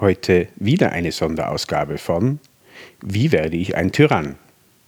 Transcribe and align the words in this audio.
Heute 0.00 0.48
wieder 0.56 0.92
eine 0.92 1.12
Sonderausgabe 1.12 1.98
von 1.98 2.38
Wie 3.02 3.32
werde 3.32 3.58
ich 3.58 3.76
ein 3.76 3.92
Tyrann? 3.92 4.36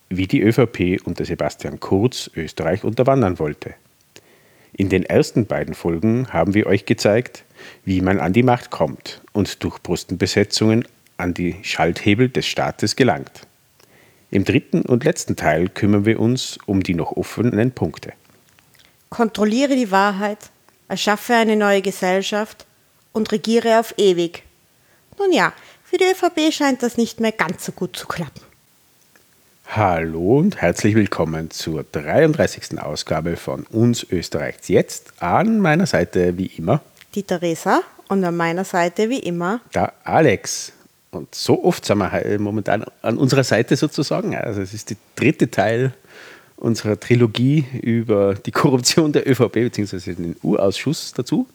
Wie 0.09 0.27
die 0.27 0.41
ÖVP 0.41 1.03
unter 1.05 1.27
Sebastian 1.27 1.81
Kurz 1.81 2.31
Österreich 2.35 2.83
unterwandern 2.83 3.39
wollte. 3.39 3.75
In 4.73 4.89
den 4.89 5.05
ersten 5.05 5.45
beiden 5.45 5.75
Folgen 5.75 6.29
haben 6.33 6.55
wir 6.55 6.67
euch 6.67 6.87
gezeigt, 6.87 7.45
wie 7.85 8.01
man 8.01 8.21
an 8.21 8.33
die 8.33 8.43
Macht 8.43 8.71
kommt 8.71 9.21
und 9.35 9.63
durch 9.63 9.83
Brustenbesetzungen 9.83 10.89
an 11.19 11.35
die 11.35 11.57
Schalthebel 11.61 12.31
des 12.31 12.47
Staates 12.47 12.97
gelangt. 12.97 13.47
Im 14.31 14.47
dritten 14.47 14.81
und 14.81 15.05
letzten 15.05 15.37
Teil 15.37 15.69
kümmern 15.69 16.07
wir 16.07 16.21
uns 16.21 16.59
um 16.65 16.83
die 16.83 16.95
noch 16.95 17.13
offenen 17.13 17.73
Punkte. 17.73 18.15
Kontrolliere 19.11 19.77
die 19.77 19.91
Wahrheit, 19.91 20.39
erschaffe 20.89 21.35
eine 21.35 21.57
neue 21.57 21.83
Gesellschaft 21.83 22.65
und 23.13 23.31
regiere 23.31 23.79
auf 23.79 23.93
ewig. 23.99 24.45
Nun 25.19 25.33
ja, 25.33 25.53
für 25.85 25.99
die 25.99 26.05
ÖVP 26.05 26.53
scheint 26.53 26.83
das 26.83 26.97
nicht 26.97 27.21
mehr 27.21 27.33
ganz 27.33 27.65
so 27.67 27.73
gut 27.73 27.97
zu 27.97 28.07
klappen. 28.07 28.41
Hallo 29.67 30.39
und 30.39 30.61
herzlich 30.61 30.95
willkommen 30.95 31.51
zur 31.51 31.85
33. 31.93 32.81
Ausgabe 32.81 33.37
von 33.37 33.65
Uns 33.65 34.07
Österreichs 34.11 34.69
jetzt. 34.69 35.13
An 35.21 35.61
meiner 35.61 35.87
Seite 35.87 36.37
wie 36.37 36.47
immer 36.47 36.81
die 37.15 37.23
Theresa 37.23 37.83
und 38.09 38.25
an 38.25 38.37
meiner 38.37 38.65
Seite 38.65 39.09
wie 39.11 39.19
immer 39.19 39.61
der 39.75 39.93
Alex. 40.05 40.73
Und 41.11 41.35
so 41.35 41.63
oft 41.63 41.85
sind 41.85 41.99
wir 41.99 42.39
momentan 42.39 42.85
an 43.03 43.19
unserer 43.19 43.45
Seite 43.45 43.77
sozusagen. 43.77 44.35
Also 44.35 44.63
es 44.63 44.73
ist 44.73 44.91
der 44.91 44.97
dritte 45.15 45.51
Teil 45.51 45.93
unserer 46.57 46.99
Trilogie 46.99 47.67
über 47.83 48.35
die 48.35 48.51
Korruption 48.51 49.13
der 49.13 49.29
ÖVP 49.29 49.53
bzw. 49.53 50.15
den 50.15 50.37
U-Ausschuss 50.43 51.13
dazu. 51.13 51.47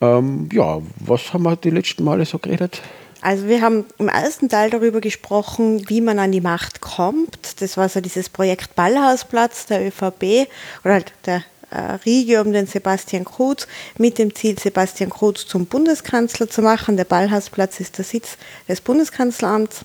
Ähm, 0.00 0.48
ja, 0.52 0.80
was 1.00 1.32
haben 1.32 1.44
wir 1.44 1.56
die 1.56 1.70
letzten 1.70 2.04
Male 2.04 2.24
so 2.24 2.38
geredet? 2.38 2.82
Also 3.22 3.48
wir 3.48 3.60
haben 3.62 3.86
im 3.98 4.08
ersten 4.08 4.48
Teil 4.48 4.70
darüber 4.70 5.00
gesprochen, 5.00 5.88
wie 5.88 6.00
man 6.00 6.18
an 6.18 6.32
die 6.32 6.40
Macht 6.40 6.80
kommt. 6.80 7.60
Das 7.60 7.76
war 7.76 7.88
so 7.88 8.00
dieses 8.00 8.28
Projekt 8.28 8.76
Ballhausplatz 8.76 9.66
der 9.66 9.86
ÖVP 9.86 10.48
oder 10.84 10.94
halt 10.94 11.12
der 11.24 11.42
äh, 11.70 11.94
Riege 12.04 12.40
um 12.40 12.52
den 12.52 12.66
Sebastian 12.66 13.24
Kurz 13.24 13.66
mit 13.98 14.18
dem 14.18 14.34
Ziel, 14.34 14.58
Sebastian 14.58 15.10
Kurz 15.10 15.46
zum 15.46 15.66
Bundeskanzler 15.66 16.48
zu 16.48 16.62
machen. 16.62 16.96
Der 16.96 17.04
Ballhausplatz 17.04 17.80
ist 17.80 17.98
der 17.98 18.04
Sitz 18.04 18.36
des 18.68 18.80
Bundeskanzleramts. 18.80 19.80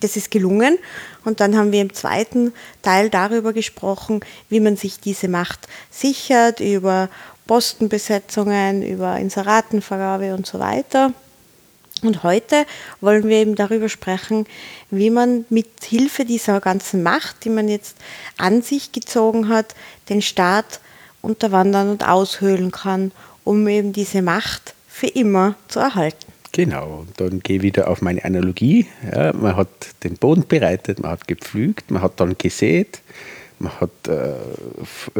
Das 0.00 0.16
ist 0.16 0.30
gelungen. 0.30 0.78
Und 1.24 1.40
dann 1.40 1.56
haben 1.56 1.72
wir 1.72 1.82
im 1.82 1.92
zweiten 1.92 2.52
Teil 2.82 3.10
darüber 3.10 3.52
gesprochen, 3.52 4.20
wie 4.48 4.60
man 4.60 4.76
sich 4.76 5.00
diese 5.00 5.26
Macht 5.26 5.66
sichert, 5.90 6.60
über 6.60 7.08
Postenbesetzungen, 7.48 8.84
über 8.84 9.18
Inseratenvergabe 9.18 10.34
und 10.34 10.46
so 10.46 10.60
weiter. 10.60 11.12
Und 12.02 12.22
heute 12.22 12.64
wollen 13.00 13.26
wir 13.26 13.38
eben 13.38 13.56
darüber 13.56 13.88
sprechen, 13.88 14.46
wie 14.90 15.10
man 15.10 15.44
mit 15.48 15.66
Hilfe 15.82 16.24
dieser 16.24 16.60
ganzen 16.60 17.02
Macht, 17.02 17.44
die 17.44 17.50
man 17.50 17.66
jetzt 17.68 17.96
an 18.36 18.62
sich 18.62 18.92
gezogen 18.92 19.48
hat, 19.48 19.74
den 20.08 20.22
Staat 20.22 20.78
unterwandern 21.22 21.90
und 21.90 22.06
aushöhlen 22.06 22.70
kann, 22.70 23.10
um 23.42 23.66
eben 23.66 23.92
diese 23.92 24.22
Macht 24.22 24.74
für 24.86 25.08
immer 25.08 25.56
zu 25.66 25.80
erhalten. 25.80 26.32
Genau, 26.52 27.06
dann 27.16 27.40
gehe 27.40 27.56
ich 27.56 27.62
wieder 27.62 27.88
auf 27.88 28.00
meine 28.00 28.24
Analogie. 28.24 28.86
Ja, 29.12 29.32
man 29.32 29.56
hat 29.56 29.68
den 30.04 30.14
Boden 30.14 30.46
bereitet, 30.46 31.00
man 31.00 31.10
hat 31.12 31.26
gepflügt, 31.26 31.90
man 31.90 32.02
hat 32.02 32.20
dann 32.20 32.38
gesät, 32.38 33.00
man 33.60 33.80
hat 33.80 33.90
äh, 34.06 34.34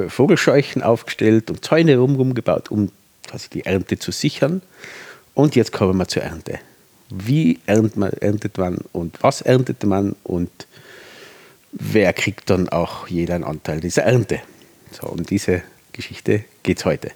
äh, 0.00 0.08
Vogelscheuchen 0.08 0.82
aufgestellt 0.82 1.50
und 1.50 1.64
Zäune 1.64 1.96
rumrum 1.98 2.34
gebaut, 2.34 2.70
um 2.70 2.90
quasi 3.26 3.48
die 3.50 3.66
Ernte 3.66 3.98
zu 3.98 4.12
sichern. 4.12 4.62
Und 5.34 5.56
jetzt 5.56 5.72
kommen 5.72 5.96
wir 5.98 6.08
zur 6.08 6.22
Ernte. 6.22 6.58
Wie 7.10 7.58
erntet 7.66 7.96
man, 7.96 8.12
erntet 8.12 8.58
man 8.58 8.78
und 8.92 9.22
was 9.22 9.40
erntet 9.40 9.84
man 9.84 10.14
und 10.24 10.50
wer 11.72 12.12
kriegt 12.12 12.50
dann 12.50 12.68
auch 12.68 13.08
jeder 13.08 13.34
einen 13.34 13.44
Anteil 13.44 13.80
dieser 13.80 14.02
Ernte? 14.02 14.40
So, 14.90 15.08
um 15.08 15.22
diese 15.24 15.62
Geschichte 15.92 16.44
geht 16.62 16.78
es 16.78 16.84
heute. 16.84 17.10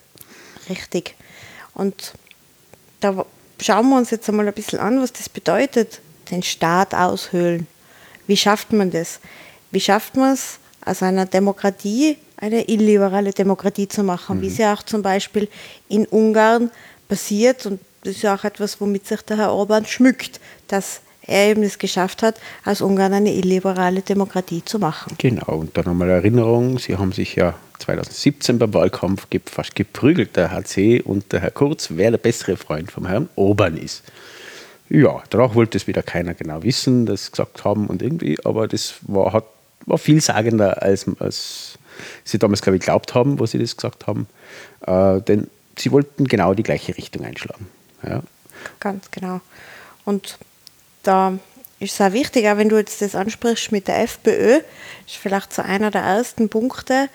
Richtig. 0.69 1.15
Und 1.75 2.13
da 3.01 3.25
schauen 3.61 3.89
wir 3.91 3.99
uns 3.99 4.11
jetzt 4.11 4.29
einmal 4.29 4.47
ein 4.47 4.55
bisschen 4.55 4.79
an, 4.79 5.01
was 5.01 5.13
das 5.13 5.29
bedeutet, 5.29 6.01
den 6.31 6.43
Staat 6.43 6.95
aushöhlen. 6.95 7.67
Wie 8.27 8.37
schafft 8.37 8.73
man 8.73 8.91
das? 8.91 9.21
Wie 9.71 9.81
schafft 9.81 10.17
man 10.17 10.35
es, 10.35 10.59
aus 10.85 11.03
einer 11.03 11.27
Demokratie 11.27 12.17
eine 12.37 12.69
illiberale 12.69 13.31
Demokratie 13.31 13.89
zu 13.89 14.03
machen, 14.03 14.39
mhm. 14.39 14.43
wie 14.43 14.49
es 14.49 14.59
ja 14.59 14.75
auch 14.75 14.83
zum 14.83 15.03
Beispiel 15.03 15.49
in 15.89 16.07
Ungarn 16.07 16.71
passiert. 17.09 17.67
Und 17.67 17.81
das 18.03 18.17
ist 18.17 18.23
ja 18.23 18.35
auch 18.35 18.45
etwas, 18.45 18.81
womit 18.81 19.07
sich 19.07 19.23
der 19.23 19.39
Herr 19.39 19.53
Orban 19.53 19.87
schmückt, 19.87 20.41
dass 20.69 21.01
er 21.25 21.51
eben 21.51 21.63
es 21.63 21.79
geschafft 21.79 22.23
hat, 22.23 22.41
aus 22.65 22.81
Ungarn 22.81 23.13
eine 23.13 23.33
illiberale 23.33 24.03
Demokratie 24.03 24.65
zu 24.65 24.81
machen. 24.81 25.15
Genau, 25.19 25.59
und 25.59 25.77
dann 25.77 25.85
nochmal 25.85 26.11
Erinnerung, 26.11 26.81
Sie 26.81 26.97
haben 26.97 27.13
sich 27.13 27.37
ja 27.37 27.55
2017 27.79 28.59
beim 28.59 28.75
Wahlkampf 28.75 29.27
fast 29.47 29.77
geprügelt, 29.77 30.37
der 30.37 30.51
HC 30.51 31.01
und 31.03 31.33
der 31.33 31.41
Herr 31.41 31.51
Kurz, 31.51 31.89
wer 31.91 32.11
der 32.11 32.19
bessere 32.19 32.57
Freund 32.57 32.91
vom 32.91 33.07
Herrn 33.07 33.29
Orban 33.37 33.77
ist. 33.77 34.03
Ja, 34.89 35.23
danach 35.31 35.55
wollte 35.55 35.79
es 35.79 35.87
wieder 35.87 36.03
keiner 36.03 36.35
genau 36.35 36.63
wissen, 36.65 37.07
das 37.07 37.31
gesagt 37.31 37.65
haben 37.65 37.87
und 37.87 38.03
irgendwie, 38.03 38.37
aber 38.45 38.69
das 38.69 38.95
war, 39.03 39.33
hat 39.33 39.45
war 39.87 39.99
vielsagender, 39.99 40.83
als, 40.83 41.07
als 41.19 41.79
sie 42.25 42.39
damals, 42.39 42.63
glaube 42.63 42.77
ich, 42.77 42.81
geglaubt 42.81 43.15
haben, 43.15 43.39
wo 43.39 43.47
sie 43.47 43.59
das 43.59 43.77
gesagt 43.77 44.07
haben. 44.07 44.27
Äh, 44.87 45.21
denn 45.23 45.49
sie 45.79 45.93
wollten 45.93 46.27
genau 46.27 46.55
die 46.55 46.63
gleiche 46.63 46.97
Richtung 46.97 47.25
einschlagen. 47.25 47.69
Ja. 48.03 48.23
Ganz 48.81 49.11
genau. 49.11 49.41
Und 50.05 50.39
da 51.03 51.39
ist 51.79 51.95
es 51.95 52.01
auch 52.01 52.13
wichtig, 52.13 52.49
auch 52.49 52.57
wenn 52.57 52.69
du 52.69 52.77
jetzt 52.77 53.03
das 53.03 53.15
ansprichst 53.15 53.73
mit 53.73 53.89
der 53.89 54.03
FPÖ, 54.03 54.61
ist 55.07 55.17
vielleicht 55.21 55.53
so 55.53 55.63
einer 55.63 55.91
der 55.91 56.03
ersten 56.03 56.49
Punkte. 56.49 57.09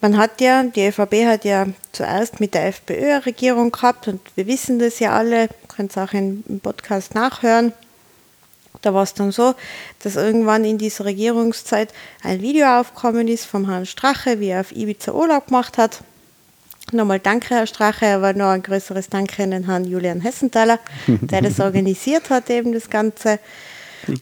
Man 0.00 0.18
hat 0.18 0.40
ja, 0.40 0.62
die 0.62 0.86
ÖVP 0.86 1.26
hat 1.26 1.44
ja 1.44 1.66
zuerst 1.92 2.38
mit 2.38 2.54
der 2.54 2.66
FPÖ 2.66 3.14
eine 3.14 3.26
Regierung 3.26 3.72
gehabt 3.72 4.08
und 4.08 4.20
wir 4.36 4.46
wissen 4.46 4.78
das 4.78 4.98
ja 4.98 5.12
alle, 5.12 5.48
könnt 5.68 5.90
es 5.90 5.98
auch 5.98 6.12
im 6.12 6.60
Podcast 6.62 7.14
nachhören. 7.14 7.72
Da 8.86 8.94
war 8.94 9.02
es 9.02 9.14
dann 9.14 9.32
so, 9.32 9.56
dass 10.04 10.14
irgendwann 10.14 10.64
in 10.64 10.78
dieser 10.78 11.06
Regierungszeit 11.06 11.92
ein 12.22 12.40
Video 12.40 12.68
aufgekommen 12.78 13.26
ist 13.26 13.44
vom 13.44 13.68
Herrn 13.68 13.84
Strache, 13.84 14.38
wie 14.38 14.50
er 14.50 14.60
auf 14.60 14.70
Ibiza 14.70 15.10
Urlaub 15.10 15.48
gemacht 15.48 15.76
hat. 15.76 16.04
Nochmal 16.92 17.18
danke, 17.18 17.56
Herr 17.56 17.66
Strache, 17.66 18.06
aber 18.06 18.32
noch 18.32 18.50
ein 18.50 18.62
größeres 18.62 19.08
Danke 19.08 19.42
an 19.42 19.50
den 19.50 19.66
Herrn 19.66 19.84
Julian 19.84 20.20
Hessenthaler, 20.20 20.78
der 21.08 21.42
das 21.42 21.58
organisiert 21.68 22.30
hat, 22.30 22.48
eben 22.48 22.72
das 22.72 22.88
Ganze. 22.88 23.40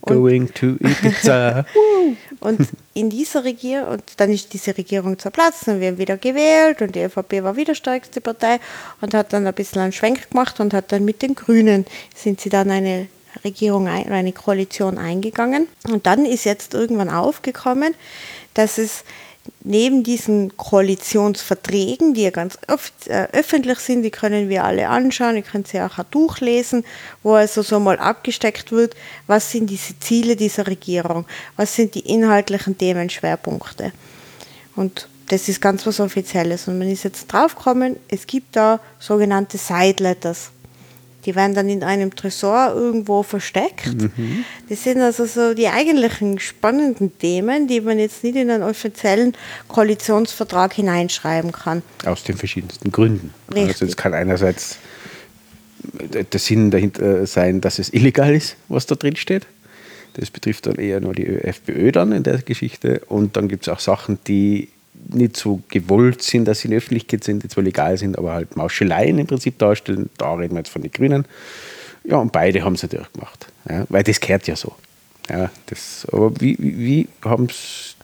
Going 0.01 0.51
to 0.55 0.77
Ibiza. 0.79 1.63
und 2.39 2.67
in 2.95 3.11
dieser 3.11 3.43
Regierung, 3.43 3.89
und 3.89 4.03
dann 4.17 4.31
ist 4.31 4.51
diese 4.51 4.75
Regierung 4.75 5.19
zerplatzt 5.19 5.67
und 5.67 5.79
wir 5.79 5.89
haben 5.89 5.99
wieder 5.99 6.17
gewählt 6.17 6.81
und 6.81 6.95
die 6.95 7.03
ÖVP 7.03 7.43
war 7.43 7.55
wieder 7.55 7.75
stärkste 7.75 8.19
Partei 8.19 8.59
und 8.99 9.13
hat 9.13 9.31
dann 9.31 9.45
ein 9.45 9.53
bisschen 9.53 9.83
einen 9.83 9.91
Schwenk 9.91 10.31
gemacht 10.31 10.59
und 10.59 10.73
hat 10.73 10.91
dann 10.91 11.05
mit 11.05 11.21
den 11.21 11.35
Grünen, 11.35 11.85
sind 12.15 12.41
sie 12.41 12.49
dann 12.49 12.71
eine 12.71 13.09
Regierung, 13.43 13.87
eine 13.87 14.33
Koalition 14.33 14.97
eingegangen. 14.97 15.67
Und 15.87 16.05
dann 16.05 16.25
ist 16.25 16.45
jetzt 16.45 16.73
irgendwann 16.73 17.09
aufgekommen, 17.09 17.93
dass 18.53 18.77
es 18.77 19.03
neben 19.63 20.03
diesen 20.03 20.55
Koalitionsverträgen, 20.57 22.13
die 22.13 22.23
ja 22.23 22.29
ganz 22.31 22.57
oft 22.67 23.07
äh, 23.07 23.27
öffentlich 23.31 23.79
sind, 23.79 24.03
die 24.03 24.11
können 24.11 24.49
wir 24.49 24.63
alle 24.63 24.89
anschauen, 24.89 25.35
ihr 25.35 25.41
könnt 25.43 25.67
sie 25.67 25.81
auch 25.81 26.03
durchlesen, 26.11 26.83
wo 27.23 27.33
also 27.33 27.61
so 27.61 27.79
mal 27.79 27.99
abgesteckt 27.99 28.71
wird, 28.71 28.95
was 29.27 29.51
sind 29.51 29.69
diese 29.69 29.99
Ziele 29.99 30.35
dieser 30.35 30.67
Regierung, 30.67 31.25
was 31.55 31.75
sind 31.75 31.95
die 31.95 32.07
inhaltlichen 32.11 32.77
Themenschwerpunkte. 32.77 33.91
Und 34.75 35.07
das 35.29 35.47
ist 35.49 35.61
ganz 35.61 35.85
was 35.85 35.99
Offizielles. 35.99 36.67
Und 36.67 36.77
man 36.77 36.89
ist 36.89 37.03
jetzt 37.03 37.27
draufgekommen, 37.27 37.97
es 38.07 38.27
gibt 38.27 38.55
da 38.55 38.79
sogenannte 38.99 39.57
Side 39.57 40.03
Letters. 40.03 40.51
Die 41.25 41.35
werden 41.35 41.55
dann 41.55 41.69
in 41.69 41.83
einem 41.83 42.15
Tresor 42.15 42.73
irgendwo 42.75 43.23
versteckt. 43.23 43.93
Mhm. 43.93 44.45
Das 44.69 44.83
sind 44.83 45.01
also 45.01 45.25
so 45.25 45.53
die 45.53 45.67
eigentlichen 45.67 46.39
spannenden 46.39 47.17
Themen, 47.17 47.67
die 47.67 47.81
man 47.81 47.99
jetzt 47.99 48.23
nicht 48.23 48.35
in 48.35 48.49
einen 48.49 48.63
offiziellen 48.63 49.33
Koalitionsvertrag 49.67 50.73
hineinschreiben 50.73 51.51
kann. 51.51 51.81
Aus 52.05 52.23
den 52.23 52.37
verschiedensten 52.37 52.91
Gründen. 52.91 53.33
Richtig. 53.49 53.69
Also 53.69 53.85
es 53.85 53.97
kann 53.97 54.13
einerseits 54.13 54.77
der 56.11 56.39
Sinn 56.39 56.71
dahinter 56.71 57.25
sein, 57.25 57.61
dass 57.61 57.79
es 57.79 57.93
illegal 57.93 58.33
ist, 58.33 58.55
was 58.67 58.85
da 58.85 58.95
drin 58.95 59.15
steht. 59.15 59.45
Das 60.13 60.31
betrifft 60.31 60.65
dann 60.65 60.75
eher 60.75 61.01
nur 61.01 61.13
die 61.13 61.25
FPÖ 61.25 61.91
dann 61.91 62.11
in 62.11 62.23
der 62.23 62.37
Geschichte. 62.37 63.01
Und 63.07 63.35
dann 63.35 63.47
gibt 63.47 63.67
es 63.67 63.73
auch 63.73 63.79
Sachen, 63.79 64.17
die 64.27 64.69
nicht 65.09 65.37
so 65.37 65.61
gewollt 65.69 66.21
sind, 66.21 66.45
dass 66.45 66.59
sie 66.59 66.67
in 66.67 66.71
der 66.71 66.77
Öffentlichkeit 66.77 67.23
sind, 67.23 67.43
die 67.43 67.47
zwar 67.47 67.63
legal 67.63 67.97
sind, 67.97 68.17
aber 68.17 68.33
halt 68.33 68.55
Mauscheleien 68.55 69.17
im 69.17 69.27
Prinzip 69.27 69.57
darstellen. 69.59 70.09
Da 70.17 70.33
reden 70.33 70.55
wir 70.55 70.59
jetzt 70.59 70.69
von 70.69 70.81
den 70.81 70.91
Grünen. 70.91 71.25
Ja, 72.03 72.17
und 72.17 72.31
beide 72.31 72.63
haben 72.63 72.73
es 72.73 72.83
natürlich 72.83 73.11
gemacht. 73.13 73.47
Ja, 73.69 73.85
weil 73.89 74.03
das 74.03 74.19
gehört 74.19 74.47
ja 74.47 74.55
so. 74.55 74.75
Ja, 75.29 75.49
das, 75.67 76.05
aber 76.11 76.39
wie, 76.39 76.55
wie 76.59 77.07
haben 77.23 77.45
es 77.45 77.95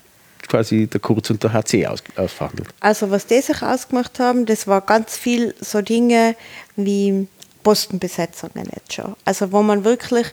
quasi 0.47 0.87
der 0.87 0.99
Kurz 0.99 1.29
und 1.29 1.43
der 1.43 1.53
HC 1.53 1.85
aus, 1.87 2.03
ausverhandelt? 2.15 2.69
Also 2.79 3.11
was 3.11 3.27
die 3.27 3.41
sich 3.41 3.61
ausgemacht 3.61 4.19
haben, 4.19 4.45
das 4.45 4.67
war 4.67 4.81
ganz 4.81 5.17
viel 5.17 5.53
so 5.61 5.81
Dinge 5.81 6.35
wie 6.75 7.27
Postenbesetzungen 7.63 8.67
jetzt 8.73 8.93
schon. 8.93 9.15
Also 9.23 9.51
wo 9.51 9.61
man 9.61 9.83
wirklich 9.83 10.27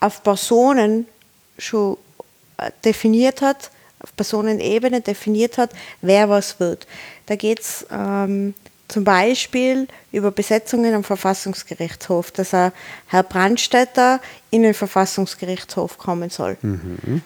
auf 0.00 0.22
Personen 0.22 1.06
schon 1.58 1.96
äh, 2.58 2.70
definiert 2.84 3.40
hat, 3.40 3.70
auf 4.04 4.14
Personenebene 4.14 5.00
definiert 5.00 5.58
hat, 5.58 5.70
wer 6.00 6.28
was 6.28 6.60
wird. 6.60 6.86
Da 7.26 7.36
geht 7.36 7.60
es 7.60 7.86
ähm, 7.90 8.54
zum 8.88 9.02
Beispiel 9.02 9.88
über 10.12 10.30
Besetzungen 10.30 10.94
am 10.94 11.02
Verfassungsgerichtshof, 11.02 12.30
dass 12.30 12.52
er 12.52 12.72
Herr 13.06 13.22
Brandstätter 13.22 14.20
in 14.50 14.62
den 14.62 14.74
Verfassungsgerichtshof 14.74 15.98
kommen 15.98 16.30
soll. 16.30 16.58
Mhm. 16.60 17.22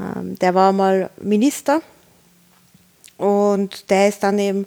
Ähm, 0.00 0.38
der 0.38 0.54
war 0.54 0.72
mal 0.72 1.10
Minister 1.20 1.82
und 3.18 3.90
der 3.90 4.08
ist 4.08 4.22
dann 4.22 4.38
eben 4.38 4.66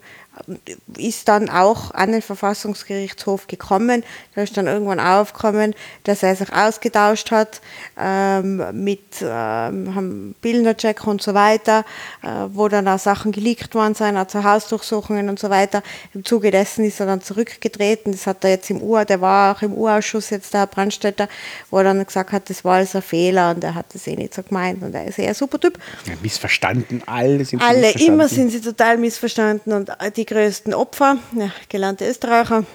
ist 0.98 1.28
dann 1.28 1.50
auch 1.50 1.92
an 1.92 2.12
den 2.12 2.22
Verfassungsgerichtshof 2.22 3.48
gekommen. 3.48 4.04
Da 4.36 4.42
ist 4.42 4.56
dann 4.58 4.68
irgendwann 4.68 5.00
aufgekommen, 5.00 5.74
dass 6.04 6.24
er 6.24 6.36
sich 6.36 6.52
ausgetauscht 6.52 7.32
hat 7.32 7.62
ähm, 8.00 8.64
mit 8.74 9.02
ähm, 9.22 10.36
Bildnercheck 10.42 11.06
und 11.08 11.22
so 11.22 11.34
weiter, 11.34 11.86
äh, 12.22 12.28
wo 12.50 12.68
dann 12.68 12.88
auch 12.88 13.00
Sachen 13.00 13.32
geleakt 13.32 13.76
worden 13.76 13.96
sind, 13.96 14.18
auch 14.18 14.28
zu 14.28 14.44
Hausdurchsuchungen 14.44 15.30
und 15.30 15.40
so 15.40 15.50
weiter. 15.50 15.84
Im 16.14 16.26
Zuge 16.26 16.52
dessen 16.52 16.86
ist 16.86 17.00
er 17.00 17.06
dann 17.06 17.22
zurückgetreten. 17.22 18.12
Das 18.12 18.28
hat 18.28 18.44
er 18.44 18.52
jetzt 18.52 18.70
im 18.70 18.82
Ur, 18.82 19.06
der 19.06 19.22
war 19.22 19.56
auch 19.56 19.62
im 19.62 19.74
Urausschuss 19.74 20.30
jetzt 20.30 20.54
der 20.54 20.62
Herr 20.62 20.68
Brandstätter, 20.68 21.30
wo 21.70 21.78
er 21.78 21.86
dann 21.86 22.06
gesagt 22.06 22.32
hat, 22.32 22.50
das 22.50 22.64
war 22.64 22.76
alles 22.76 22.96
ein 22.96 23.02
Fehler 23.02 23.52
und 23.52 23.64
er 23.64 23.76
hat 23.76 23.88
das 23.94 24.06
eh 24.08 24.16
nicht 24.16 24.34
so 24.34 24.44
gemeint 24.44 24.84
und 24.84 24.94
er 24.94 25.06
ist 25.06 25.18
eher 25.18 25.30
ein 25.30 25.34
super 25.34 25.60
Typ. 25.60 25.80
Ja, 26.06 26.14
missverstanden, 26.22 27.02
alle 27.06 27.46
sind 27.46 27.62
Alle, 27.62 27.92
immer 27.92 28.28
sind 28.28 28.52
sie 28.52 28.62
total 28.62 28.98
missverstanden 28.98 29.74
und 29.74 29.92
die 30.16 30.25
die 30.26 30.34
größten 30.34 30.74
Opfer, 30.74 31.18
ja, 31.34 31.52
gelernte 31.70 32.08
Österreicher, 32.08 32.66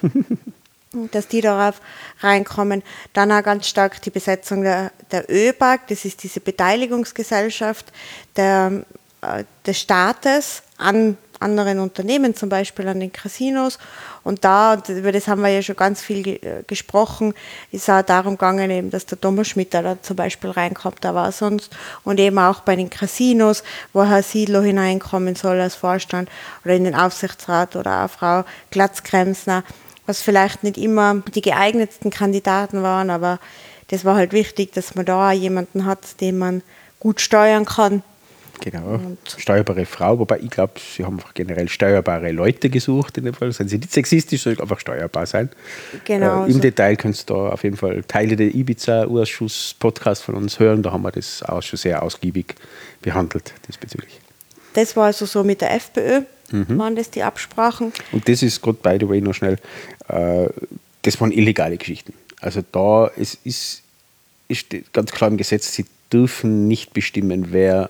dass 1.11 1.27
die 1.27 1.41
darauf 1.41 1.81
reinkommen. 2.21 2.83
Dann 3.13 3.31
auch 3.31 3.43
ganz 3.43 3.67
stark 3.67 4.01
die 4.01 4.09
Besetzung 4.09 4.63
der, 4.63 4.91
der 5.11 5.29
ÖBAG, 5.29 5.87
das 5.87 6.05
ist 6.05 6.23
diese 6.23 6.39
Beteiligungsgesellschaft 6.39 7.91
der, 8.35 8.85
äh, 9.21 9.43
des 9.65 9.79
Staates 9.79 10.63
an 10.77 11.17
anderen 11.41 11.79
Unternehmen, 11.79 12.35
zum 12.35 12.49
Beispiel 12.49 12.87
an 12.87 12.99
den 12.99 13.11
Casinos. 13.11 13.79
Und 14.23 14.43
da, 14.43 14.73
und 14.73 14.89
über 14.89 15.11
das 15.11 15.27
haben 15.27 15.41
wir 15.41 15.49
ja 15.49 15.61
schon 15.61 15.75
ganz 15.75 16.01
viel 16.01 16.23
ge 16.23 16.35
äh, 16.35 16.63
gesprochen, 16.67 17.33
ist 17.71 17.89
auch 17.89 18.01
darum 18.01 18.33
gegangen, 18.33 18.69
eben, 18.69 18.89
dass 18.89 19.05
der 19.05 19.19
Thomas 19.19 19.47
Schmidt 19.47 19.73
da 19.73 20.01
zum 20.01 20.15
Beispiel 20.15 20.51
reinkommt, 20.51 20.97
da 21.01 21.15
war 21.15 21.31
sonst. 21.31 21.75
Und 22.03 22.19
eben 22.19 22.37
auch 22.37 22.61
bei 22.61 22.75
den 22.75 22.89
Casinos, 22.89 23.63
wo 23.93 24.03
Herr 24.03 24.23
Siedler 24.23 24.61
hineinkommen 24.61 25.35
soll 25.35 25.59
als 25.59 25.75
Vorstand 25.75 26.29
oder 26.63 26.75
in 26.75 26.83
den 26.83 26.95
Aufsichtsrat 26.95 27.75
oder 27.75 28.05
auch 28.05 28.09
Frau 28.09 28.43
Glatzkremsner, 28.69 29.63
was 30.05 30.21
vielleicht 30.21 30.63
nicht 30.63 30.77
immer 30.77 31.21
die 31.33 31.41
geeignetsten 31.41 32.11
Kandidaten 32.11 32.83
waren, 32.83 33.09
aber 33.09 33.39
das 33.89 34.05
war 34.05 34.15
halt 34.15 34.31
wichtig, 34.31 34.71
dass 34.73 34.95
man 34.95 35.05
da 35.05 35.31
jemanden 35.31 35.85
hat, 35.85 36.21
den 36.21 36.37
man 36.37 36.63
gut 36.99 37.19
steuern 37.19 37.65
kann 37.65 38.03
Genau, 38.61 38.93
und 38.93 39.17
steuerbare 39.37 39.85
Frau, 39.87 40.19
wobei 40.19 40.39
ich 40.39 40.51
glaube, 40.51 40.73
sie 40.79 41.03
haben 41.03 41.15
einfach 41.15 41.33
generell 41.33 41.67
steuerbare 41.67 42.31
Leute 42.31 42.69
gesucht 42.69 43.17
in 43.17 43.25
dem 43.25 43.33
Fall. 43.33 43.51
Seien 43.51 43.67
sie 43.67 43.79
nicht 43.79 43.91
sexistisch, 43.91 44.43
sondern 44.43 44.61
einfach 44.61 44.79
steuerbar 44.79 45.25
sein. 45.25 45.49
Genau. 46.05 46.43
Äh, 46.43 46.47
Im 46.47 46.53
so. 46.53 46.59
Detail 46.59 46.95
könntest 46.95 47.27
du 47.29 47.33
da 47.33 47.49
auf 47.49 47.63
jeden 47.63 47.75
Fall 47.75 48.03
Teile 48.07 48.35
der 48.35 48.53
Ibiza-Ausschuss-Podcast 48.53 50.21
von 50.21 50.35
uns 50.35 50.59
hören. 50.59 50.83
Da 50.83 50.91
haben 50.91 51.01
wir 51.01 51.11
das 51.11 51.41
auch 51.41 51.63
schon 51.63 51.77
sehr 51.77 52.03
ausgiebig 52.03 52.53
behandelt 53.01 53.51
diesbezüglich. 53.67 54.19
Das 54.73 54.95
war 54.95 55.05
also 55.05 55.25
so 55.25 55.43
mit 55.43 55.61
der 55.61 55.73
FPÖ, 55.73 56.21
mhm. 56.51 56.77
waren 56.77 56.95
das 56.95 57.09
die 57.09 57.23
Absprachen. 57.23 57.91
Und 58.11 58.29
das 58.29 58.43
ist 58.43 58.61
gerade, 58.61 58.77
by 58.77 58.97
the 58.99 59.09
way, 59.09 59.21
noch 59.21 59.33
schnell, 59.33 59.57
äh, 60.07 60.47
das 61.01 61.19
waren 61.19 61.31
illegale 61.31 61.77
Geschichten. 61.77 62.13
Also 62.39 62.61
da 62.71 63.09
es 63.17 63.39
ist, 63.43 63.81
ist 64.47 64.67
ganz 64.93 65.11
klar 65.11 65.31
im 65.31 65.37
Gesetz, 65.37 65.73
sie 65.73 65.87
dürfen 66.13 66.67
nicht 66.67 66.93
bestimmen, 66.93 67.47
wer 67.51 67.89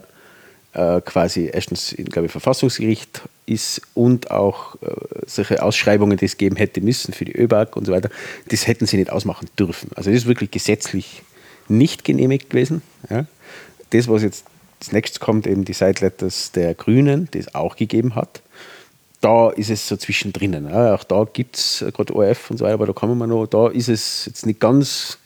äh, 0.73 1.01
quasi 1.01 1.49
erstens, 1.51 1.95
glaube 1.97 2.27
ich, 2.27 2.31
Verfassungsgericht 2.31 3.21
ist 3.45 3.81
und 3.93 4.31
auch 4.31 4.75
äh, 4.75 4.87
solche 5.25 5.61
Ausschreibungen, 5.61 6.17
die 6.17 6.25
es 6.25 6.37
geben 6.37 6.55
hätte 6.55 6.81
müssen 6.81 7.13
für 7.13 7.25
die 7.25 7.35
ÖBAG 7.35 7.75
und 7.75 7.85
so 7.85 7.91
weiter, 7.91 8.09
das 8.47 8.67
hätten 8.67 8.85
sie 8.85 8.97
nicht 8.97 9.11
ausmachen 9.11 9.49
dürfen. 9.59 9.89
Also 9.95 10.09
das 10.09 10.21
ist 10.21 10.27
wirklich 10.27 10.51
gesetzlich 10.51 11.23
nicht 11.67 12.03
genehmigt 12.03 12.49
gewesen. 12.49 12.81
Ja. 13.09 13.25
Das, 13.89 14.07
was 14.07 14.23
jetzt 14.23 14.45
als 14.79 14.91
nächstes 14.91 15.19
kommt, 15.19 15.45
eben 15.45 15.65
die 15.65 15.73
Side 15.73 15.99
Letters 15.99 16.51
der 16.53 16.73
Grünen, 16.73 17.29
die 17.33 17.39
es 17.39 17.53
auch 17.53 17.75
gegeben 17.75 18.15
hat, 18.15 18.41
da 19.19 19.49
ist 19.51 19.69
es 19.69 19.87
so 19.87 19.97
zwischendrin. 19.97 20.53
Ja. 20.69 20.95
Auch 20.95 21.03
da 21.03 21.27
gibt 21.31 21.57
es 21.57 21.81
äh, 21.81 21.91
gerade 21.91 22.15
ORF 22.15 22.49
und 22.49 22.57
so 22.57 22.65
weiter, 22.65 22.75
aber 22.75 22.87
da 22.87 22.93
kommen 22.93 23.17
wir 23.17 23.27
noch, 23.27 23.45
da 23.45 23.67
ist 23.67 23.89
es 23.89 24.25
jetzt 24.25 24.45
nicht 24.45 24.59
ganz 24.59 25.17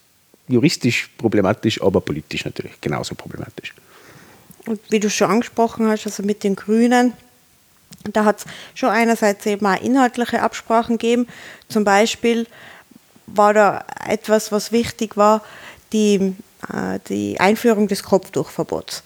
juristisch 0.48 1.10
problematisch, 1.18 1.82
aber 1.82 2.02
politisch 2.02 2.46
natürlich 2.46 2.80
genauso 2.82 3.16
problematisch. 3.16 3.74
Und 4.66 4.80
wie 4.90 5.00
du 5.00 5.10
schon 5.10 5.30
angesprochen 5.30 5.88
hast, 5.88 6.06
also 6.06 6.24
mit 6.24 6.44
den 6.44 6.56
Grünen, 6.56 7.14
da 8.12 8.26
hat 8.26 8.40
es 8.40 8.46
schon 8.74 8.90
einerseits 8.90 9.46
eben 9.46 9.66
auch 9.66 9.82
inhaltliche 9.82 10.42
Absprachen 10.42 10.98
gegeben. 10.98 11.28
Zum 11.70 11.84
Beispiel 11.84 12.48
war 13.28 13.54
da 13.54 13.86
etwas, 14.08 14.52
was 14.52 14.72
wichtig 14.72 15.18
war, 15.18 15.42
die, 15.94 16.36
äh, 16.72 17.00
die 17.10 17.40
Einführung 17.40 17.88
des 17.88 18.04
Kopftuchverbots. 18.04 19.04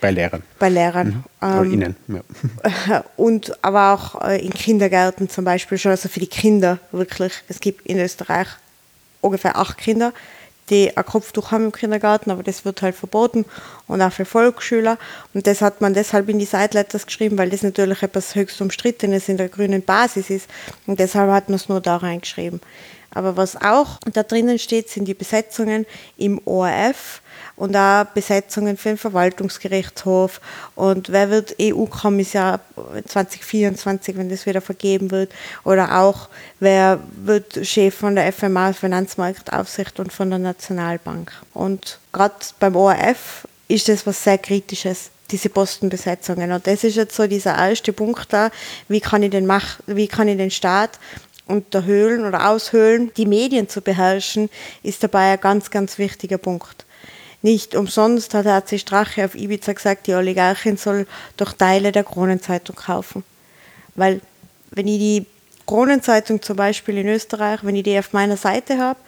Bei 0.00 0.10
Lehrern. 0.10 0.42
Bei 0.58 0.68
Lehrern. 0.70 1.24
Mhm. 1.40 1.46
Ähm, 1.46 1.72
Ihnen, 1.72 1.96
ja. 2.08 3.04
Und 3.16 3.62
aber 3.62 3.92
auch 3.92 4.22
äh, 4.22 4.44
in 4.44 4.52
Kindergärten 4.52 5.28
zum 5.28 5.44
Beispiel 5.44 5.76
schon, 5.78 5.90
also 5.90 6.08
für 6.08 6.20
die 6.20 6.26
Kinder 6.26 6.78
wirklich. 6.90 7.32
Es 7.48 7.60
gibt 7.60 7.86
in 7.86 7.98
Österreich 7.98 8.48
ungefähr 9.20 9.56
acht 9.56 9.76
Kinder, 9.76 10.14
die 10.70 10.96
ein 10.96 11.04
Kopftuch 11.04 11.50
haben 11.50 11.66
im 11.66 11.72
Kindergarten, 11.72 12.30
aber 12.30 12.42
das 12.42 12.64
wird 12.64 12.82
halt 12.82 12.94
verboten 12.94 13.44
und 13.86 14.00
auch 14.00 14.12
für 14.12 14.24
Volksschüler. 14.24 14.98
Und 15.34 15.46
das 15.46 15.60
hat 15.60 15.80
man 15.80 15.94
deshalb 15.94 16.28
in 16.28 16.38
die 16.38 16.44
Sideletters 16.44 17.06
geschrieben, 17.06 17.36
weil 17.36 17.50
das 17.50 17.62
natürlich 17.62 18.02
etwas 18.02 18.34
höchst 18.34 18.60
Umstrittenes 18.60 19.28
in 19.28 19.36
der 19.36 19.48
grünen 19.48 19.82
Basis 19.82 20.30
ist. 20.30 20.48
Und 20.86 21.00
deshalb 21.00 21.30
hat 21.30 21.48
man 21.48 21.56
es 21.56 21.68
nur 21.68 21.80
da 21.80 21.96
reingeschrieben. 21.96 22.60
Aber 23.12 23.36
was 23.36 23.56
auch 23.60 23.98
da 24.12 24.22
drinnen 24.22 24.58
steht, 24.58 24.88
sind 24.88 25.06
die 25.06 25.14
Besetzungen 25.14 25.84
im 26.16 26.40
ORF 26.44 27.22
und 27.60 27.76
auch 27.76 28.06
Besetzungen 28.06 28.78
für 28.78 28.88
den 28.88 28.96
Verwaltungsgerichtshof 28.96 30.40
und 30.74 31.12
wer 31.12 31.28
wird 31.28 31.54
EU-Kommissar 31.60 32.60
2024, 33.06 34.16
wenn 34.16 34.30
das 34.30 34.46
wieder 34.46 34.62
vergeben 34.62 35.10
wird 35.10 35.30
oder 35.62 36.00
auch 36.00 36.30
wer 36.58 37.00
wird 37.22 37.66
Chef 37.66 37.94
von 37.94 38.14
der 38.14 38.32
FMA, 38.32 38.72
Finanzmarktaufsicht 38.72 40.00
und 40.00 40.10
von 40.10 40.30
der 40.30 40.38
Nationalbank. 40.38 41.32
Und 41.52 41.98
gerade 42.14 42.34
beim 42.58 42.76
ORF 42.76 43.46
ist 43.68 43.90
das 43.90 44.06
was 44.06 44.24
sehr 44.24 44.38
Kritisches 44.38 45.10
diese 45.30 45.50
Postenbesetzungen. 45.50 46.50
Und 46.50 46.66
das 46.66 46.82
ist 46.82 46.96
jetzt 46.96 47.14
so 47.14 47.26
dieser 47.26 47.56
erste 47.56 47.92
Punkt 47.92 48.32
da, 48.32 48.50
wie 48.88 49.00
kann 49.00 49.22
ich 49.22 49.30
den, 49.30 49.46
Mach 49.46 49.78
wie 49.86 50.08
kann 50.08 50.28
ich 50.28 50.38
den 50.38 50.50
Staat 50.50 50.98
unterhöhlen 51.46 52.24
oder 52.24 52.48
aushöhlen, 52.48 53.12
die 53.16 53.26
Medien 53.26 53.68
zu 53.68 53.82
beherrschen, 53.82 54.48
ist 54.82 55.02
dabei 55.04 55.32
ein 55.32 55.40
ganz, 55.40 55.70
ganz 55.70 55.98
wichtiger 55.98 56.38
Punkt. 56.38 56.86
Nicht 57.42 57.74
umsonst 57.74 58.34
hat 58.34 58.46
HC 58.46 58.78
Strache 58.78 59.24
auf 59.24 59.34
Ibiza 59.34 59.72
gesagt, 59.72 60.06
die 60.06 60.14
Oligarchin 60.14 60.76
soll 60.76 61.06
doch 61.36 61.52
Teile 61.52 61.90
der 61.90 62.04
Kronenzeitung 62.04 62.76
kaufen. 62.76 63.24
Weil 63.94 64.20
wenn 64.70 64.86
ich 64.86 64.98
die 64.98 65.26
Kronenzeitung 65.66 66.42
zum 66.42 66.56
Beispiel 66.56 66.98
in 66.98 67.08
Österreich, 67.08 67.60
wenn 67.62 67.76
ich 67.76 67.84
die 67.84 67.98
auf 67.98 68.12
meiner 68.12 68.36
Seite 68.36 68.78
habe, 68.78 68.98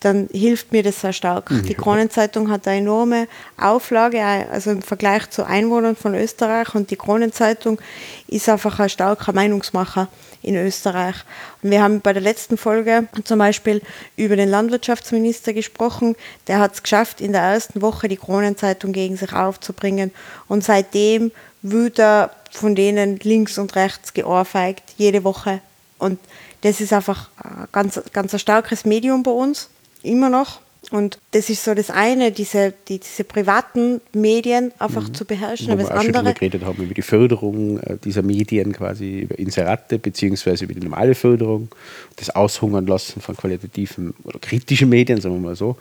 dann 0.00 0.28
hilft 0.32 0.72
mir 0.72 0.82
das 0.82 1.02
sehr 1.02 1.12
stark. 1.12 1.50
Mhm. 1.50 1.64
Die 1.64 1.74
Kronenzeitung 1.74 2.50
hat 2.50 2.66
eine 2.66 2.78
enorme 2.78 3.28
Auflage, 3.58 4.22
also 4.50 4.70
im 4.70 4.82
Vergleich 4.82 5.28
zu 5.30 5.44
Einwohnern 5.44 5.94
von 5.94 6.14
Österreich 6.14 6.74
und 6.74 6.90
die 6.90 6.96
Kronenzeitung 6.96 7.80
ist 8.26 8.48
einfach 8.48 8.80
ein 8.80 8.88
starker 8.88 9.32
Meinungsmacher 9.32 10.08
in 10.42 10.56
Österreich. 10.56 11.16
Und 11.62 11.70
wir 11.70 11.82
haben 11.82 12.00
bei 12.00 12.14
der 12.14 12.22
letzten 12.22 12.56
Folge 12.56 13.08
zum 13.24 13.38
Beispiel 13.38 13.82
über 14.16 14.36
den 14.36 14.48
Landwirtschaftsminister 14.48 15.52
gesprochen. 15.52 16.16
Der 16.46 16.58
hat 16.60 16.74
es 16.74 16.82
geschafft, 16.82 17.20
in 17.20 17.32
der 17.32 17.42
ersten 17.42 17.82
Woche 17.82 18.08
die 18.08 18.16
Kronenzeitung 18.16 18.92
gegen 18.92 19.18
sich 19.18 19.34
aufzubringen. 19.34 20.12
Und 20.48 20.64
seitdem 20.64 21.30
wird 21.60 21.98
er 21.98 22.30
von 22.50 22.74
denen 22.74 23.18
links 23.18 23.58
und 23.58 23.76
rechts 23.76 24.14
geohrfeigt, 24.14 24.94
jede 24.96 25.24
Woche. 25.24 25.60
Und 25.98 26.18
das 26.62 26.80
ist 26.80 26.94
einfach 26.94 27.28
ein 27.36 27.68
ganz, 27.70 28.00
ganz 28.14 28.32
ein 28.32 28.38
starkes 28.38 28.86
Medium 28.86 29.22
bei 29.22 29.30
uns 29.30 29.68
immer 30.02 30.28
noch. 30.28 30.60
Und 30.90 31.18
das 31.32 31.50
ist 31.50 31.62
so 31.62 31.74
das 31.74 31.90
eine, 31.90 32.32
diese, 32.32 32.72
die, 32.88 32.98
diese 32.98 33.22
privaten 33.22 34.00
Medien 34.12 34.72
einfach 34.78 35.08
mhm. 35.08 35.14
zu 35.14 35.24
beherrschen. 35.24 35.68
Wo 35.72 35.78
wir 35.78 35.86
auch 35.86 35.90
andere, 35.90 36.24
schon 36.24 36.34
geredet 36.34 36.64
haben 36.64 36.82
über 36.82 36.94
die 36.94 37.02
Förderung 37.02 37.78
äh, 37.80 37.96
dieser 38.02 38.22
Medien, 38.22 38.72
quasi 38.72 39.20
über 39.20 39.38
Inserate, 39.38 39.98
beziehungsweise 39.98 40.64
über 40.64 40.74
die 40.74 40.80
normale 40.80 41.14
Förderung, 41.14 41.68
das 42.16 42.30
Aushungern 42.30 42.86
lassen 42.86 43.20
von 43.20 43.36
qualitativen 43.36 44.14
oder 44.24 44.38
kritischen 44.38 44.88
Medien, 44.88 45.20
sagen 45.20 45.34
wir 45.36 45.48
mal 45.48 45.56
so. 45.56 45.76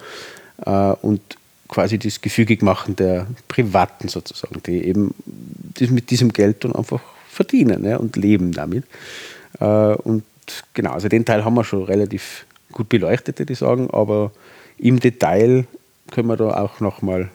Äh, 0.66 0.94
und 1.02 1.22
quasi 1.70 1.98
das 1.98 2.20
gefügig 2.20 2.62
machen 2.62 2.96
der 2.96 3.28
Privaten 3.48 4.10
sozusagen, 4.10 4.62
die 4.66 4.84
eben 4.84 5.14
mit 5.80 6.10
diesem 6.10 6.34
Geld 6.34 6.66
dann 6.66 6.76
einfach 6.76 7.02
verdienen 7.30 7.86
ja, 7.86 7.98
und 7.98 8.18
leben 8.18 8.52
damit. 8.52 8.84
Äh, 9.60 9.66
und 9.66 10.24
genau, 10.74 10.92
also 10.92 11.08
den 11.08 11.24
Teil 11.24 11.46
haben 11.46 11.54
wir 11.54 11.64
schon 11.64 11.84
relativ 11.84 12.46
gut 12.72 12.90
beleuchtet, 12.90 13.40
würde 13.40 13.54
ich 13.54 13.60
sagen, 13.60 13.90
aber 13.92 14.32
im 14.78 15.00
Detail 15.00 15.66
können 16.12 16.28
wir 16.28 16.38
da 16.38 16.62
auch 16.64 16.80
nochmal 16.80 17.30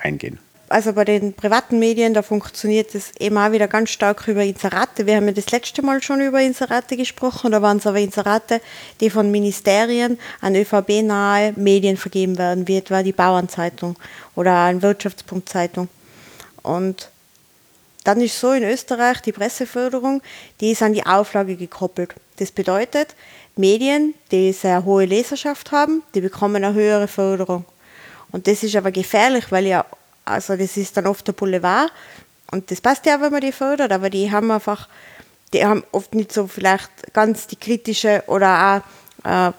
reingehen. 0.00 0.38
Also 0.68 0.94
bei 0.94 1.04
den 1.04 1.34
privaten 1.34 1.78
Medien, 1.78 2.14
da 2.14 2.22
funktioniert 2.22 2.94
es 2.94 3.14
eben 3.18 3.36
auch 3.36 3.52
wieder 3.52 3.68
ganz 3.68 3.90
stark 3.90 4.26
über 4.26 4.42
Inserate. 4.42 5.06
Wir 5.06 5.16
haben 5.16 5.26
ja 5.26 5.32
das 5.32 5.50
letzte 5.50 5.82
Mal 5.82 6.02
schon 6.02 6.22
über 6.22 6.40
Inserate 6.40 6.96
gesprochen, 6.96 7.52
da 7.52 7.60
waren 7.60 7.76
es 7.76 7.86
aber 7.86 7.98
Inserate, 7.98 8.62
die 8.98 9.10
von 9.10 9.30
Ministerien 9.30 10.18
an 10.40 10.56
ÖVB-nahe 10.56 11.52
Medien 11.56 11.98
vergeben 11.98 12.38
werden, 12.38 12.66
wie 12.68 12.78
etwa 12.78 13.02
die 13.02 13.12
Bauernzeitung 13.12 13.96
oder 14.34 14.64
eine 14.64 14.80
Wirtschaftspunktzeitung. 14.80 15.88
Und 16.62 17.10
dann 18.04 18.22
ist 18.22 18.40
so 18.40 18.52
in 18.52 18.64
Österreich 18.64 19.20
die 19.20 19.32
Presseförderung, 19.32 20.22
die 20.60 20.72
ist 20.72 20.82
an 20.82 20.94
die 20.94 21.04
Auflage 21.04 21.56
gekoppelt. 21.56 22.14
Das 22.38 22.50
bedeutet, 22.50 23.14
Medien, 23.56 24.14
die 24.30 24.52
sehr 24.52 24.84
hohe 24.84 25.04
Leserschaft 25.04 25.72
haben, 25.72 26.02
die 26.14 26.20
bekommen 26.20 26.64
eine 26.64 26.74
höhere 26.74 27.08
Förderung. 27.08 27.64
Und 28.30 28.46
das 28.46 28.62
ist 28.62 28.76
aber 28.76 28.90
gefährlich, 28.90 29.44
weil 29.50 29.66
ja, 29.66 29.84
also 30.24 30.56
das 30.56 30.76
ist 30.76 30.96
dann 30.96 31.06
oft 31.06 31.26
der 31.26 31.32
Boulevard 31.32 31.92
und 32.50 32.70
das 32.70 32.80
passt 32.80 33.06
ja, 33.06 33.20
wenn 33.20 33.32
man 33.32 33.40
die 33.40 33.52
fördert, 33.52 33.92
aber 33.92 34.10
die 34.10 34.30
haben 34.30 34.50
einfach, 34.50 34.88
die 35.52 35.64
haben 35.64 35.84
oft 35.92 36.14
nicht 36.14 36.32
so 36.32 36.46
vielleicht 36.46 36.90
ganz 37.12 37.46
die 37.46 37.56
kritische 37.56 38.22
oder 38.26 38.82
auch 39.24 39.28
äh, 39.28 39.52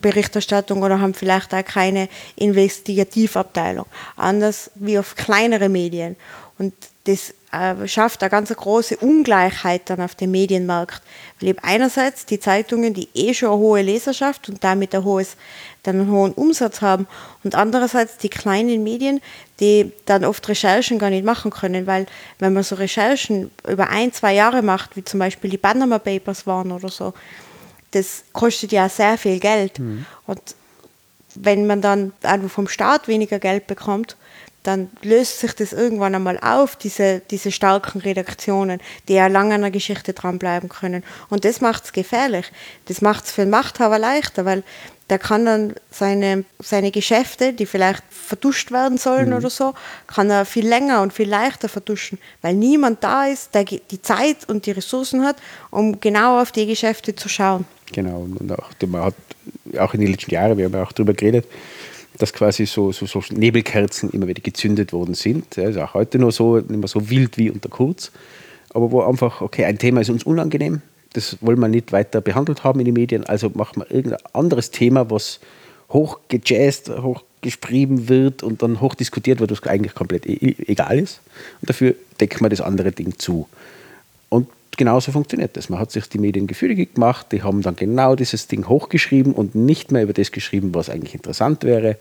Berichterstattung 0.00 0.82
oder 0.82 1.00
haben 1.00 1.14
vielleicht 1.14 1.54
auch 1.54 1.64
keine 1.64 2.08
Investigativabteilung. 2.36 3.86
Anders 4.16 4.70
wie 4.74 4.98
auf 4.98 5.14
kleinere 5.14 5.68
Medien. 5.68 6.16
Und 6.58 6.74
das 7.04 7.34
äh, 7.52 7.88
schafft 7.88 8.22
eine 8.22 8.30
ganz 8.30 8.54
große 8.54 8.98
Ungleichheit 8.98 9.82
dann 9.86 10.00
auf 10.00 10.14
dem 10.14 10.30
Medienmarkt. 10.30 11.02
Weil 11.40 11.50
eben 11.50 11.58
einerseits 11.62 12.26
die 12.26 12.40
Zeitungen, 12.40 12.94
die 12.94 13.08
eh 13.14 13.32
schon 13.32 13.48
eine 13.48 13.58
hohe 13.58 13.82
Leserschaft 13.82 14.48
und 14.48 14.62
damit 14.62 14.94
ein 14.94 15.04
hohes, 15.04 15.36
dann 15.82 16.00
einen 16.00 16.10
hohen 16.10 16.32
Umsatz 16.32 16.82
haben 16.82 17.06
und 17.44 17.54
andererseits 17.54 18.18
die 18.18 18.28
kleinen 18.28 18.82
Medien, 18.82 19.20
die 19.60 19.92
dann 20.04 20.24
oft 20.24 20.46
Recherchen 20.48 20.98
gar 20.98 21.10
nicht 21.10 21.24
machen 21.24 21.50
können, 21.50 21.86
weil 21.86 22.06
wenn 22.38 22.52
man 22.52 22.62
so 22.62 22.74
Recherchen 22.74 23.50
über 23.66 23.88
ein, 23.88 24.12
zwei 24.12 24.34
Jahre 24.34 24.62
macht, 24.62 24.96
wie 24.96 25.04
zum 25.04 25.20
Beispiel 25.20 25.50
die 25.50 25.58
Panama 25.58 25.98
Papers 25.98 26.46
waren 26.46 26.72
oder 26.72 26.88
so, 26.88 27.14
das 27.92 28.24
kostet 28.32 28.72
ja 28.72 28.88
sehr 28.88 29.16
viel 29.16 29.40
Geld. 29.40 29.78
Mhm. 29.78 30.04
Und 30.26 30.40
wenn 31.34 31.66
man 31.66 31.80
dann 31.80 32.12
einfach 32.22 32.50
vom 32.50 32.68
Staat 32.68 33.08
weniger 33.08 33.38
Geld 33.38 33.66
bekommt, 33.66 34.16
dann 34.68 34.90
löst 35.02 35.40
sich 35.40 35.54
das 35.54 35.72
irgendwann 35.72 36.14
einmal 36.14 36.38
auf, 36.40 36.76
diese, 36.76 37.22
diese 37.30 37.50
starken 37.50 38.02
Redaktionen, 38.02 38.80
die 39.08 39.14
ja 39.14 39.26
lange 39.26 39.54
an 39.54 39.62
der 39.62 39.70
Geschichte 39.70 40.12
dranbleiben 40.12 40.68
können. 40.68 41.04
Und 41.30 41.46
das 41.46 41.62
macht 41.62 41.86
es 41.86 41.92
gefährlich. 41.94 42.52
Das 42.84 43.00
macht 43.00 43.24
es 43.24 43.32
für 43.32 43.40
den 43.42 43.50
Machthaber 43.50 43.98
leichter, 43.98 44.44
weil 44.44 44.62
der 45.08 45.18
kann 45.18 45.46
dann 45.46 45.74
seine, 45.90 46.44
seine 46.58 46.90
Geschäfte, 46.90 47.54
die 47.54 47.64
vielleicht 47.64 48.02
vertuscht 48.10 48.70
werden 48.70 48.98
sollen 48.98 49.30
mhm. 49.30 49.36
oder 49.36 49.48
so, 49.48 49.72
kann 50.06 50.28
er 50.28 50.44
viel 50.44 50.68
länger 50.68 51.00
und 51.00 51.14
viel 51.14 51.30
leichter 51.30 51.70
vertuschen, 51.70 52.18
weil 52.42 52.52
niemand 52.52 53.02
da 53.02 53.24
ist, 53.24 53.54
der 53.54 53.64
die 53.64 54.02
Zeit 54.02 54.46
und 54.48 54.66
die 54.66 54.72
Ressourcen 54.72 55.24
hat, 55.24 55.36
um 55.70 55.98
genau 55.98 56.42
auf 56.42 56.52
die 56.52 56.66
Geschäfte 56.66 57.14
zu 57.14 57.30
schauen. 57.30 57.64
Genau, 57.90 58.26
und 58.38 58.52
auch, 58.52 58.68
man 58.86 59.02
hat 59.02 59.14
auch 59.78 59.94
in 59.94 60.02
den 60.02 60.10
letzten 60.10 60.30
Jahren, 60.30 60.58
wir 60.58 60.66
haben 60.66 60.74
ja 60.74 60.82
auch 60.82 60.92
darüber 60.92 61.14
geredet, 61.14 61.46
dass 62.18 62.32
quasi 62.32 62.66
so, 62.66 62.92
so, 62.92 63.06
so, 63.06 63.22
Nebelkerzen 63.30 64.10
immer 64.10 64.26
wieder 64.26 64.42
gezündet 64.42 64.92
worden 64.92 65.14
sind. 65.14 65.56
Ja, 65.56 65.68
ist 65.68 65.78
auch 65.78 65.94
heute 65.94 66.18
noch 66.18 66.32
so, 66.32 66.56
nicht 66.56 66.70
mehr 66.70 66.88
so 66.88 67.08
wild 67.08 67.38
wie 67.38 67.50
unter 67.50 67.68
Kurz. 67.68 68.10
Aber 68.74 68.90
wo 68.90 69.02
einfach, 69.02 69.40
okay, 69.40 69.64
ein 69.64 69.78
Thema 69.78 70.00
ist 70.00 70.10
uns 70.10 70.24
unangenehm, 70.24 70.82
das 71.14 71.38
wollen 71.40 71.58
wir 71.58 71.68
nicht 71.68 71.92
weiter 71.92 72.20
behandelt 72.20 72.64
haben 72.64 72.80
in 72.80 72.84
den 72.84 72.94
Medien, 72.94 73.24
also 73.24 73.50
machen 73.54 73.80
wir 73.80 73.90
irgendein 73.90 74.20
anderes 74.34 74.70
Thema, 74.70 75.10
was 75.10 75.40
hochgejazzt, 75.90 76.90
hochgeschrieben 76.90 78.08
wird 78.08 78.42
und 78.42 78.62
dann 78.62 78.80
hochdiskutiert 78.80 79.40
wird, 79.40 79.50
was 79.50 79.62
eigentlich 79.62 79.94
komplett 79.94 80.26
e-, 80.26 80.54
egal 80.66 80.98
ist. 80.98 81.20
Und 81.60 81.70
dafür 81.70 81.94
decken 82.20 82.44
wir 82.44 82.50
das 82.50 82.60
andere 82.60 82.92
Ding 82.92 83.18
zu. 83.18 83.48
Genauso 84.78 85.10
funktioniert 85.10 85.56
das. 85.56 85.68
Man 85.68 85.80
hat 85.80 85.90
sich 85.90 86.08
die 86.08 86.18
Medien 86.18 86.46
gefügig 86.46 86.94
gemacht, 86.94 87.26
die 87.32 87.42
haben 87.42 87.62
dann 87.62 87.74
genau 87.74 88.14
dieses 88.14 88.46
Ding 88.46 88.68
hochgeschrieben 88.68 89.34
und 89.34 89.56
nicht 89.56 89.90
mehr 89.90 90.04
über 90.04 90.12
das 90.12 90.30
geschrieben, 90.30 90.72
was 90.72 90.88
eigentlich 90.88 91.14
interessant 91.14 91.64
wäre. 91.64 91.96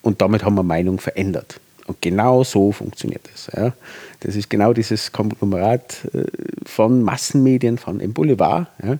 Und 0.00 0.22
damit 0.22 0.42
haben 0.42 0.54
wir 0.54 0.62
Meinung 0.62 0.98
verändert. 0.98 1.60
Und 1.86 2.00
genau 2.00 2.42
so 2.42 2.72
funktioniert 2.72 3.28
das. 3.30 3.50
Ja. 3.54 3.74
Das 4.20 4.36
ist 4.36 4.48
genau 4.48 4.72
dieses 4.72 5.12
Konglomerat 5.12 6.08
äh, 6.14 6.24
von 6.64 7.02
Massenmedien, 7.02 7.76
von 7.76 8.00
im 8.00 8.14
Boulevard 8.14 8.68
ja, 8.82 8.98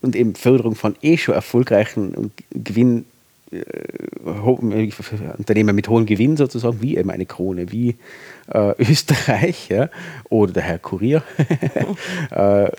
und 0.00 0.16
eben 0.16 0.34
Förderung 0.34 0.76
von 0.76 0.96
eh 1.02 1.18
schon 1.18 1.34
erfolgreichen 1.34 2.32
Gewinn 2.52 3.04
äh, 3.50 3.60
Unternehmen 5.38 5.76
mit 5.76 5.88
hohem 5.88 6.06
Gewinn 6.06 6.38
sozusagen, 6.38 6.80
wie 6.80 6.96
eben 6.96 7.10
eine 7.10 7.26
Krone, 7.26 7.70
wie 7.70 7.96
äh, 8.52 8.74
Österreich 8.90 9.68
ja, 9.68 9.88
oder 10.28 10.52
der 10.52 10.62
Herr 10.62 10.78
Kurier. 10.78 11.22
äh, 12.30 12.70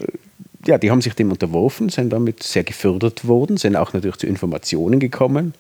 ja, 0.66 0.78
die 0.78 0.92
haben 0.92 1.02
sich 1.02 1.14
dem 1.14 1.32
unterworfen, 1.32 1.90
sind 1.90 2.12
damit 2.12 2.44
sehr 2.44 2.64
gefördert 2.64 3.28
worden, 3.28 3.58
sind 3.58 3.76
auch 3.76 3.94
natürlich 3.94 4.18
zu 4.18 4.28
Informationen 4.28 5.00
gekommen, 5.00 5.54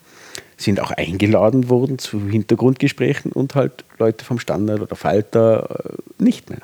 sind 0.57 0.79
auch 0.81 0.91
eingeladen 0.91 1.69
worden 1.69 1.99
zu 1.99 2.27
Hintergrundgesprächen 2.27 3.31
und 3.31 3.55
halt 3.55 3.85
Leute 3.99 4.25
vom 4.25 4.39
Standard 4.39 4.81
oder 4.81 4.95
Falter 4.95 5.85
äh, 6.19 6.23
nicht 6.23 6.49
mehr. 6.49 6.59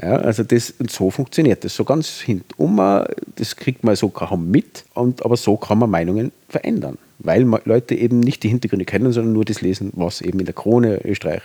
Ja, 0.00 0.16
also 0.16 0.42
das, 0.42 0.72
und 0.78 0.90
so 0.90 1.10
funktioniert 1.10 1.64
das. 1.64 1.74
So 1.74 1.84
ganz 1.84 2.20
hintum, 2.20 2.76
das 3.36 3.56
kriegt 3.56 3.84
man 3.84 3.96
so 3.96 4.08
kaum 4.08 4.50
mit, 4.50 4.84
und, 4.94 5.24
aber 5.24 5.36
so 5.36 5.56
kann 5.56 5.78
man 5.78 5.90
Meinungen 5.90 6.32
verändern. 6.48 6.96
Weil 7.18 7.42
Leute 7.64 7.94
eben 7.94 8.20
nicht 8.20 8.42
die 8.42 8.48
Hintergründe 8.48 8.86
kennen, 8.86 9.12
sondern 9.12 9.34
nur 9.34 9.44
das 9.44 9.60
lesen, 9.60 9.92
was 9.94 10.22
eben 10.22 10.40
in 10.40 10.46
der 10.46 10.54
Krone 10.54 11.04
Österreich 11.04 11.42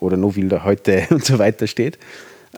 oder 0.00 0.16
noch 0.16 0.36
wilder 0.36 0.64
heute 0.64 1.06
und 1.10 1.24
so 1.24 1.38
weiter 1.38 1.66
steht. 1.66 1.98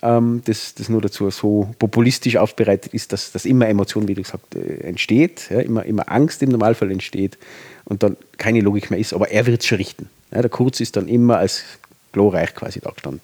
Ähm, 0.02 0.42
das, 0.44 0.74
das 0.74 0.88
nur 0.88 1.00
dazu 1.00 1.28
so 1.30 1.74
populistisch 1.78 2.36
aufbereitet 2.36 2.94
ist, 2.94 3.12
dass, 3.12 3.32
dass 3.32 3.44
immer 3.44 3.68
Emotion, 3.68 4.08
wie 4.08 4.14
du 4.14 4.22
gesagt 4.22 4.54
äh, 4.54 4.82
entsteht, 4.82 5.50
ja, 5.50 5.60
immer, 5.60 5.84
immer 5.84 6.10
Angst 6.10 6.42
im 6.42 6.50
Normalfall 6.50 6.90
entsteht 6.90 7.38
und 7.84 8.02
dann 8.02 8.16
keine 8.38 8.60
Logik 8.60 8.90
mehr 8.90 9.00
ist, 9.00 9.12
aber 9.12 9.30
er 9.30 9.46
wird 9.46 9.60
es 9.60 9.66
schon 9.66 9.78
richten. 9.78 10.08
Ja, 10.32 10.42
der 10.42 10.50
Kurz 10.50 10.80
ist 10.80 10.96
dann 10.96 11.08
immer 11.08 11.38
als 11.38 11.64
glorreich 12.12 12.54
quasi 12.54 12.80
da 12.80 12.90
gestanden. 12.90 13.20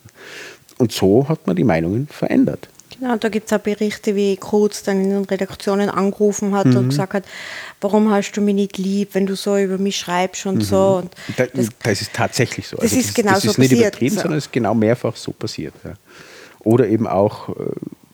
Und 0.78 0.92
so 0.92 1.28
hat 1.28 1.46
man 1.46 1.56
die 1.56 1.64
Meinungen 1.64 2.08
verändert. 2.08 2.68
Genau, 2.98 3.16
da 3.16 3.28
gibt 3.28 3.46
es 3.46 3.52
auch 3.52 3.62
Berichte, 3.62 4.14
wie 4.14 4.36
Kurz 4.36 4.82
dann 4.82 5.02
in 5.02 5.10
den 5.10 5.24
Redaktionen 5.24 5.90
angerufen 5.90 6.54
hat 6.54 6.66
mhm. 6.66 6.76
und 6.76 6.88
gesagt 6.88 7.14
hat, 7.14 7.24
warum 7.80 8.10
hast 8.10 8.32
du 8.32 8.40
mich 8.40 8.54
nicht 8.54 8.78
lieb, 8.78 9.10
wenn 9.12 9.26
du 9.26 9.34
so 9.34 9.56
über 9.58 9.78
mich 9.78 9.96
schreibst 9.98 10.46
und 10.46 10.56
mhm. 10.56 10.62
so. 10.62 11.02
Und 11.02 11.14
das, 11.36 11.68
das, 11.82 12.00
ist 12.02 12.12
tatsächlich 12.12 12.68
so. 12.68 12.76
Das 12.76 12.84
also 12.84 12.98
ist 12.98 13.14
genau 13.14 13.32
das 13.32 13.42
so 13.42 13.50
ist 13.50 13.58
nicht 13.58 13.70
passiert. 13.70 13.88
übertrieben, 13.88 14.14
so. 14.14 14.22
sondern 14.22 14.38
es 14.38 14.46
ist 14.46 14.52
genau 14.52 14.74
mehrfach 14.74 15.16
so 15.16 15.32
passiert. 15.32 15.74
Ja. 15.84 15.94
Oder 16.60 16.88
eben 16.88 17.06
auch 17.06 17.50
äh, 17.50 17.52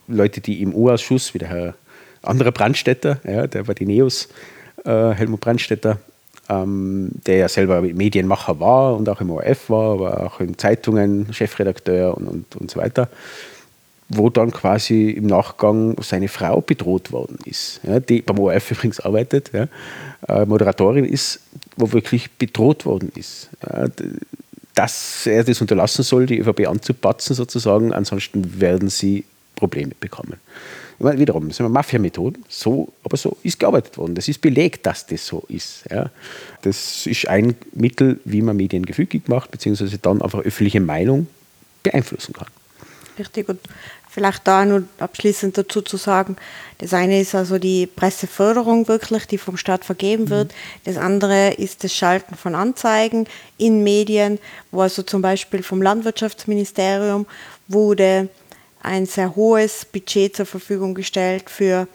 Leute, 0.09 0.41
die 0.41 0.63
im 0.63 0.75
U-Ausschuss, 0.75 1.33
wie 1.35 1.39
der 1.39 1.49
Herr 1.49 1.75
anderer 2.23 2.53
Brandstätter, 2.53 3.21
ja, 3.25 3.47
der 3.47 3.67
war 3.67 3.75
die 3.75 3.87
Neos, 3.87 4.29
äh, 4.85 5.11
Helmut 5.11 5.41
Brandstätter, 5.41 5.99
ähm, 6.49 7.11
der 7.27 7.37
ja 7.37 7.49
selber 7.49 7.83
Medienmacher 7.83 8.59
war 8.61 8.97
und 8.97 9.09
auch 9.09 9.21
im 9.21 9.31
ORF 9.31 9.71
war, 9.71 9.93
aber 9.95 10.27
auch 10.27 10.41
in 10.41 10.59
Zeitungen 10.59 11.33
Chefredakteur 11.33 12.17
und, 12.17 12.27
und, 12.27 12.57
und 12.57 12.71
so 12.71 12.81
weiter, 12.81 13.09
wo 14.15 14.31
dann 14.31 14.51
quasi 14.51 15.11
im 15.11 15.27
Nachgang 15.27 15.97
seine 16.03 16.29
Frau 16.29 16.61
bedroht 16.61 17.13
worden 17.13 17.39
ist, 17.45 17.81
ja, 17.83 18.01
die 18.01 18.23
beim 18.23 18.39
ORF 18.39 18.71
übrigens 18.71 19.01
arbeitet, 19.01 19.51
ja, 19.53 19.69
äh, 20.29 20.45
Moderatorin 20.45 21.05
ist, 21.05 21.41
wo 21.77 21.93
wirklich 21.93 22.31
bedroht 22.31 22.85
worden 22.85 23.11
ist. 23.15 23.49
Ja, 23.69 23.87
dass 24.75 25.27
er 25.27 25.45
das 25.45 25.61
unterlassen 25.61 26.03
soll, 26.03 26.27
die 26.27 26.39
ÖVP 26.39 26.67
anzupatzen 26.67 27.37
sozusagen, 27.37 27.93
ansonsten 27.93 28.61
werden 28.61 28.89
sie 28.89 29.25
Probleme 29.55 29.93
bekommen. 30.01 30.35
Ich 30.99 31.05
meine, 31.05 31.19
wiederum, 31.19 31.49
das 31.49 31.57
sind 31.57 31.71
Mafia-Methoden, 31.71 32.45
so, 32.49 32.93
aber 33.03 33.17
so 33.17 33.37
ist 33.43 33.59
gearbeitet 33.59 33.99
worden. 33.99 34.15
Das 34.15 34.29
ist 34.29 34.41
belegt, 34.41 34.87
dass 34.87 35.07
das 35.07 35.27
so 35.27 35.45
ist. 35.49 35.85
Ja. 35.91 36.11
Das 36.63 37.07
ist 37.07 37.29
ein 37.29 37.57
Mittel, 37.75 38.21
wie 38.25 38.41
man 38.41 38.57
Medien 38.57 38.87
gefügig 38.87 39.29
macht, 39.29 39.51
beziehungsweise 39.51 39.99
dann 39.99 40.23
einfach 40.23 40.41
öffentliche 40.41 40.81
Meinung 40.81 41.27
beeinflussen 41.83 42.35
kann. 42.35 42.47
Richtig, 43.19 43.49
und 43.49 43.61
vielleicht 44.13 44.47
da 44.47 44.65
nur 44.65 44.85
abschließend 44.99 45.57
dazu 45.57 45.81
zu 45.81 45.97
sagen, 45.97 46.37
das 46.79 46.93
eine 46.93 47.21
ist 47.21 47.35
also 47.35 47.59
die 47.59 47.87
Presseförderung 47.87 48.87
wirklich, 48.87 49.27
die 49.27 49.39
vom 49.39 49.57
Staat 49.57 49.85
vergeben 49.85 50.29
wird. 50.29 50.49
Mhm. 50.49 50.55
Das 50.85 50.97
andere 50.99 51.55
ist 51.55 51.83
das 51.83 51.95
Schalten 51.95 52.35
von 52.35 52.55
Anzeigen 52.55 53.27
in 53.57 53.83
Medien, 53.83 54.39
wo 54.71 54.83
also 54.83 55.03
zum 55.03 55.23
Beispiel 55.23 55.63
vom 55.63 55.81
Landwirtschaftsministerium 55.81 57.27
wurde 57.69 58.29
ein 58.83 59.07
sehr 59.07 59.35
hohes 59.35 59.87
Budget 59.87 60.37
zur 60.37 60.47
Verfügung 60.47 60.95
gestellt 60.95 61.49
für 61.49 61.89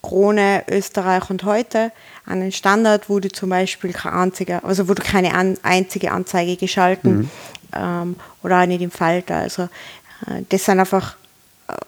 Krone, 0.00 0.64
Österreich 0.70 1.28
und 1.28 1.44
heute. 1.44 1.92
An 2.24 2.40
den 2.40 2.52
Standard 2.52 3.10
wurde 3.10 3.30
zum 3.30 3.50
Beispiel 3.50 3.92
keine 3.92 4.16
einzige, 4.16 4.64
also 4.64 4.88
wurde 4.88 5.02
keine 5.02 5.34
an, 5.34 5.58
einzige 5.62 6.12
Anzeige 6.12 6.56
geschalten 6.56 7.18
mhm. 7.18 7.30
ähm, 7.74 8.16
oder 8.42 8.62
auch 8.62 8.66
nicht 8.66 8.80
im 8.80 8.90
Falter. 8.90 9.36
Also 9.36 9.64
äh, 10.26 10.42
das 10.48 10.64
sind 10.64 10.80
einfach 10.80 11.17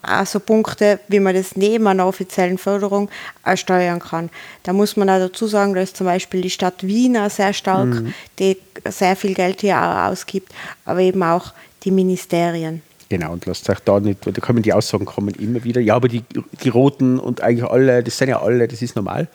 also 0.03 0.41
Punkte, 0.41 1.01
wie 1.09 1.21
man 1.21 1.35
das 1.35 1.57
neben 1.57 1.87
einer 1.87 2.07
offiziellen 2.07 2.59
Förderung 2.59 3.09
steuern 3.55 3.99
kann. 3.99 4.31
Da 4.63 4.73
muss 4.73 4.97
man 4.97 5.09
auch 5.09 5.19
dazu 5.19 5.47
sagen, 5.47 5.75
dass 5.75 5.95
zum 5.95 6.07
Beispiel 6.07 6.43
die 6.43 6.51
Stadt 6.51 6.87
Wien 6.87 7.17
auch 7.17 7.31
sehr 7.31 7.53
stark, 7.53 7.89
mhm. 7.89 8.15
die 8.39 8.57
sehr 8.89 9.17
viel 9.17 9.35
Geld 9.35 9.63
hier 9.63 9.79
auch 9.79 10.11
ausgibt, 10.11 10.53
aber 10.85 11.01
eben 11.01 11.23
auch 11.23 11.53
die 11.85 11.91
Ministerien. 11.91 12.83
Genau, 13.09 13.33
und 13.33 13.45
lasst 13.47 13.69
euch 13.69 13.81
da 13.81 13.99
nicht, 13.99 14.19
da 14.25 14.41
kommen 14.41 14.63
die 14.63 14.73
Aussagen 14.73 15.05
kommen 15.05 15.35
immer 15.35 15.65
wieder, 15.65 15.81
ja, 15.81 15.97
aber 15.97 16.09
die, 16.09 16.23
die 16.63 16.69
Roten 16.69 17.19
und 17.19 17.41
eigentlich 17.41 17.69
alle, 17.69 18.05
das 18.05 18.19
sind 18.19 18.29
ja 18.29 18.41
alle, 18.41 18.69
das 18.69 18.83
ist 18.83 18.95
normal. 18.95 19.29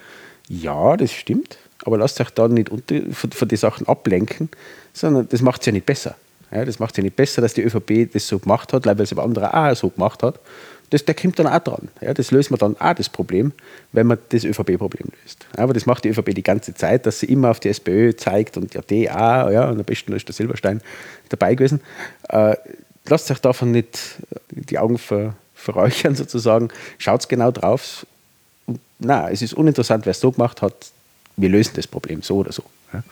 Ja, 0.47 0.95
das 0.95 1.11
stimmt, 1.11 1.57
aber 1.83 1.97
lasst 1.97 2.21
euch 2.21 2.29
da 2.29 2.47
nicht 2.47 2.69
unter, 2.69 3.01
von, 3.11 3.31
von 3.31 3.47
den 3.47 3.57
Sachen 3.57 3.87
ablenken, 3.87 4.49
sondern 4.93 5.27
das 5.27 5.41
macht 5.41 5.61
es 5.61 5.65
ja 5.65 5.71
nicht 5.73 5.85
besser. 5.85 6.15
Ja, 6.51 6.65
das 6.65 6.79
macht 6.79 6.97
es 6.97 7.03
nicht 7.03 7.15
besser, 7.15 7.41
dass 7.41 7.53
die 7.53 7.63
ÖVP 7.63 8.11
das 8.11 8.27
so 8.27 8.39
gemacht 8.39 8.73
hat, 8.73 8.85
weil 8.85 8.99
es 9.01 9.11
aber 9.11 9.23
andere 9.23 9.53
auch 9.53 9.75
so 9.75 9.89
gemacht 9.89 10.23
hat. 10.23 10.39
Das, 10.91 11.03
der 11.03 11.15
kommt 11.15 11.39
dann 11.39 11.47
auch 11.47 11.59
dran. 11.59 11.89
Ja, 11.99 12.13
das 12.13 12.31
löst 12.31 12.51
man 12.51 12.59
dann 12.59 12.79
auch 12.79 12.93
das 12.93 13.09
Problem, 13.09 13.53
wenn 13.91 14.07
man 14.07 14.19
das 14.29 14.43
ÖVP-Problem 14.43 15.09
löst. 15.23 15.45
aber 15.57 15.73
das 15.73 15.85
macht 15.85 16.03
die 16.03 16.09
ÖVP 16.09 16.35
die 16.35 16.43
ganze 16.43 16.73
Zeit, 16.75 17.05
dass 17.05 17.19
sie 17.19 17.25
immer 17.25 17.49
auf 17.49 17.59
die 17.59 17.69
SPÖ 17.69 18.15
zeigt 18.15 18.55
und 18.57 18.73
ja, 18.73 18.81
die 18.81 19.09
auch, 19.09 19.49
ja, 19.49 19.67
und 19.69 19.79
am 19.79 19.83
besten 19.83 20.13
ist 20.13 20.27
der 20.27 20.35
Silberstein 20.35 20.81
dabei 21.29 21.55
gewesen. 21.55 21.81
Äh, 22.29 22.55
lasst 23.07 23.31
euch 23.31 23.39
davon 23.39 23.71
nicht 23.71 24.17
die 24.51 24.77
Augen 24.77 24.97
ver, 24.97 25.35
verräuchern 25.55 26.15
sozusagen. 26.15 26.69
Schaut 26.97 27.27
genau 27.27 27.51
drauf. 27.51 28.05
Na, 28.99 29.29
es 29.29 29.41
ist 29.41 29.53
uninteressant, 29.53 30.05
wer 30.05 30.11
es 30.11 30.19
so 30.19 30.31
gemacht 30.31 30.61
hat. 30.61 30.73
Wir 31.35 31.49
lösen 31.49 31.73
das 31.75 31.87
Problem 31.87 32.21
so 32.21 32.37
oder 32.37 32.51
so. 32.51 32.63
Ja. 32.93 33.03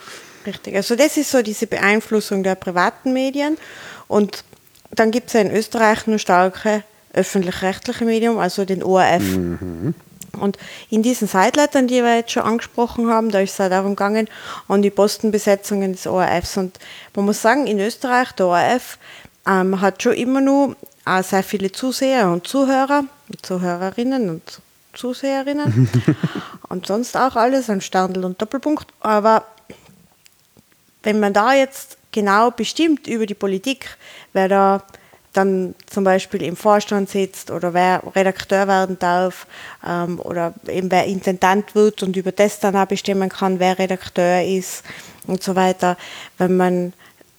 Richtig, 0.46 0.76
also 0.76 0.96
das 0.96 1.18
ist 1.18 1.32
so 1.32 1.42
diese 1.42 1.68
Beeinflussung 1.68 2.44
der 2.44 2.56
privaten 2.56 3.14
Medien. 3.14 3.58
Und 4.08 4.44
dann 4.92 5.12
gibt 5.12 5.28
es 5.28 5.34
ja 5.34 5.42
in 5.42 5.52
Österreich 5.52 6.08
eine 6.08 6.20
starke 6.20 6.84
öffentlich-rechtliche 7.14 8.06
Medium, 8.06 8.40
also 8.40 8.66
den 8.66 8.84
ORF. 8.84 9.22
Mhm. 9.22 9.96
Und 10.40 10.58
in 10.90 11.04
diesen 11.04 11.28
Seitleitern, 11.28 11.88
die 11.88 12.02
wir 12.04 12.18
jetzt 12.18 12.32
schon 12.32 12.44
angesprochen 12.44 13.10
haben, 13.10 13.30
da 13.32 13.40
ist 13.40 13.54
es 13.54 13.62
auch 13.62 13.70
darum 13.70 13.96
gegangen, 13.96 14.28
an 14.68 14.82
die 14.82 14.90
Postenbesetzungen 14.90 15.94
des 15.94 16.08
ORFs. 16.08 16.58
Und 16.58 16.80
man 17.16 17.26
muss 17.26 17.42
sagen, 17.42 17.68
in 17.68 17.80
Österreich, 17.80 18.32
der 18.34 18.48
ORF 18.48 18.98
ähm, 19.48 19.80
hat 19.80 20.02
schon 20.02 20.14
immer 20.14 20.42
nur 20.42 20.76
auch 21.06 21.24
sehr 21.24 21.44
viele 21.44 21.72
Zuseher 21.72 22.30
und 22.30 22.48
Zuhörer, 22.48 23.04
Zuhörerinnen 23.42 24.30
und 24.30 24.62
Zuseherinnen 24.94 25.90
und 26.70 26.88
sonst 26.88 27.16
auch 27.18 27.36
alles, 27.36 27.70
ein 27.70 27.82
Sterndl 27.82 28.26
und 28.26 28.42
Doppelpunkt. 28.42 28.88
Aber 29.02 29.46
wenn 31.04 31.20
man 31.20 31.34
da 31.34 31.54
jetzt 31.54 31.98
genau 32.12 32.52
bestimmt 32.52 33.08
über 33.08 33.26
die 33.26 33.34
Politik, 33.34 33.98
wer 34.34 34.48
da 34.48 34.84
dann 35.34 35.74
zum 35.88 36.04
Beispiel 36.04 36.44
im 36.44 36.56
Vorstand 36.56 37.10
sitzt 37.10 37.50
oder 37.52 37.74
wer 37.74 38.04
Redakteur 38.16 38.68
werden 38.68 38.98
darf 39.00 39.48
ähm, 39.86 40.20
oder 40.20 40.54
eben 40.68 40.92
wer 40.92 41.06
Intendant 41.06 41.76
wird 41.76 42.04
und 42.04 42.16
über 42.16 42.32
das 42.32 42.60
dann 42.60 42.76
auch 42.76 42.86
bestimmen 42.86 43.30
kann, 43.30 43.60
wer 43.60 43.80
Redakteur 43.80 44.44
ist 44.44 44.84
und 45.26 45.42
so 45.42 45.56
weiter. 45.56 45.98
Wenn 46.38 46.56
man 46.56 46.94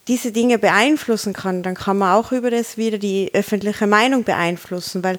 diese 0.09 0.33
Dinge 0.33 0.59
beeinflussen 0.59 1.33
kann, 1.33 1.63
dann 1.63 1.75
kann 1.75 1.99
man 1.99 2.15
auch 2.15 2.33
über 2.33 2.51
das 2.51 2.77
wieder 2.77 2.99
die 2.99 3.31
öffentliche 3.33 3.87
Meinung 3.87 4.25
beeinflussen, 4.25 5.03
weil, 5.03 5.19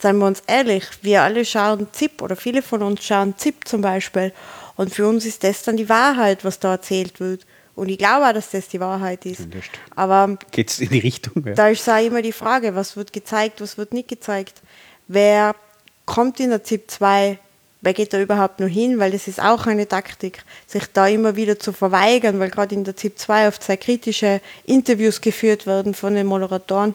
seien 0.00 0.18
wir 0.18 0.26
uns 0.26 0.42
ehrlich, 0.46 0.84
wir 1.02 1.22
alle 1.22 1.44
schauen 1.44 1.88
ZIP 1.92 2.20
oder 2.20 2.36
viele 2.36 2.62
von 2.62 2.82
uns 2.82 3.04
schauen 3.04 3.34
ZIP 3.38 3.66
zum 3.66 3.80
Beispiel 3.80 4.32
und 4.76 4.92
für 4.92 5.08
uns 5.08 5.24
ist 5.24 5.42
das 5.42 5.62
dann 5.62 5.76
die 5.76 5.88
Wahrheit, 5.88 6.44
was 6.44 6.58
da 6.58 6.72
erzählt 6.72 7.18
wird. 7.18 7.46
Und 7.76 7.88
ich 7.88 7.98
glaube 7.98 8.26
auch, 8.26 8.32
dass 8.32 8.50
das 8.50 8.68
die 8.68 8.78
Wahrheit 8.80 9.26
ist. 9.26 9.48
Aber 9.96 10.38
geht 10.52 10.70
es 10.70 10.80
in 10.80 10.90
die 10.90 11.00
Richtung? 11.00 11.44
Ja. 11.44 11.54
Da 11.54 11.68
ist 11.68 11.88
auch 11.88 12.04
immer 12.04 12.22
die 12.22 12.32
Frage, 12.32 12.74
was 12.74 12.96
wird 12.96 13.12
gezeigt, 13.12 13.60
was 13.60 13.76
wird 13.76 13.92
nicht 13.92 14.08
gezeigt. 14.08 14.62
Wer 15.08 15.54
kommt 16.06 16.38
in 16.40 16.50
der 16.50 16.62
ZIP 16.62 16.90
2 16.90 17.38
wer 17.84 17.92
geht 17.92 18.12
da 18.12 18.20
überhaupt 18.20 18.60
noch 18.60 18.68
hin, 18.68 18.98
weil 18.98 19.12
das 19.12 19.28
ist 19.28 19.40
auch 19.40 19.66
eine 19.66 19.86
Taktik, 19.86 20.42
sich 20.66 20.84
da 20.92 21.06
immer 21.06 21.36
wieder 21.36 21.58
zu 21.58 21.72
verweigern, 21.72 22.40
weil 22.40 22.50
gerade 22.50 22.74
in 22.74 22.84
der 22.84 22.96
ZIP 22.96 23.18
2 23.18 23.48
oft 23.48 23.62
sehr 23.62 23.76
kritische 23.76 24.40
Interviews 24.64 25.20
geführt 25.20 25.66
werden 25.66 25.94
von 25.94 26.14
den 26.14 26.26
Moderatoren. 26.26 26.94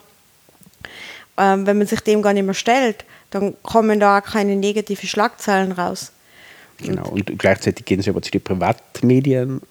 Ähm, 1.38 1.66
wenn 1.66 1.78
man 1.78 1.88
sich 1.88 2.02
dem 2.02 2.22
gar 2.22 2.34
nicht 2.34 2.46
mehr 2.46 2.56
stellt, 2.56 3.06
dann 3.30 3.56
kommen 3.62 4.00
da 4.00 4.18
auch 4.18 4.24
keine 4.24 4.56
negativen 4.56 5.08
Schlagzeilen 5.08 5.72
raus. 5.72 6.12
Genau, 6.80 7.10
und, 7.10 7.30
und 7.30 7.38
gleichzeitig 7.38 7.86
gehen 7.86 8.02
sie 8.02 8.10
aber 8.10 8.22
zu 8.22 8.32
den 8.32 8.42
Privatmedien 8.42 9.62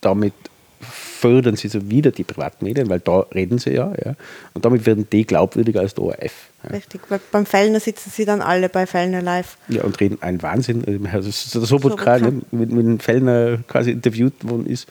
damit 0.00 0.34
fördern 0.80 1.56
sie 1.56 1.68
so 1.68 1.90
wieder 1.90 2.10
die 2.10 2.24
Privatmedien, 2.24 2.88
weil 2.88 3.00
da 3.00 3.20
reden 3.34 3.58
sie 3.58 3.70
ja, 3.70 3.92
ja. 4.04 4.14
Und 4.54 4.64
damit 4.64 4.86
werden 4.86 5.06
die 5.10 5.26
glaubwürdiger 5.26 5.80
als 5.80 5.94
der 5.94 6.04
ORF. 6.04 6.32
Ja. 6.64 6.70
Richtig, 6.70 7.02
weil 7.08 7.20
beim 7.30 7.46
Fellner 7.46 7.80
sitzen 7.80 8.10
sie 8.10 8.24
dann 8.24 8.40
alle 8.40 8.68
bei 8.68 8.86
Fellner 8.86 9.22
live. 9.22 9.56
Ja, 9.68 9.82
und 9.82 10.00
reden 10.00 10.18
einen 10.22 10.42
Wahnsinn. 10.42 10.84
Also 11.12 11.60
der 11.60 12.20
ne, 12.20 12.42
mit, 12.50 12.72
mit 12.72 12.86
dem 12.86 13.00
Fellner 13.00 13.58
quasi 13.68 13.90
interviewt 13.90 14.32
worden 14.42 14.66
ist, 14.66 14.88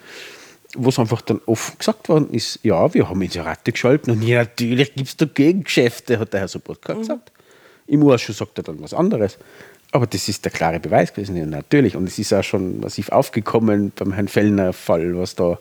wo 0.75 0.89
es 0.89 0.99
einfach 0.99 1.21
dann 1.21 1.41
offen 1.45 1.77
gesagt 1.77 2.09
worden 2.09 2.29
ist, 2.31 2.59
ja, 2.63 2.93
wir 2.93 3.09
haben 3.09 3.21
Inserate 3.21 3.71
geschalten 3.71 4.11
und 4.11 4.21
ja, 4.21 4.39
natürlich 4.39 4.93
gibt 4.93 5.09
es 5.09 5.17
da 5.17 5.25
Gegengeschäfte, 5.25 6.19
hat 6.19 6.33
der 6.33 6.41
Herr 6.41 6.47
Sobotka 6.47 6.93
mhm. 6.93 6.99
gesagt. 6.99 7.31
Im 7.87 8.07
Ausschuss 8.07 8.37
sagt 8.37 8.57
er 8.59 8.63
dann 8.63 8.81
was 8.81 8.93
anderes. 8.93 9.39
Aber 9.91 10.05
das 10.05 10.29
ist 10.29 10.45
der 10.45 10.51
klare 10.51 10.79
Beweis 10.79 11.13
gewesen, 11.13 11.35
ja, 11.35 11.45
natürlich. 11.45 11.95
Und 11.95 12.07
es 12.07 12.19
ist 12.19 12.31
auch 12.33 12.43
schon 12.43 12.79
massiv 12.79 13.09
aufgekommen 13.09 13.91
beim 13.95 14.13
Herrn 14.13 14.27
Fellner-Fall, 14.27 15.17
was 15.17 15.35
da 15.35 15.57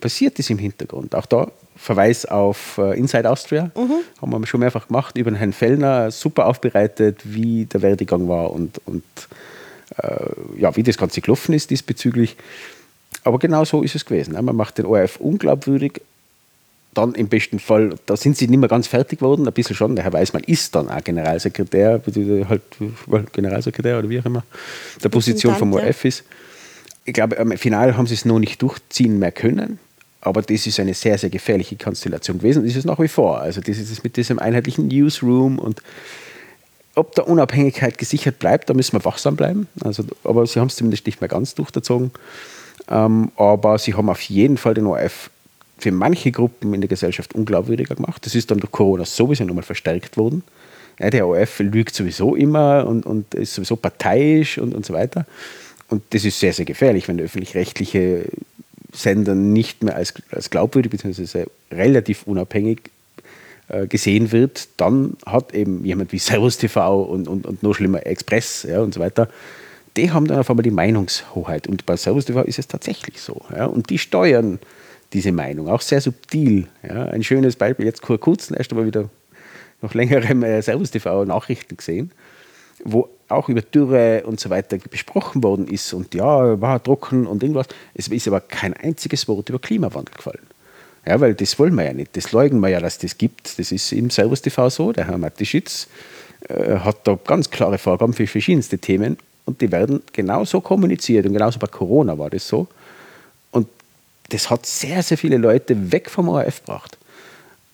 passiert 0.00 0.38
ist 0.38 0.50
im 0.50 0.58
Hintergrund. 0.58 1.14
Auch 1.14 1.26
da 1.26 1.50
Verweis 1.74 2.24
auf 2.26 2.78
äh, 2.78 2.96
Inside 2.96 3.28
Austria, 3.28 3.72
mhm. 3.74 4.02
haben 4.20 4.40
wir 4.40 4.46
schon 4.46 4.60
mehrfach 4.60 4.86
gemacht, 4.86 5.16
über 5.18 5.30
den 5.30 5.36
Herrn 5.36 5.52
Fellner, 5.52 6.12
super 6.12 6.46
aufbereitet, 6.46 7.20
wie 7.24 7.64
der 7.64 7.82
Werdegang 7.82 8.28
war 8.28 8.52
und, 8.52 8.80
und 8.86 9.02
äh, 9.98 10.60
ja, 10.60 10.76
wie 10.76 10.84
das 10.84 10.96
Ganze 10.96 11.20
gelaufen 11.20 11.52
ist 11.52 11.70
diesbezüglich. 11.70 12.36
Aber 13.24 13.38
genau 13.38 13.64
so 13.64 13.82
ist 13.82 13.96
es 13.96 14.04
gewesen. 14.04 14.32
Man 14.32 14.54
macht 14.56 14.78
den 14.78 14.86
ORF 14.86 15.16
unglaubwürdig, 15.16 16.02
dann 16.94 17.14
im 17.14 17.28
besten 17.28 17.58
Fall, 17.58 17.94
da 18.06 18.16
sind 18.16 18.36
sie 18.36 18.48
nicht 18.48 18.60
mehr 18.60 18.68
ganz 18.68 18.86
fertig 18.86 19.20
geworden, 19.20 19.46
ein 19.46 19.52
bisschen 19.52 19.74
schon. 19.74 19.96
Der 19.96 20.04
Herr 20.04 20.12
Weißmann 20.12 20.44
ist 20.44 20.74
dann 20.74 20.90
auch 20.90 21.02
Generalsekretär, 21.02 22.02
halt 22.48 22.62
Generalsekretär 23.32 23.98
oder 23.98 24.08
wie 24.08 24.20
auch 24.20 24.26
immer, 24.26 24.44
der 25.02 25.08
Position 25.08 25.54
vom 25.54 25.72
ORF 25.72 26.04
ist. 26.04 26.24
Ich 27.04 27.14
glaube, 27.14 27.36
im 27.36 27.56
Finale 27.56 27.96
haben 27.96 28.06
sie 28.06 28.14
es 28.14 28.24
noch 28.24 28.38
nicht 28.38 28.60
durchziehen 28.60 29.18
mehr 29.18 29.32
können, 29.32 29.78
aber 30.20 30.42
das 30.42 30.66
ist 30.66 30.78
eine 30.78 30.94
sehr, 30.94 31.18
sehr 31.18 31.30
gefährliche 31.30 31.76
Konstellation 31.76 32.38
gewesen. 32.38 32.62
Das 32.62 32.72
ist 32.72 32.78
es 32.78 32.84
nach 32.84 33.00
wie 33.00 33.08
vor. 33.08 33.40
Also, 33.40 33.60
das 33.60 33.78
ist 33.78 33.90
es 33.90 34.04
mit 34.04 34.16
diesem 34.16 34.38
einheitlichen 34.38 34.86
Newsroom 34.88 35.58
und 35.58 35.82
ob 36.94 37.14
der 37.14 37.26
Unabhängigkeit 37.26 37.96
gesichert 37.96 38.38
bleibt, 38.38 38.68
da 38.68 38.74
müssen 38.74 38.92
wir 38.92 39.04
wachsam 39.04 39.34
bleiben. 39.34 39.66
Also, 39.82 40.04
aber 40.24 40.46
sie 40.46 40.60
haben 40.60 40.68
es 40.68 40.76
zumindest 40.76 41.06
nicht 41.06 41.22
mehr 41.22 41.28
ganz 41.28 41.54
durchgezogen. 41.54 42.10
Ähm, 42.90 43.32
aber 43.36 43.78
sie 43.78 43.94
haben 43.94 44.10
auf 44.10 44.20
jeden 44.20 44.58
Fall 44.58 44.74
den 44.74 44.86
ORF 44.86 45.30
für 45.82 45.92
manche 45.92 46.30
Gruppen 46.30 46.74
in 46.74 46.80
der 46.80 46.88
Gesellschaft 46.88 47.34
unglaubwürdiger 47.34 47.96
gemacht. 47.96 48.24
Das 48.24 48.34
ist 48.34 48.50
dann 48.50 48.58
durch 48.58 48.70
Corona 48.70 49.04
sowieso 49.04 49.44
nochmal 49.44 49.64
verstärkt 49.64 50.16
worden. 50.16 50.44
Der 50.98 51.26
ORF 51.26 51.58
lügt 51.58 51.94
sowieso 51.94 52.36
immer 52.36 52.86
und, 52.86 53.04
und 53.04 53.34
ist 53.34 53.54
sowieso 53.54 53.76
parteiisch 53.76 54.58
und, 54.58 54.74
und 54.74 54.86
so 54.86 54.94
weiter. 54.94 55.26
Und 55.88 56.02
das 56.10 56.24
ist 56.24 56.38
sehr, 56.38 56.52
sehr 56.52 56.64
gefährlich, 56.64 57.08
wenn 57.08 57.18
öffentlich-rechtliche 57.18 58.26
Sender 58.92 59.34
nicht 59.34 59.82
mehr 59.82 59.96
als, 59.96 60.14
als 60.30 60.50
glaubwürdig 60.50 60.92
bzw. 60.92 61.46
relativ 61.72 62.22
unabhängig 62.26 62.90
äh, 63.68 63.86
gesehen 63.86 64.30
wird, 64.30 64.68
dann 64.76 65.16
hat 65.26 65.54
eben 65.54 65.84
jemand 65.84 66.12
wie 66.12 66.18
Servus 66.18 66.58
TV 66.58 67.02
und, 67.02 67.26
und, 67.26 67.46
und 67.46 67.62
noch 67.62 67.74
schlimmer 67.74 68.06
Express 68.06 68.64
ja, 68.68 68.80
und 68.80 68.94
so 68.94 69.00
weiter, 69.00 69.28
die 69.96 70.12
haben 70.12 70.26
dann 70.26 70.38
auf 70.38 70.48
einmal 70.48 70.62
die 70.62 70.70
Meinungshoheit. 70.70 71.66
Und 71.66 71.86
bei 71.86 71.96
Servus 71.96 72.26
TV 72.26 72.42
ist 72.42 72.58
es 72.58 72.68
tatsächlich 72.68 73.20
so. 73.20 73.40
Ja, 73.54 73.66
und 73.66 73.90
die 73.90 73.98
steuern 73.98 74.60
diese 75.12 75.32
Meinung, 75.32 75.68
auch 75.68 75.80
sehr 75.80 76.00
subtil. 76.00 76.68
Ja. 76.82 77.06
Ein 77.06 77.22
schönes 77.22 77.56
Beispiel, 77.56 77.86
jetzt 77.86 78.02
kurzem 78.02 78.56
erst 78.56 78.72
einmal 78.72 78.86
wieder 78.86 79.08
noch 79.80 79.94
längerem 79.94 80.42
äh, 80.42 80.62
Servus 80.62 80.90
TV 80.90 81.24
Nachrichten 81.24 81.76
gesehen, 81.76 82.12
wo 82.84 83.08
auch 83.28 83.48
über 83.48 83.62
Dürre 83.62 84.22
und 84.24 84.40
so 84.40 84.50
weiter 84.50 84.78
besprochen 84.90 85.42
worden 85.42 85.66
ist 85.66 85.92
und 85.92 86.14
ja, 86.14 86.60
war 86.60 86.82
trocken 86.82 87.26
und 87.26 87.42
irgendwas. 87.42 87.66
Es 87.94 88.08
ist 88.08 88.28
aber 88.28 88.40
kein 88.40 88.74
einziges 88.74 89.26
Wort 89.28 89.48
über 89.48 89.58
Klimawandel 89.58 90.14
gefallen. 90.14 90.46
Ja, 91.06 91.20
weil 91.20 91.34
das 91.34 91.58
wollen 91.58 91.74
wir 91.74 91.84
ja 91.84 91.92
nicht. 91.92 92.16
Das 92.16 92.32
leugnen 92.32 92.60
wir 92.60 92.68
ja, 92.68 92.80
dass 92.80 92.98
das 92.98 93.18
gibt. 93.18 93.58
Das 93.58 93.72
ist 93.72 93.92
im 93.92 94.10
Servus 94.10 94.42
TV 94.42 94.68
so. 94.70 94.92
Der 94.92 95.08
Herr 95.08 95.18
Matischitz 95.18 95.88
äh, 96.48 96.76
hat 96.76 97.06
da 97.06 97.18
ganz 97.26 97.50
klare 97.50 97.78
Vorgaben 97.78 98.12
für 98.12 98.26
verschiedenste 98.26 98.78
Themen 98.78 99.16
und 99.44 99.60
die 99.60 99.72
werden 99.72 100.02
genauso 100.12 100.60
kommuniziert. 100.60 101.26
Und 101.26 101.32
genauso 101.32 101.58
bei 101.58 101.66
Corona 101.66 102.16
war 102.16 102.30
das 102.30 102.46
so 102.46 102.68
das 104.32 104.50
hat 104.50 104.66
sehr, 104.66 105.02
sehr 105.02 105.18
viele 105.18 105.36
Leute 105.36 105.92
weg 105.92 106.10
vom 106.10 106.28
ORF 106.28 106.60
gebracht. 106.60 106.98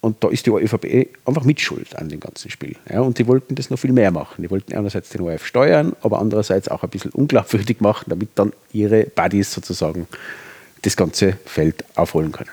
Und 0.00 0.22
da 0.22 0.28
ist 0.28 0.46
die 0.46 0.50
ÖVP 0.50 1.08
einfach 1.24 1.42
mitschuld 1.42 1.96
an 1.96 2.08
dem 2.08 2.20
ganzen 2.20 2.50
Spiel. 2.50 2.76
Ja, 2.88 3.00
und 3.00 3.18
die 3.18 3.26
wollten 3.26 3.56
das 3.56 3.68
noch 3.68 3.78
viel 3.78 3.92
mehr 3.92 4.12
machen. 4.12 4.42
Die 4.42 4.50
wollten 4.50 4.72
einerseits 4.74 5.08
den 5.08 5.22
ORF 5.22 5.44
steuern, 5.44 5.94
aber 6.02 6.20
andererseits 6.20 6.68
auch 6.68 6.84
ein 6.84 6.90
bisschen 6.90 7.10
unglaubwürdig 7.10 7.80
machen, 7.80 8.04
damit 8.08 8.30
dann 8.36 8.52
ihre 8.72 9.04
Buddies 9.04 9.52
sozusagen 9.52 10.06
das 10.82 10.96
ganze 10.96 11.32
Feld 11.44 11.84
aufholen 11.96 12.30
können. 12.30 12.50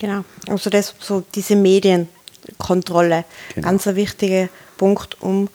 Genau, 0.00 0.24
also 0.48 0.70
das, 0.70 0.94
so 0.98 1.22
diese 1.34 1.54
Medien 1.54 2.08
Kontrolle. 2.58 3.24
Genau. 3.54 3.66
Ganz 3.66 3.86
ein 3.86 3.96
wichtiger 3.96 4.48
Punkt, 4.76 5.20
um 5.20 5.48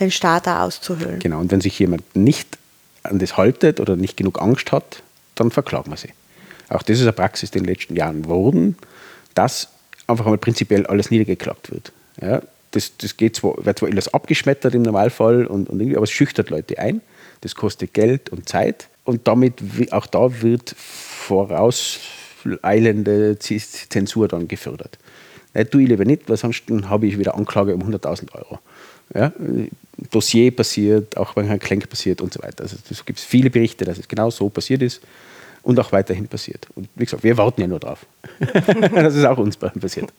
den 0.00 0.10
Staat 0.10 0.46
da 0.46 0.64
auszuhöhlen. 0.64 1.18
Genau, 1.18 1.40
und 1.40 1.50
wenn 1.50 1.60
sich 1.60 1.78
jemand 1.78 2.16
nicht 2.16 2.58
an 3.02 3.18
das 3.18 3.36
haltet 3.36 3.80
oder 3.80 3.96
nicht 3.96 4.16
genug 4.16 4.40
Angst 4.40 4.72
hat, 4.72 5.02
dann 5.34 5.50
verklagen 5.50 5.90
wir 5.90 5.96
sie. 5.96 6.10
Auch 6.68 6.82
das 6.82 6.96
ist 6.96 7.02
eine 7.02 7.12
Praxis, 7.12 7.50
die 7.50 7.58
in 7.58 7.64
den 7.64 7.74
letzten 7.74 7.96
Jahren 7.96 8.26
wurden, 8.26 8.76
dass 9.34 9.68
einfach 10.06 10.26
einmal 10.26 10.38
prinzipiell 10.38 10.86
alles 10.86 11.10
niedergeklagt 11.10 11.70
wird. 11.70 11.92
Ja, 12.20 12.42
das, 12.70 12.96
das 12.98 13.16
geht 13.16 13.36
zwar, 13.36 13.64
wird 13.64 13.78
zwar 13.78 13.88
alles 13.88 14.12
abgeschmettert 14.12 14.74
im 14.74 14.82
Normalfall, 14.82 15.46
und, 15.46 15.70
und 15.70 15.80
aber 15.94 16.04
es 16.04 16.10
schüchtert 16.10 16.50
Leute 16.50 16.78
ein. 16.78 17.00
Das 17.42 17.54
kostet 17.54 17.94
Geld 17.94 18.30
und 18.30 18.48
Zeit. 18.48 18.88
Und 19.04 19.28
damit, 19.28 19.54
auch 19.92 20.06
da 20.06 20.42
wird 20.42 20.74
vorauseilende 20.76 23.38
Zensur 23.38 24.26
dann 24.28 24.48
gefördert. 24.48 24.98
Nein, 25.54 25.70
tue 25.70 25.82
ich 25.82 25.88
lieber 25.88 26.04
nicht, 26.04 26.28
weil 26.28 26.36
sonst 26.36 26.64
habe 26.86 27.06
ich 27.06 27.16
wieder 27.18 27.36
Anklage 27.36 27.72
um 27.74 27.82
100.000 27.82 28.34
Euro. 28.34 28.58
Ja, 29.14 29.32
Dossier 30.10 30.50
passiert, 30.50 31.16
auch 31.16 31.36
wenn 31.36 31.48
ein 31.48 31.60
Klenk 31.60 31.88
passiert 31.88 32.20
und 32.20 32.32
so 32.32 32.42
weiter. 32.42 32.64
Also 32.64 32.76
es 32.90 33.04
gibt 33.04 33.20
viele 33.20 33.50
Berichte, 33.50 33.84
dass 33.84 33.98
es 33.98 34.08
genau 34.08 34.30
so 34.30 34.48
passiert 34.48 34.82
ist 34.82 35.00
und 35.66 35.80
auch 35.80 35.90
weiterhin 35.90 36.28
passiert. 36.28 36.68
Und 36.76 36.88
wie 36.94 37.04
gesagt, 37.04 37.24
wir 37.24 37.36
warten 37.36 37.60
ja 37.60 37.66
nur 37.66 37.80
drauf. 37.80 38.06
dass 38.94 39.14
es 39.14 39.24
auch 39.24 39.36
uns 39.36 39.56
passiert. 39.56 40.12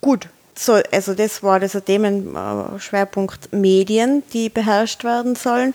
Gut, 0.00 0.28
so, 0.54 0.80
also 0.90 1.14
das 1.14 1.42
war 1.42 1.60
das 1.60 1.72
Themenschwerpunkt 1.72 3.52
Medien, 3.52 4.22
die 4.32 4.48
beherrscht 4.48 5.04
werden 5.04 5.36
sollen. 5.36 5.74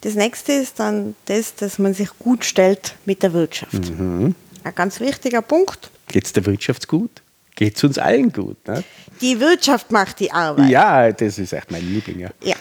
Das 0.00 0.14
nächste 0.14 0.52
ist 0.52 0.80
dann 0.80 1.16
das, 1.26 1.54
dass 1.54 1.78
man 1.78 1.92
sich 1.92 2.08
gut 2.18 2.46
stellt 2.46 2.94
mit 3.04 3.22
der 3.22 3.34
Wirtschaft. 3.34 3.74
Mhm. 3.74 4.34
Ein 4.64 4.74
ganz 4.74 4.98
wichtiger 4.98 5.42
Punkt. 5.42 5.90
Geht 6.08 6.24
es 6.24 6.32
der 6.32 6.46
Wirtschaft 6.46 6.88
gut? 6.88 7.22
Geht 7.56 7.76
es 7.76 7.84
uns 7.84 7.98
allen 7.98 8.32
gut? 8.32 8.56
Ne? 8.66 8.84
Die 9.20 9.38
Wirtschaft 9.38 9.92
macht 9.92 10.20
die 10.20 10.32
Arbeit. 10.32 10.70
Ja, 10.70 11.12
das 11.12 11.38
ist 11.38 11.52
echt 11.52 11.70
mein 11.70 11.82
Liebling. 11.82 12.20
Ja. 12.20 12.30
ja. 12.42 12.56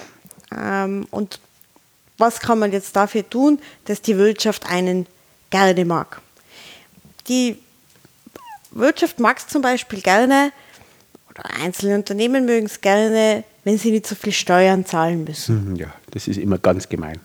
Ähm, 0.84 1.08
und 1.12 1.39
was 2.17 2.39
kann 2.39 2.60
man 2.60 2.71
jetzt 2.71 2.95
dafür 2.95 3.27
tun, 3.30 3.60
dass 3.86 4.01
die 4.01 4.17
Wirtschaft 4.17 4.65
einen 4.69 5.06
gerne 5.49 5.86
mag? 5.86 6.21
Die 7.27 7.58
Wirtschaft 8.71 9.19
mag 9.19 9.38
es 9.38 9.47
zum 9.47 9.62
Beispiel 9.62 10.01
gerne, 10.01 10.51
oder 11.30 11.43
einzelne 11.62 11.95
Unternehmen 11.95 12.45
mögen 12.45 12.65
es 12.65 12.82
gerne, 12.82 13.43
wenn 13.63 13.77
sie 13.77 13.91
nicht 13.91 14.08
so 14.08 14.15
viel 14.15 14.34
Steuern 14.34 14.86
zahlen 14.86 15.23
müssen. 15.23 15.71
Mhm, 15.71 15.75
ja, 15.75 15.93
das 16.12 16.27
ist 16.27 16.38
immer 16.38 16.58
ganz 16.58 16.89
gemein. 16.89 17.19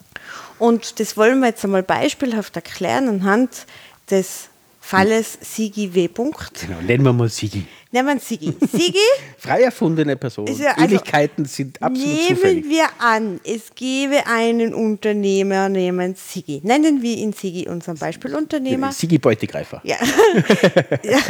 Und 0.59 1.01
das 1.01 1.17
wollen 1.17 1.41
wir 1.41 1.49
jetzt 1.49 1.65
einmal 1.65 1.83
beispielhaft 1.83 2.57
erklären 2.57 3.09
anhand 3.09 3.67
des 4.11 4.49
Falles 4.85 5.39
Sigi 5.41 5.95
W. 5.95 6.09
Genau, 6.09 6.81
nennen 6.83 7.05
wir 7.05 7.13
mal 7.13 7.29
Sigi. 7.29 7.65
Nennen 7.93 8.09
wir 8.09 8.21
Sigi. 8.21 8.53
Sigi? 8.73 8.99
Frei 9.39 9.63
erfundene 9.63 10.17
Person. 10.17 10.47
Ja, 10.49 10.73
also, 10.73 10.85
Ähnlichkeiten 10.85 11.45
sind 11.45 11.81
absolut 11.81 12.09
nehmen 12.09 12.29
zufällig. 12.37 12.65
Nehmen 12.65 12.71
wir 12.71 12.89
an, 12.99 13.41
es 13.45 13.73
gäbe 13.75 14.27
einen 14.27 14.75
Unternehmer 14.75 15.69
namens 15.69 16.33
Sigi. 16.33 16.61
Nennen 16.65 17.01
wir 17.01 17.17
ihn 17.17 17.33
Sigi, 17.33 17.69
unseren 17.69 17.97
Beispielunternehmer. 17.97 18.91
Sigi 18.93 19.19
Beutegreifer. 19.19 19.81
Ja. 19.85 19.97
ja. 21.05 21.21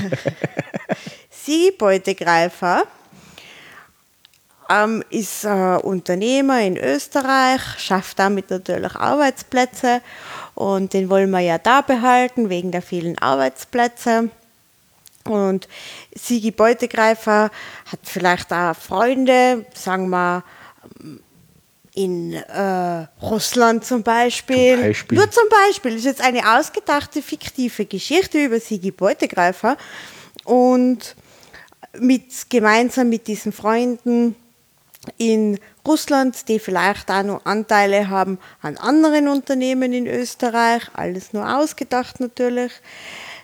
Sigi 1.30 1.72
Beutegreifer 1.72 2.84
ähm, 4.72 5.04
ist 5.10 5.44
äh, 5.44 5.76
Unternehmer 5.82 6.60
in 6.62 6.76
Österreich, 6.76 7.60
schafft 7.78 8.18
damit 8.18 8.50
natürlich 8.50 8.94
Arbeitsplätze 8.94 10.00
und 10.54 10.92
den 10.92 11.10
wollen 11.10 11.30
wir 11.30 11.40
ja 11.40 11.58
da 11.58 11.80
behalten 11.80 12.48
wegen 12.48 12.70
der 12.70 12.82
vielen 12.82 13.18
Arbeitsplätze. 13.18 14.30
Und 15.24 15.68
Sigi 16.14 16.50
Beutegreifer 16.50 17.50
hat 17.90 18.00
vielleicht 18.02 18.52
auch 18.52 18.74
Freunde, 18.74 19.66
sagen 19.74 20.08
wir 20.08 20.42
in 21.94 22.32
äh, 22.32 23.06
Russland 23.22 23.84
zum 23.84 24.02
Beispiel. 24.02 24.74
zum 24.74 24.82
Beispiel. 24.82 25.18
Nur 25.18 25.30
zum 25.30 25.44
Beispiel. 25.48 25.90
Das 25.92 26.00
ist 26.00 26.06
jetzt 26.06 26.22
eine 26.22 26.58
ausgedachte, 26.58 27.22
fiktive 27.22 27.84
Geschichte 27.84 28.44
über 28.44 28.58
Sigi 28.58 28.90
Beutegreifer. 28.90 29.76
Und 30.44 31.14
mit, 31.98 32.24
gemeinsam 32.48 33.10
mit 33.10 33.26
diesen 33.26 33.52
Freunden 33.52 34.34
in 35.18 35.58
Russland, 35.86 36.48
die 36.48 36.58
vielleicht 36.58 37.10
auch 37.10 37.22
noch 37.22 37.44
Anteile 37.44 38.08
haben 38.08 38.38
an 38.60 38.76
anderen 38.76 39.28
Unternehmen 39.28 39.92
in 39.92 40.06
Österreich, 40.06 40.82
alles 40.94 41.32
nur 41.32 41.58
ausgedacht 41.58 42.20
natürlich, 42.20 42.72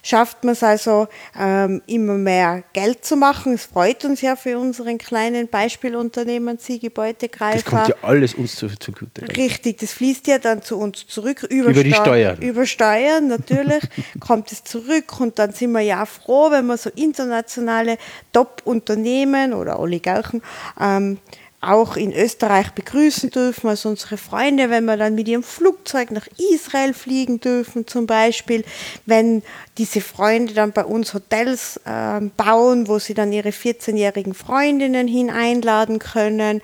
schafft 0.03 0.45
man 0.45 0.53
es 0.53 0.63
also 0.63 1.09
ähm, 1.39 1.83
immer 1.87 2.15
mehr 2.15 2.63
Geld 2.73 3.05
zu 3.05 3.17
machen. 3.17 3.55
Es 3.55 3.67
freut 3.67 4.05
uns 4.05 4.21
ja 4.21 4.37
für 4.37 4.59
unseren 4.59 4.99
kleinen 4.99 5.49
Beispielunternehmen 5.49 6.59
Siege 6.59 6.91
Beutegreifer. 6.91 7.57
Das 7.57 7.65
kommt 7.65 7.89
ja 7.89 7.95
alles 8.03 8.35
uns 8.35 8.57
zugute. 8.57 9.37
Richtig, 9.37 9.79
das 9.79 9.93
fließt 9.93 10.27
ja 10.29 10.39
dann 10.39 10.63
zu 10.63 10.79
uns 10.79 11.07
zurück. 11.07 11.43
Über, 11.51 11.71
über 11.71 11.85
die 11.85 11.93
Steuern. 11.93 12.41
Über 12.41 12.67
Steuern, 12.67 13.29
natürlich 13.29 13.83
kommt 14.21 14.53
es 14.53 14.65
zurück 14.65 15.21
und 15.21 15.39
dann 15.39 15.53
sind 15.53 15.73
wir 15.73 15.81
ja 15.81 16.07
froh, 16.07 16.51
wenn 16.51 16.67
wir 16.67 16.77
so 16.77 16.91
internationale 16.95 17.99
Top-Unternehmen 18.33 19.53
oder 19.53 19.79
Oligarchen 19.79 20.43
ähm, 20.81 21.19
auch 21.61 21.97
in 21.97 22.13
Österreich 22.13 22.71
begrüßen 22.71 23.31
dürfen, 23.31 23.69
als 23.69 23.85
unsere 23.85 24.17
Freunde, 24.17 24.71
wenn 24.71 24.85
wir 24.85 24.97
dann 24.97 25.17
mit 25.17 25.27
ihrem 25.27 25.43
Flugzeug 25.43 26.13
nach 26.13 26.29
Israel 26.55 26.95
fliegen 26.95 27.41
dürfen, 27.41 27.87
zum 27.87 28.07
Beispiel, 28.07 28.65
wenn 29.07 29.43
diese 29.77 30.01
Freunde 30.01 30.55
dann 30.55 30.71
bei 30.71 30.85
uns 30.85 31.15
Hotels 31.15 31.81
äh, 31.85 32.21
bauen, 32.37 32.87
wo 32.87 33.01
sie 33.01 33.15
dann 33.15 33.33
ihre 33.33 33.49
14-jährigen 33.49 34.35
Freundinnen 34.35 35.09
hineinladen 35.09 35.99
können, 35.99 36.63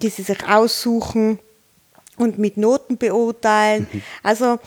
die 0.00 0.08
sie 0.08 0.22
sich 0.22 0.48
aussuchen 0.48 1.38
und 2.16 2.38
mit 2.38 2.56
Noten 2.56 2.96
beurteilen. 2.96 3.86
Mhm. 3.92 4.02
Also 4.22 4.58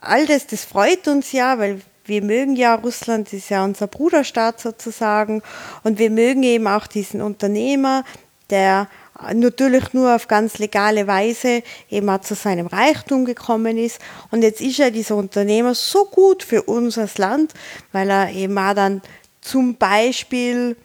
all 0.00 0.26
das, 0.26 0.46
das 0.46 0.64
freut 0.64 1.06
uns 1.08 1.32
ja, 1.32 1.58
weil 1.58 1.82
wir 2.06 2.22
mögen 2.22 2.56
ja 2.56 2.74
Russland, 2.74 3.32
ist 3.34 3.50
ja 3.50 3.64
unser 3.64 3.86
Bruderstaat 3.86 4.60
sozusagen, 4.60 5.42
und 5.84 5.98
wir 5.98 6.10
mögen 6.10 6.42
eben 6.42 6.66
auch 6.66 6.86
diesen 6.86 7.20
Unternehmer, 7.20 8.04
der 8.48 8.88
natürlich 9.32 9.92
nur 9.92 10.14
auf 10.14 10.28
ganz 10.28 10.58
legale 10.58 11.06
Weise 11.06 11.62
eben 11.90 12.08
auch 12.08 12.20
zu 12.20 12.34
seinem 12.34 12.66
Reichtum 12.66 13.24
gekommen 13.24 13.78
ist. 13.78 14.00
Und 14.30 14.42
jetzt 14.42 14.60
ist 14.60 14.78
ja 14.78 14.90
dieser 14.90 15.16
Unternehmer 15.16 15.74
so 15.74 16.04
gut 16.04 16.42
für 16.42 16.62
unser 16.62 17.08
Land, 17.16 17.54
weil 17.92 18.10
er 18.10 18.30
eben 18.32 18.56
auch 18.58 18.74
dann 18.74 19.02
zum 19.40 19.76
Beispiel 19.76 20.76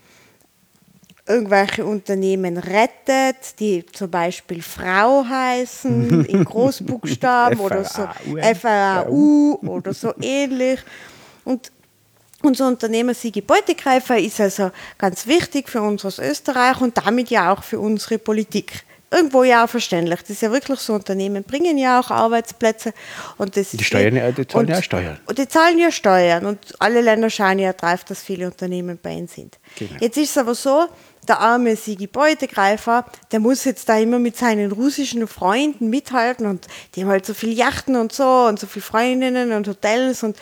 irgendwelche 1.27 1.85
Unternehmen 1.85 2.57
rettet, 2.57 3.59
die 3.59 3.85
zum 3.85 4.11
Beispiel 4.11 4.61
Frau 4.61 5.25
heißen, 5.27 6.25
in 6.29 6.45
Großbuchstaben 6.45 7.59
oder 7.59 7.83
so, 7.83 8.07
FAU 8.59 9.59
oder 9.65 9.93
so 9.93 10.13
ähnlich. 10.21 10.79
Und 11.43 11.71
unser 12.45 12.67
Unternehmer 12.67 13.13
Sigi 13.13 13.41
Beutegreifer 13.41 14.17
ist 14.17 14.39
also 14.39 14.71
ganz 14.97 15.27
wichtig 15.27 15.69
für 15.69 15.81
uns 15.81 16.05
aus 16.05 16.19
Österreich 16.19 16.79
und 16.81 16.97
damit 16.97 17.29
ja 17.29 17.51
auch 17.51 17.63
für 17.63 17.79
unsere 17.79 18.19
Politik. 18.19 18.83
Irgendwo 19.11 19.43
ja 19.43 19.63
auch 19.63 19.69
verständlich. 19.69 20.19
Das 20.21 20.31
ist 20.31 20.41
ja 20.41 20.51
wirklich 20.51 20.79
so, 20.79 20.93
Unternehmen 20.93 21.43
bringen 21.43 21.77
ja 21.77 21.99
auch 21.99 22.09
Arbeitsplätze. 22.09 22.93
Und 23.37 23.55
das 23.55 23.69
die, 23.69 23.83
Steuern, 23.83 24.15
ja, 24.15 24.31
die 24.31 24.47
zahlen 24.47 24.65
und, 24.65 24.73
ja 24.73 24.81
Steuern. 24.81 25.19
Und 25.25 25.37
die 25.37 25.47
zahlen 25.47 25.77
ja 25.77 25.91
Steuern. 25.91 26.45
Und 26.45 26.59
alle 26.79 27.01
Länder 27.01 27.29
schauen 27.29 27.59
ja 27.59 27.71
drauf, 27.71 28.03
dass 28.03 28.21
viele 28.21 28.47
Unternehmen 28.47 28.99
bei 29.01 29.11
ihnen 29.11 29.27
sind. 29.27 29.57
Genau. 29.77 29.99
Jetzt 30.01 30.17
ist 30.17 30.31
es 30.31 30.37
aber 30.37 30.55
so, 30.55 30.87
der 31.27 31.39
arme 31.39 31.75
Sigi 31.75 32.07
Beutegreifer, 32.07 33.05
der 33.31 33.39
muss 33.39 33.63
jetzt 33.65 33.89
da 33.89 33.97
immer 33.97 34.19
mit 34.19 34.37
seinen 34.37 34.71
russischen 34.71 35.27
Freunden 35.27 35.89
mithalten 35.89 36.45
und 36.45 36.67
die 36.93 37.01
haben 37.01 37.09
halt 37.09 37.25
so 37.25 37.33
viele 37.33 37.53
Yachten 37.53 37.95
und 37.95 38.11
so 38.11 38.45
und 38.47 38.59
so 38.59 38.67
viele 38.67 38.83
Freundinnen 38.83 39.53
und 39.53 39.67
Hotels 39.67 40.23
und 40.23 40.37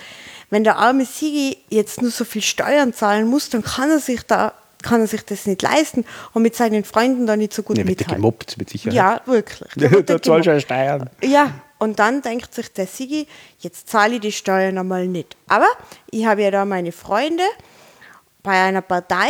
wenn 0.54 0.64
der 0.64 0.78
arme 0.78 1.06
Sigi 1.06 1.58
jetzt 1.70 2.02
nur 2.02 2.12
so 2.12 2.26
viel 2.26 2.44
Steuern 2.44 2.94
zahlen 2.94 3.28
muss, 3.28 3.50
dann 3.50 3.64
kann 3.64 3.90
er 3.90 4.00
sich 4.00 4.22
da 4.24 4.54
kann 4.84 5.00
er 5.00 5.08
sich 5.08 5.24
das 5.24 5.46
nicht 5.46 5.62
leisten 5.62 6.06
und 6.34 6.44
mit 6.44 6.56
seinen 6.56 6.84
Freunden 6.84 7.26
da 7.26 7.38
nicht 7.38 7.54
so 7.54 7.64
gut 7.64 7.78
ja, 7.78 7.86
mithalten. 7.86 8.12
Wird 8.12 8.18
gemobbt, 8.18 8.58
mit 8.58 8.70
Sicherheit. 8.70 8.94
Ja, 8.94 9.22
wirklich. 9.26 9.70
Da 10.06 10.22
zahlst 10.22 10.48
du 10.48 10.60
Steuern. 10.60 11.10
Ja, 11.24 11.54
und 11.80 12.00
dann 12.00 12.22
denkt 12.22 12.54
sich 12.54 12.72
der 12.72 12.86
Sigi, 12.86 13.26
jetzt 13.60 13.90
zahle 13.90 14.16
ich 14.16 14.22
die 14.22 14.32
Steuern 14.32 14.78
einmal 14.78 15.08
nicht. 15.08 15.38
Aber 15.48 15.68
ich 16.12 16.26
habe 16.26 16.44
ja 16.44 16.52
da 16.52 16.66
meine 16.66 16.92
Freunde 16.92 17.44
bei 18.44 18.62
einer 18.62 18.82
Partei. 18.82 19.30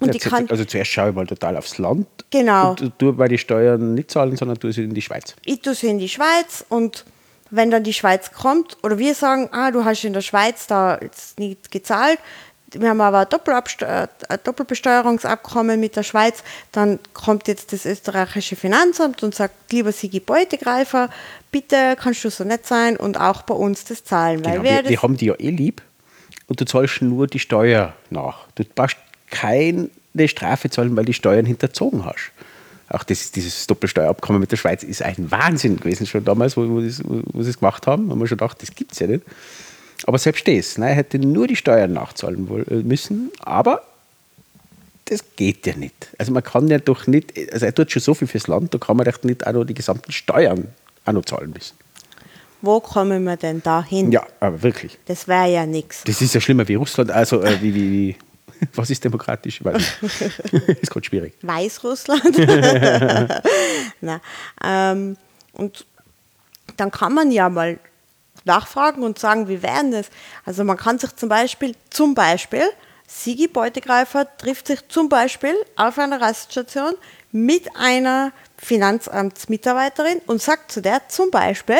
Und 0.00 0.08
ja, 0.08 0.12
die 0.12 0.18
kann, 0.18 0.48
also 0.48 0.64
zuerst 0.64 0.90
schaue 0.90 1.10
ich 1.10 1.14
mal 1.14 1.26
total 1.26 1.56
aufs 1.56 1.78
Land. 1.78 2.08
Genau. 2.30 2.70
Und 2.70 2.92
du 2.98 3.12
bei 3.12 3.28
die 3.28 3.38
Steuern 3.38 3.94
nicht 3.94 4.10
zahlen, 4.10 4.36
sondern 4.36 4.58
du 4.58 4.72
sie 4.72 4.84
in 4.84 4.94
die 4.94 5.02
Schweiz. 5.02 5.36
Ich 5.44 5.60
tue 5.60 5.74
sie 5.74 5.88
in 5.88 5.98
die 5.98 6.08
Schweiz 6.08 6.64
und 6.68 7.04
wenn 7.50 7.70
dann 7.70 7.84
die 7.84 7.92
Schweiz 7.92 8.32
kommt 8.32 8.76
oder 8.82 8.98
wir 8.98 9.14
sagen, 9.14 9.48
ah, 9.52 9.70
du 9.70 9.84
hast 9.84 10.04
in 10.04 10.12
der 10.12 10.22
Schweiz 10.22 10.66
da 10.66 10.98
jetzt 11.00 11.38
nicht 11.38 11.70
gezahlt, 11.70 12.18
wir 12.72 12.88
haben 12.88 13.00
aber 13.00 13.20
ein, 13.20 14.08
ein 14.28 14.38
Doppelbesteuerungsabkommen 14.42 15.78
mit 15.78 15.96
der 15.96 16.02
Schweiz, 16.02 16.42
dann 16.72 16.98
kommt 17.14 17.48
jetzt 17.48 17.72
das 17.72 17.86
österreichische 17.86 18.56
Finanzamt 18.56 19.22
und 19.22 19.34
sagt, 19.34 19.72
lieber 19.72 19.92
Sigi 19.92 20.20
Beutegreifer, 20.20 21.10
bitte 21.52 21.96
kannst 22.00 22.24
du 22.24 22.30
so 22.30 22.44
nett 22.44 22.66
sein 22.66 22.96
und 22.96 23.18
auch 23.18 23.42
bei 23.42 23.54
uns 23.54 23.84
das 23.84 24.04
zahlen. 24.04 24.44
Weil 24.44 24.60
genau, 24.60 24.64
wir, 24.64 24.88
wir 24.88 25.02
haben 25.02 25.16
die 25.16 25.26
ja 25.26 25.34
eh 25.38 25.50
lieb 25.50 25.82
und 26.48 26.60
du 26.60 26.64
zahlst 26.64 27.02
nur 27.02 27.26
die 27.26 27.38
Steuer 27.38 27.94
nach. 28.10 28.46
Du 28.56 28.64
passt 28.64 28.96
keine 29.30 29.88
Strafe 30.26 30.70
zahlen, 30.70 30.96
weil 30.96 31.04
die 31.04 31.14
Steuern 31.14 31.46
hinterzogen 31.46 32.04
hast. 32.04 32.32
Auch 32.88 33.02
das, 33.02 33.32
dieses 33.32 33.66
Doppelsteuerabkommen 33.66 34.40
mit 34.40 34.52
der 34.52 34.56
Schweiz 34.56 34.82
ist 34.82 35.02
ein 35.02 35.30
Wahnsinn 35.30 35.76
gewesen, 35.78 36.06
schon 36.06 36.24
damals, 36.24 36.56
wo, 36.56 36.68
wo, 36.68 36.80
das, 36.80 37.02
wo 37.04 37.42
sie 37.42 37.50
es 37.50 37.58
gemacht 37.58 37.86
haben. 37.86 38.06
Da 38.06 38.12
haben 38.12 38.20
wir 38.20 38.26
schon 38.26 38.38
gedacht, 38.38 38.62
das 38.62 38.74
gibt 38.74 38.92
es 38.92 39.00
ja 39.00 39.08
nicht. 39.08 39.24
Aber 40.04 40.18
selbst 40.18 40.46
das, 40.46 40.78
ne, 40.78 40.90
er 40.90 40.94
hätte 40.94 41.18
nur 41.18 41.46
die 41.46 41.56
Steuern 41.56 41.92
nachzahlen 41.92 42.48
äh, 42.68 42.74
müssen, 42.76 43.30
aber 43.40 43.82
das 45.06 45.24
geht 45.36 45.66
ja 45.66 45.76
nicht. 45.76 46.08
Also 46.18 46.32
man 46.32 46.42
kann 46.42 46.68
ja 46.68 46.78
doch 46.78 47.06
nicht, 47.06 47.32
also 47.52 47.66
er 47.66 47.74
tut 47.74 47.90
schon 47.90 48.02
so 48.02 48.14
viel 48.14 48.28
fürs 48.28 48.46
Land, 48.46 48.74
da 48.74 48.78
kann 48.78 48.96
man 48.96 49.06
doch 49.06 49.22
nicht 49.22 49.46
auch 49.46 49.52
noch 49.52 49.64
die 49.64 49.74
gesamten 49.74 50.12
Steuern 50.12 50.68
auch 51.04 51.12
noch 51.12 51.24
zahlen 51.24 51.52
müssen. 51.52 51.76
Wo 52.62 52.80
kommen 52.80 53.24
wir 53.24 53.36
denn 53.36 53.62
da 53.62 53.82
hin? 53.84 54.10
Ja, 54.12 54.26
aber 54.40 54.62
wirklich. 54.62 54.98
Das 55.06 55.28
wäre 55.28 55.50
ja 55.52 55.66
nichts. 55.66 56.02
Das 56.04 56.20
ist 56.20 56.34
ja 56.34 56.40
schlimmer 56.40 56.66
wie 56.68 56.74
Russland, 56.74 57.10
also 57.10 57.42
äh, 57.42 57.60
wie, 57.62 57.74
wie, 57.74 57.90
wie, 57.92 58.16
was 58.74 58.90
ist 58.90 59.04
demokratisch? 59.04 59.62
Weil, 59.64 59.76
ist 60.80 60.90
gerade 60.90 61.06
schwierig. 61.06 61.34
Weißrussland. 61.42 62.36
Na, 64.00 64.20
ähm, 64.64 65.16
und 65.52 65.86
dann 66.76 66.90
kann 66.90 67.14
man 67.14 67.30
ja 67.30 67.48
mal 67.48 67.78
nachfragen 68.44 69.02
und 69.02 69.18
sagen, 69.18 69.48
wie 69.48 69.62
wären 69.62 69.90
das? 69.90 70.06
Also 70.44 70.64
man 70.64 70.76
kann 70.76 70.98
sich 70.98 71.14
zum 71.16 71.28
Beispiel, 71.28 71.74
zum 71.90 72.14
Beispiel, 72.14 72.62
Sigi 73.06 73.46
Beutegreifer 73.48 74.26
trifft 74.36 74.66
sich 74.66 74.86
zum 74.88 75.08
Beispiel 75.08 75.54
auf 75.76 75.98
einer 75.98 76.20
Raststation 76.20 76.94
mit 77.32 77.76
einer 77.76 78.32
Finanzamtsmitarbeiterin 78.58 80.20
und 80.26 80.42
sagt 80.42 80.72
zu 80.72 80.82
der 80.82 81.08
zum 81.08 81.30
Beispiel, 81.30 81.78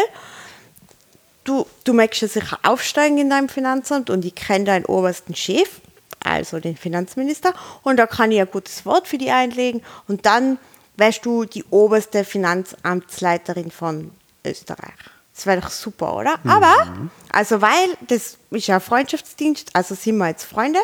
du, 1.44 1.66
du 1.84 1.94
möchtest 1.94 2.34
sicher 2.34 2.58
aufsteigen 2.62 3.18
in 3.18 3.30
deinem 3.30 3.48
Finanzamt 3.48 4.10
und 4.10 4.24
ich 4.24 4.34
kenne 4.34 4.64
deinen 4.64 4.84
obersten 4.84 5.34
Chef, 5.34 5.80
also 6.22 6.60
den 6.60 6.76
Finanzminister, 6.76 7.54
und 7.82 7.96
da 7.96 8.06
kann 8.06 8.32
ich 8.32 8.40
ein 8.40 8.50
gutes 8.50 8.84
Wort 8.84 9.08
für 9.08 9.18
dich 9.18 9.30
einlegen 9.30 9.82
und 10.08 10.26
dann 10.26 10.58
wärst 10.96 11.26
du 11.26 11.44
die 11.44 11.64
oberste 11.70 12.24
Finanzamtsleiterin 12.24 13.70
von 13.70 14.10
Österreich. 14.44 14.94
Das 15.34 15.44
wäre 15.44 15.60
doch 15.60 15.70
super, 15.70 16.16
oder? 16.16 16.38
Mhm. 16.42 16.50
Aber, 16.50 17.08
also 17.30 17.60
weil, 17.60 17.96
das 18.08 18.38
ist 18.50 18.66
ja 18.66 18.80
Freundschaftsdienst, 18.80 19.70
also 19.74 19.94
sind 19.94 20.16
wir 20.16 20.28
jetzt 20.28 20.44
Freunde 20.44 20.80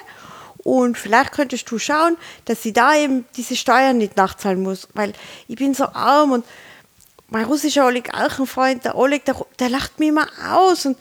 und 0.58 0.98
vielleicht 0.98 1.32
könntest 1.32 1.70
du 1.70 1.78
schauen, 1.78 2.16
dass 2.44 2.62
sie 2.62 2.72
da 2.72 2.94
eben 2.94 3.24
diese 3.36 3.56
Steuern 3.56 3.98
nicht 3.98 4.16
nachzahlen 4.16 4.62
muss, 4.62 4.88
weil 4.94 5.14
ich 5.48 5.56
bin 5.56 5.74
so 5.74 5.86
arm 5.86 6.32
und 6.32 6.44
mein 7.28 7.46
russischer 7.46 7.86
Oleg 7.86 8.12
auch 8.12 8.38
ein 8.38 8.46
Freund, 8.46 8.84
der 8.84 8.94
Oleg, 8.96 9.24
der, 9.24 9.34
der 9.58 9.70
lacht 9.70 9.98
mich 9.98 10.10
immer 10.10 10.28
aus 10.50 10.84
und 10.84 10.98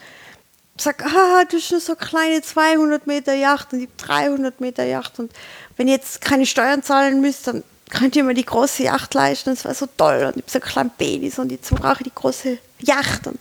sagt, 0.77 1.03
ah, 1.03 1.43
du 1.45 1.57
hast 1.57 1.71
nur 1.71 1.81
so 1.81 1.95
kleine 1.95 2.41
200 2.41 3.05
Meter 3.07 3.33
Yacht 3.33 3.73
und 3.73 3.81
habe 3.81 3.91
300 3.97 4.61
Meter 4.61 4.83
Yacht 4.83 5.19
und 5.19 5.31
wenn 5.77 5.87
ihr 5.87 5.95
jetzt 5.95 6.21
keine 6.21 6.45
Steuern 6.45 6.83
zahlen 6.83 7.21
müsst, 7.21 7.47
dann 7.47 7.63
könnt 7.89 8.15
ihr 8.15 8.23
mir 8.23 8.33
die 8.33 8.45
große 8.45 8.83
Yacht 8.83 9.13
leisten, 9.13 9.51
das 9.51 9.65
war 9.65 9.73
so 9.73 9.85
toll 9.97 10.23
und 10.25 10.37
ich 10.37 10.43
habe 10.43 10.51
so 10.51 10.59
kleine 10.59 10.91
Babys 10.97 11.37
und 11.39 11.51
jetzt 11.51 11.69
brauche 11.69 11.97
ich 11.99 12.05
die 12.05 12.15
große 12.15 12.57
Yacht. 12.79 13.27
Und 13.27 13.39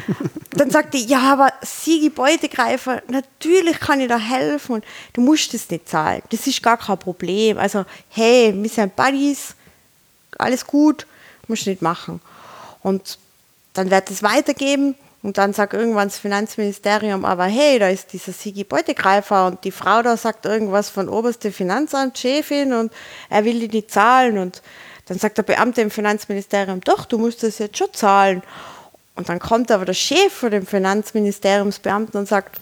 dann 0.50 0.70
sagt 0.70 0.94
die, 0.94 1.04
ja, 1.06 1.32
aber 1.32 1.52
Sigi 1.62 2.10
Beutegreifer, 2.10 3.02
natürlich 3.08 3.80
kann 3.80 4.00
ich 4.00 4.08
da 4.08 4.18
helfen 4.18 4.76
und 4.76 4.84
du 5.14 5.22
musst 5.22 5.54
es 5.54 5.68
nicht 5.70 5.88
zahlen, 5.88 6.22
das 6.30 6.46
ist 6.46 6.62
gar 6.62 6.76
kein 6.76 6.98
Problem. 6.98 7.58
Also, 7.58 7.84
hey, 8.10 8.52
wir 8.54 8.70
sind 8.70 8.94
Buddies, 8.94 9.54
alles 10.38 10.66
gut, 10.66 11.06
musst 11.48 11.66
du 11.66 11.70
nicht 11.70 11.82
machen. 11.82 12.20
Und 12.82 13.18
dann 13.72 13.90
wird 13.90 14.10
es 14.10 14.22
weitergeben 14.22 14.94
und 15.26 15.38
dann 15.38 15.52
sagt 15.52 15.74
irgendwann 15.74 16.06
das 16.06 16.18
Finanzministerium, 16.18 17.24
aber 17.24 17.46
hey, 17.46 17.80
da 17.80 17.88
ist 17.88 18.12
dieser 18.12 18.30
Sigi 18.30 18.62
Beutegreifer 18.62 19.48
und 19.48 19.64
die 19.64 19.72
Frau 19.72 20.00
da 20.00 20.16
sagt 20.16 20.46
irgendwas 20.46 20.88
von 20.88 21.08
oberste 21.08 21.50
Finanzamtchefin 21.50 22.72
und 22.72 22.92
er 23.28 23.44
will 23.44 23.58
die 23.58 23.66
nicht 23.66 23.90
zahlen 23.90 24.38
und 24.38 24.62
dann 25.06 25.18
sagt 25.18 25.38
der 25.38 25.42
Beamte 25.42 25.80
im 25.80 25.90
Finanzministerium, 25.90 26.80
doch, 26.80 27.06
du 27.06 27.18
musst 27.18 27.42
das 27.42 27.58
jetzt 27.58 27.76
schon 27.76 27.92
zahlen. 27.92 28.42
Und 29.16 29.28
dann 29.28 29.40
kommt 29.40 29.72
aber 29.72 29.84
der 29.84 29.94
Chef 29.94 30.32
von 30.32 30.52
dem 30.52 30.64
Finanzministeriumsbeamten 30.64 32.20
und 32.20 32.28
sagt, 32.28 32.60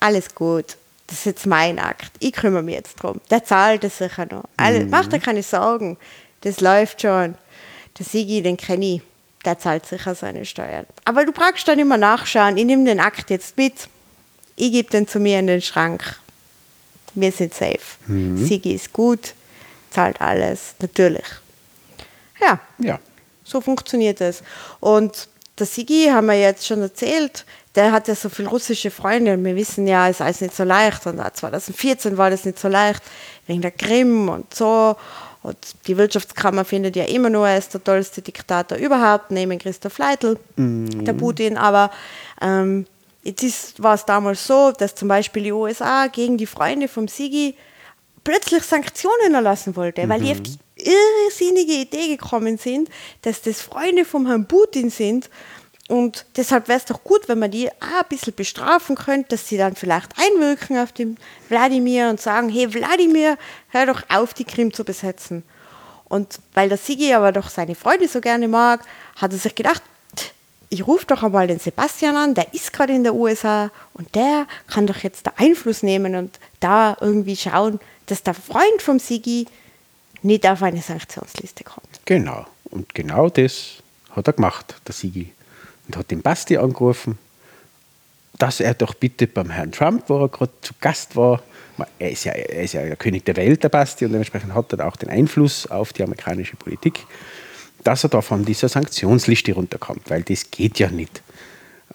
alles 0.00 0.34
gut, 0.34 0.78
das 1.08 1.18
ist 1.18 1.26
jetzt 1.26 1.46
mein 1.46 1.78
Akt, 1.78 2.12
ich 2.20 2.32
kümmere 2.32 2.62
mich 2.62 2.76
jetzt 2.76 3.02
drum. 3.02 3.20
Der 3.30 3.44
zahlt 3.44 3.84
das 3.84 3.98
sicher 3.98 4.26
noch. 4.30 4.44
Mhm. 4.58 4.88
Mach 4.88 5.08
dir 5.08 5.20
keine 5.20 5.42
Sorgen, 5.42 5.98
das 6.40 6.62
läuft 6.62 7.02
schon. 7.02 7.34
Der 7.98 8.06
Sigi, 8.06 8.40
den 8.40 8.56
kenne 8.56 8.94
ich, 8.94 9.02
der 9.48 9.58
zahlt 9.58 9.86
sicher 9.86 10.14
seine 10.14 10.44
Steuern. 10.44 10.86
Aber 11.06 11.24
du 11.24 11.32
brauchst 11.32 11.66
dann 11.66 11.78
immer 11.78 11.96
nachschauen, 11.96 12.58
ich 12.58 12.66
nehme 12.66 12.84
den 12.84 13.00
Akt 13.00 13.30
jetzt 13.30 13.56
mit, 13.56 13.88
ich 14.56 14.72
gebe 14.72 14.90
den 14.90 15.08
zu 15.08 15.18
mir 15.18 15.38
in 15.38 15.46
den 15.46 15.62
Schrank. 15.62 16.18
Wir 17.14 17.32
sind 17.32 17.54
safe. 17.54 17.80
Mhm. 18.06 18.44
Sigi 18.44 18.74
ist 18.74 18.92
gut, 18.92 19.32
zahlt 19.90 20.20
alles, 20.20 20.74
natürlich. 20.80 21.24
Ja, 22.40 22.60
ja. 22.78 22.98
so 23.42 23.62
funktioniert 23.62 24.20
es. 24.20 24.42
Und 24.80 25.28
der 25.58 25.66
Sigi, 25.66 26.10
haben 26.12 26.26
wir 26.26 26.38
jetzt 26.38 26.66
schon 26.66 26.82
erzählt, 26.82 27.46
der 27.74 27.90
hat 27.90 28.06
ja 28.06 28.14
so 28.14 28.28
viele 28.28 28.48
russische 28.48 28.90
Freunde 28.90 29.32
und 29.32 29.44
wir 29.44 29.56
wissen 29.56 29.86
ja, 29.86 30.08
es 30.08 30.16
ist 30.16 30.20
alles 30.20 30.40
nicht 30.42 30.54
so 30.54 30.64
leicht. 30.64 31.06
Und 31.06 31.18
2014 31.18 32.18
war 32.18 32.28
das 32.28 32.44
nicht 32.44 32.58
so 32.58 32.68
leicht, 32.68 33.02
wegen 33.46 33.62
der 33.62 33.70
Krim 33.70 34.28
und 34.28 34.52
so. 34.52 34.94
Und 35.42 35.56
die 35.86 35.96
Wirtschaftskammer 35.96 36.64
findet 36.64 36.96
ja 36.96 37.04
immer 37.04 37.30
nur, 37.30 37.48
er 37.48 37.58
ist 37.58 37.72
der 37.72 37.82
tollste 37.82 38.22
Diktator 38.22 38.76
überhaupt, 38.76 39.30
neben 39.30 39.58
Christoph 39.58 39.98
Leitl, 39.98 40.36
mhm. 40.56 41.04
der 41.04 41.12
Putin. 41.12 41.56
Aber 41.56 41.90
ähm, 42.40 42.86
jetzt 43.22 43.80
war 43.82 43.94
es 43.94 44.04
damals 44.04 44.46
so, 44.46 44.72
dass 44.72 44.94
zum 44.94 45.08
Beispiel 45.08 45.44
die 45.44 45.52
USA 45.52 46.08
gegen 46.08 46.36
die 46.38 46.46
Freunde 46.46 46.88
vom 46.88 47.08
Sigi 47.08 47.54
plötzlich 48.24 48.62
Sanktionen 48.64 49.34
erlassen 49.34 49.76
wollte, 49.76 50.04
mhm. 50.04 50.08
weil 50.10 50.20
die 50.20 50.32
auf 50.32 50.40
die 50.40 50.58
irrsinnige 50.76 51.72
Idee 51.72 52.08
gekommen 52.08 52.58
sind, 52.58 52.88
dass 53.22 53.42
das 53.42 53.60
Freunde 53.60 54.04
vom 54.04 54.26
Herrn 54.26 54.46
Putin 54.46 54.90
sind. 54.90 55.28
Und 55.88 56.26
deshalb 56.36 56.68
wäre 56.68 56.78
es 56.78 56.84
doch 56.84 57.02
gut, 57.02 57.28
wenn 57.28 57.38
man 57.38 57.50
die 57.50 57.70
auch 57.70 58.02
ein 58.02 58.08
bisschen 58.10 58.34
bestrafen 58.34 58.94
könnte, 58.94 59.30
dass 59.30 59.48
sie 59.48 59.56
dann 59.56 59.74
vielleicht 59.74 60.12
einwirken 60.18 60.78
auf 60.78 60.92
den 60.92 61.16
Wladimir 61.48 62.10
und 62.10 62.20
sagen, 62.20 62.50
hey 62.50 62.72
Wladimir, 62.72 63.38
hör 63.70 63.86
doch 63.86 64.02
auf, 64.10 64.34
die 64.34 64.44
Krim 64.44 64.72
zu 64.72 64.84
besetzen. 64.84 65.42
Und 66.04 66.40
weil 66.52 66.68
der 66.68 66.76
Sigi 66.76 67.12
aber 67.14 67.32
doch 67.32 67.48
seine 67.48 67.74
Freunde 67.74 68.06
so 68.06 68.20
gerne 68.20 68.48
mag, 68.48 68.84
hat 69.16 69.32
er 69.32 69.38
sich 69.38 69.54
gedacht, 69.54 69.82
ich 70.70 70.86
rufe 70.86 71.06
doch 71.06 71.22
einmal 71.22 71.46
den 71.46 71.58
Sebastian 71.58 72.16
an, 72.16 72.34
der 72.34 72.52
ist 72.52 72.74
gerade 72.74 72.92
in 72.92 73.02
der 73.02 73.14
USA 73.14 73.70
und 73.94 74.14
der 74.14 74.46
kann 74.66 74.86
doch 74.86 74.98
jetzt 74.98 75.26
da 75.26 75.32
Einfluss 75.36 75.82
nehmen 75.82 76.14
und 76.14 76.38
da 76.60 76.98
irgendwie 77.00 77.36
schauen, 77.36 77.80
dass 78.06 78.22
der 78.22 78.34
Freund 78.34 78.82
vom 78.82 78.98
Sigi 78.98 79.46
nicht 80.22 80.46
auf 80.46 80.62
eine 80.62 80.82
Sanktionsliste 80.82 81.64
kommt. 81.64 82.00
Genau. 82.04 82.46
Und 82.64 82.94
genau 82.94 83.30
das 83.30 83.82
hat 84.10 84.26
er 84.26 84.34
gemacht, 84.34 84.74
der 84.86 84.94
Sigi. 84.94 85.32
Und 85.88 85.96
hat 85.96 86.10
den 86.10 86.22
Basti 86.22 86.56
angerufen, 86.56 87.18
dass 88.38 88.60
er 88.60 88.74
doch 88.74 88.94
bitte 88.94 89.26
beim 89.26 89.50
Herrn 89.50 89.72
Trump, 89.72 90.04
wo 90.08 90.22
er 90.22 90.28
gerade 90.28 90.52
zu 90.60 90.74
Gast 90.80 91.16
war, 91.16 91.42
er 91.98 92.10
ist, 92.10 92.24
ja, 92.24 92.32
er 92.32 92.62
ist 92.62 92.74
ja 92.74 92.82
der 92.82 92.96
König 92.96 93.24
der 93.24 93.36
Welt, 93.36 93.62
der 93.62 93.68
Basti, 93.68 94.04
und 94.04 94.12
dementsprechend 94.12 94.54
hat 94.54 94.72
er 94.72 94.86
auch 94.86 94.96
den 94.96 95.10
Einfluss 95.10 95.66
auf 95.66 95.92
die 95.92 96.02
amerikanische 96.02 96.56
Politik, 96.56 97.06
dass 97.84 98.04
er 98.04 98.10
da 98.10 98.20
von 98.20 98.44
dieser 98.44 98.68
Sanktionsliste 98.68 99.52
runterkommt, 99.52 100.10
weil 100.10 100.22
das 100.22 100.50
geht 100.50 100.78
ja 100.78 100.90
nicht. 100.90 101.22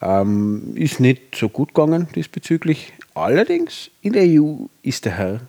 Ähm, 0.02 0.74
ist 0.76 1.00
nicht 1.00 1.36
so 1.36 1.50
gut 1.50 1.74
gegangen 1.74 2.08
diesbezüglich. 2.16 2.94
Allerdings 3.14 3.92
in 4.02 4.14
der 4.14 4.24
EU 4.26 4.66
ist 4.82 5.06
der 5.06 5.18
Herr 5.18 5.42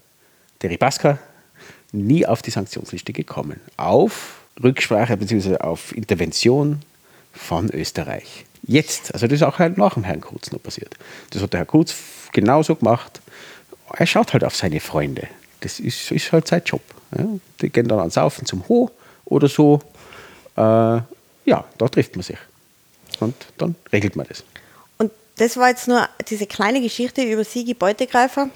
Deripaska 0.62 1.18
nie 1.92 2.26
auf 2.26 2.42
die 2.42 2.50
Sanktionsliste 2.50 3.12
gekommen. 3.12 3.60
Auf 3.76 4.42
Rücksprache 4.62 5.16
bzw. 5.16 5.56
auf 5.58 5.96
Intervention 5.96 6.80
von 7.34 7.70
Österreich. 7.70 8.46
Jetzt, 8.62 9.12
also 9.12 9.26
das 9.26 9.36
ist 9.36 9.42
auch 9.42 9.58
nach 9.58 9.94
dem 9.94 10.04
Herrn 10.04 10.20
Kurz 10.20 10.50
noch 10.50 10.62
passiert. 10.62 10.94
Das 11.30 11.42
hat 11.42 11.52
der 11.52 11.60
Herr 11.60 11.66
Kurz 11.66 11.94
genauso 12.32 12.76
gemacht. 12.76 13.20
Er 13.92 14.06
schaut 14.06 14.32
halt 14.32 14.44
auf 14.44 14.56
seine 14.56 14.80
Freunde. 14.80 15.28
Das 15.60 15.80
ist, 15.80 16.10
ist 16.10 16.32
halt 16.32 16.48
sein 16.48 16.62
Job. 16.64 16.82
Ja. 17.16 17.26
Die 17.60 17.68
gehen 17.68 17.88
dann 17.88 17.98
ans 17.98 18.14
Saufen 18.14 18.46
zum 18.46 18.66
Ho 18.68 18.90
oder 19.24 19.48
so. 19.48 19.80
Äh, 20.56 20.60
ja, 20.60 21.64
da 21.78 21.88
trifft 21.88 22.16
man 22.16 22.22
sich. 22.22 22.38
Und 23.20 23.34
dann 23.58 23.74
regelt 23.92 24.16
man 24.16 24.26
das. 24.26 24.44
Und 24.98 25.12
das 25.36 25.56
war 25.56 25.68
jetzt 25.68 25.88
nur 25.88 26.08
diese 26.28 26.46
kleine 26.46 26.80
Geschichte 26.80 27.22
über 27.22 27.44
Sigi 27.44 27.74
Beutegreifer 27.74 28.48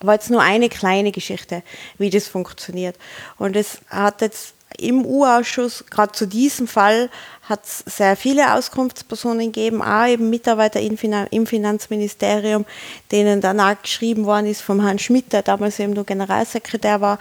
war 0.00 0.14
jetzt 0.14 0.30
nur 0.30 0.42
eine 0.42 0.68
kleine 0.68 1.12
Geschichte, 1.12 1.62
wie 1.98 2.10
das 2.10 2.28
funktioniert. 2.28 2.96
Und 3.38 3.56
es 3.56 3.78
hat 3.88 4.20
jetzt 4.20 4.54
im 4.78 5.04
U-Ausschuss, 5.04 5.84
gerade 5.90 6.12
zu 6.12 6.26
diesem 6.26 6.66
Fall, 6.66 7.10
hat 7.42 7.64
es 7.64 7.96
sehr 7.96 8.16
viele 8.16 8.54
Auskunftspersonen 8.54 9.52
gegeben, 9.52 9.82
auch 9.82 10.06
eben 10.06 10.30
Mitarbeiter 10.30 10.80
im 10.80 11.46
Finanzministerium, 11.46 12.64
denen 13.12 13.40
danach 13.40 13.80
geschrieben 13.80 14.24
worden 14.24 14.46
ist 14.46 14.62
vom 14.62 14.82
Herrn 14.82 14.98
Schmidt, 14.98 15.32
der 15.32 15.42
damals 15.42 15.78
eben 15.78 15.92
nur 15.92 16.04
Generalsekretär 16.04 17.00
war, 17.00 17.18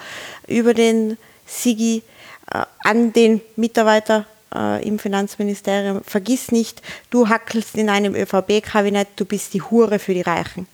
über 0.48 0.74
den 0.74 1.18
Sigi 1.46 2.02
äh, 2.52 2.64
an 2.80 3.14
den 3.14 3.42
Mitarbeiter 3.56 4.26
äh, 4.54 4.88
im 4.88 4.98
Finanzministerium. 4.98 6.02
Vergiss 6.04 6.52
nicht, 6.52 6.82
du 7.12 7.30
hackelst 7.30 7.76
in 7.76 7.90
einem 7.90 8.16
ÖVP-Kabinett, 8.16 9.10
du 9.16 9.26
bist 9.26 9.54
die 9.54 9.62
Hure 9.62 10.00
für 10.00 10.14
die 10.14 10.22
Reichen. 10.22 10.68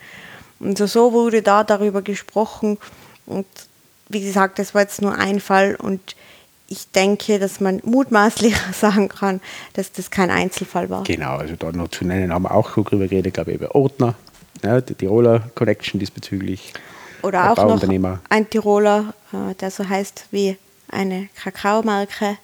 Und 0.60 0.78
so 0.78 1.12
wurde 1.12 1.42
da 1.42 1.64
darüber 1.64 2.02
gesprochen 2.02 2.78
und 3.26 3.48
wie 4.10 4.22
gesagt, 4.22 4.60
das 4.60 4.74
war 4.74 4.82
jetzt 4.82 5.02
nur 5.02 5.18
ein 5.18 5.40
Fall 5.40 5.76
und 5.76 6.16
ich 6.72 6.90
denke, 6.92 7.38
dass 7.38 7.60
man 7.60 7.82
mutmaßlich 7.84 8.56
sagen 8.74 9.10
kann, 9.10 9.42
dass 9.74 9.92
das 9.92 10.10
kein 10.10 10.32
Einzelfall 10.32 10.90
war. 10.90 11.04
Genau, 11.04 11.36
also 11.36 11.56
da 11.56 11.72
noch 11.72 11.90
zu 11.90 12.06
nennen, 12.06 12.34
haben 12.34 12.44
wir 12.44 12.56
auch 12.56 12.74
schon 12.74 12.86
drüber 12.86 13.08
geredet, 13.08 13.34
glaube 13.34 13.52
ich, 13.52 13.58
über 13.58 13.76
Ordner, 13.76 14.16
ja, 14.64 14.80
die 14.80 14.96
Tiroler 14.96 15.50
Connection 15.54 16.00
diesbezüglich. 16.00 16.74
Oder 17.22 17.52
auch 17.52 17.58
noch 17.58 18.10
ein 18.30 18.50
Tiroler, 18.50 19.14
äh, 19.32 19.54
der 19.56 19.70
so 19.70 19.88
heißt 19.88 20.28
wie 20.32 20.58
eine 20.90 21.30
Kakaomarke. 21.36 22.38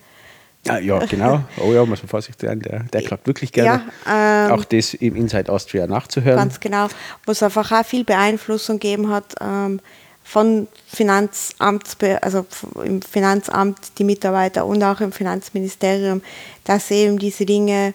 Ja, 0.65 0.77
ja, 0.79 0.99
genau. 1.05 1.43
Oh 1.61 1.73
ja, 1.73 1.85
muss 1.85 2.01
man 2.03 2.09
vorsichtig 2.09 2.47
sein, 2.47 2.59
der, 2.59 2.83
der 2.83 3.01
klappt 3.01 3.25
wirklich 3.25 3.51
gerne. 3.53 3.83
Ja, 4.05 4.47
ähm, 4.47 4.51
auch 4.51 4.65
das 4.65 4.93
im 4.93 5.15
Inside 5.15 5.51
Austria 5.51 5.87
nachzuhören. 5.87 6.37
Ganz 6.37 6.59
genau, 6.59 6.87
wo 7.25 7.31
es 7.31 7.41
einfach 7.41 7.71
auch 7.71 7.85
viel 7.85 8.03
Beeinflussung 8.03 8.77
gegeben 8.77 9.09
hat. 9.09 9.35
Ähm, 9.39 9.79
von 10.27 10.67
Finanzamt, 10.85 11.95
also 12.21 12.45
im 12.83 13.01
Finanzamt 13.01 13.77
die 13.97 14.03
Mitarbeiter 14.03 14.65
und 14.65 14.83
auch 14.83 14.99
im 14.99 15.13
Finanzministerium, 15.13 16.21
dass 16.65 16.91
eben 16.91 17.17
diese 17.17 17.45
Dinge 17.45 17.93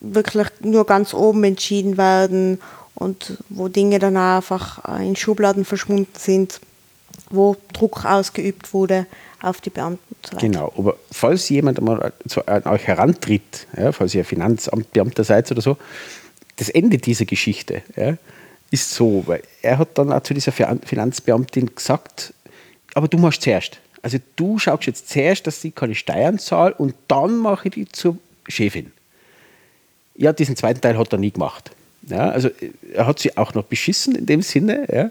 wirklich 0.00 0.46
nur 0.60 0.86
ganz 0.86 1.12
oben 1.12 1.44
entschieden 1.44 1.98
werden 1.98 2.62
und 2.94 3.36
wo 3.50 3.68
Dinge 3.68 3.98
dann 3.98 4.16
einfach 4.16 4.98
äh, 4.98 5.06
in 5.06 5.16
Schubladen 5.16 5.66
verschwunden 5.66 6.08
sind, 6.16 6.60
wo 7.28 7.56
Druck 7.74 8.06
ausgeübt 8.06 8.72
wurde 8.72 9.06
auf 9.42 9.60
die 9.60 9.70
Beamten. 9.70 10.16
So 10.30 10.38
genau, 10.38 10.72
aber 10.78 10.96
falls 11.12 11.50
jemand 11.50 11.78
mal 11.82 12.10
an 12.46 12.62
euch 12.64 12.86
herantritt, 12.86 13.66
ja, 13.76 13.92
falls 13.92 14.14
ihr 14.14 14.24
Finanzamtbeamter 14.24 15.24
seid 15.24 15.50
oder 15.50 15.60
so, 15.60 15.76
das 16.56 16.70
Ende 16.70 16.96
dieser 16.96 17.26
Geschichte, 17.26 17.82
ja, 17.96 18.16
ist 18.74 18.90
so, 18.90 19.22
weil 19.26 19.42
er 19.62 19.78
hat 19.78 19.96
dann 19.96 20.12
auch 20.12 20.22
zu 20.22 20.34
dieser 20.34 20.52
Finanzbeamtin 20.52 21.74
gesagt, 21.74 22.34
aber 22.94 23.08
du 23.08 23.18
machst 23.18 23.42
zuerst. 23.42 23.78
Also 24.02 24.18
du 24.36 24.58
schaust 24.58 24.86
jetzt 24.86 25.08
zuerst, 25.08 25.46
dass 25.46 25.60
sie 25.60 25.70
keine 25.70 25.94
Steuern 25.94 26.38
zahlt 26.38 26.78
und 26.78 26.94
dann 27.08 27.38
mache 27.38 27.68
ich 27.68 27.74
die 27.74 27.88
zur 27.88 28.18
Chefin. 28.48 28.92
Ja, 30.16 30.32
diesen 30.32 30.56
zweiten 30.56 30.80
Teil 30.80 30.98
hat 30.98 31.12
er 31.12 31.18
nie 31.18 31.30
gemacht. 31.30 31.70
Ja, 32.02 32.28
also 32.28 32.50
er 32.92 33.06
hat 33.06 33.18
sie 33.18 33.36
auch 33.36 33.54
noch 33.54 33.64
beschissen 33.64 34.14
in 34.14 34.26
dem 34.26 34.42
Sinne. 34.42 34.86
Ja. 34.92 35.10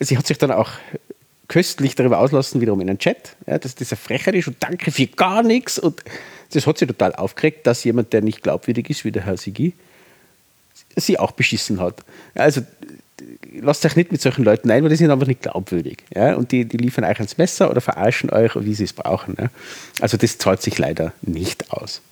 Sie 0.00 0.18
hat 0.18 0.26
sich 0.26 0.36
dann 0.36 0.50
auch 0.50 0.72
köstlich 1.48 1.94
darüber 1.94 2.18
auslassen, 2.18 2.60
wiederum 2.60 2.80
in 2.80 2.90
einem 2.90 2.98
Chat, 2.98 3.36
ja, 3.46 3.58
dass 3.58 3.74
das 3.76 3.92
eine 3.92 3.96
Frechheit 3.96 4.34
ist 4.34 4.48
und 4.48 4.56
danke 4.60 4.90
für 4.90 5.06
gar 5.06 5.42
nichts. 5.42 5.78
Und 5.78 6.02
das 6.52 6.66
hat 6.66 6.78
sie 6.78 6.86
total 6.86 7.14
aufgeregt, 7.14 7.66
dass 7.66 7.84
jemand, 7.84 8.12
der 8.12 8.20
nicht 8.20 8.42
glaubwürdig 8.42 8.90
ist, 8.90 9.04
wie 9.04 9.12
der 9.12 9.24
Herr 9.24 9.36
Sigi, 9.36 9.72
sie 10.96 11.18
auch 11.18 11.32
beschissen 11.32 11.80
hat. 11.80 12.04
Also 12.34 12.62
lasst 13.60 13.84
euch 13.84 13.96
nicht 13.96 14.12
mit 14.12 14.20
solchen 14.20 14.44
Leuten 14.44 14.70
ein, 14.70 14.82
weil 14.82 14.90
die 14.90 14.96
sind 14.96 15.10
einfach 15.10 15.26
nicht 15.26 15.42
glaubwürdig. 15.42 16.04
Ja? 16.14 16.34
Und 16.34 16.52
die, 16.52 16.64
die 16.64 16.76
liefern 16.76 17.04
euch 17.04 17.20
ins 17.20 17.38
Messer 17.38 17.70
oder 17.70 17.80
verarschen 17.80 18.30
euch, 18.30 18.52
wie 18.56 18.74
sie 18.74 18.84
es 18.84 18.92
brauchen. 18.92 19.36
Ja? 19.38 19.48
Also 20.00 20.16
das 20.16 20.38
zahlt 20.38 20.62
sich 20.62 20.78
leider 20.78 21.12
nicht 21.22 21.70
aus. 21.70 22.02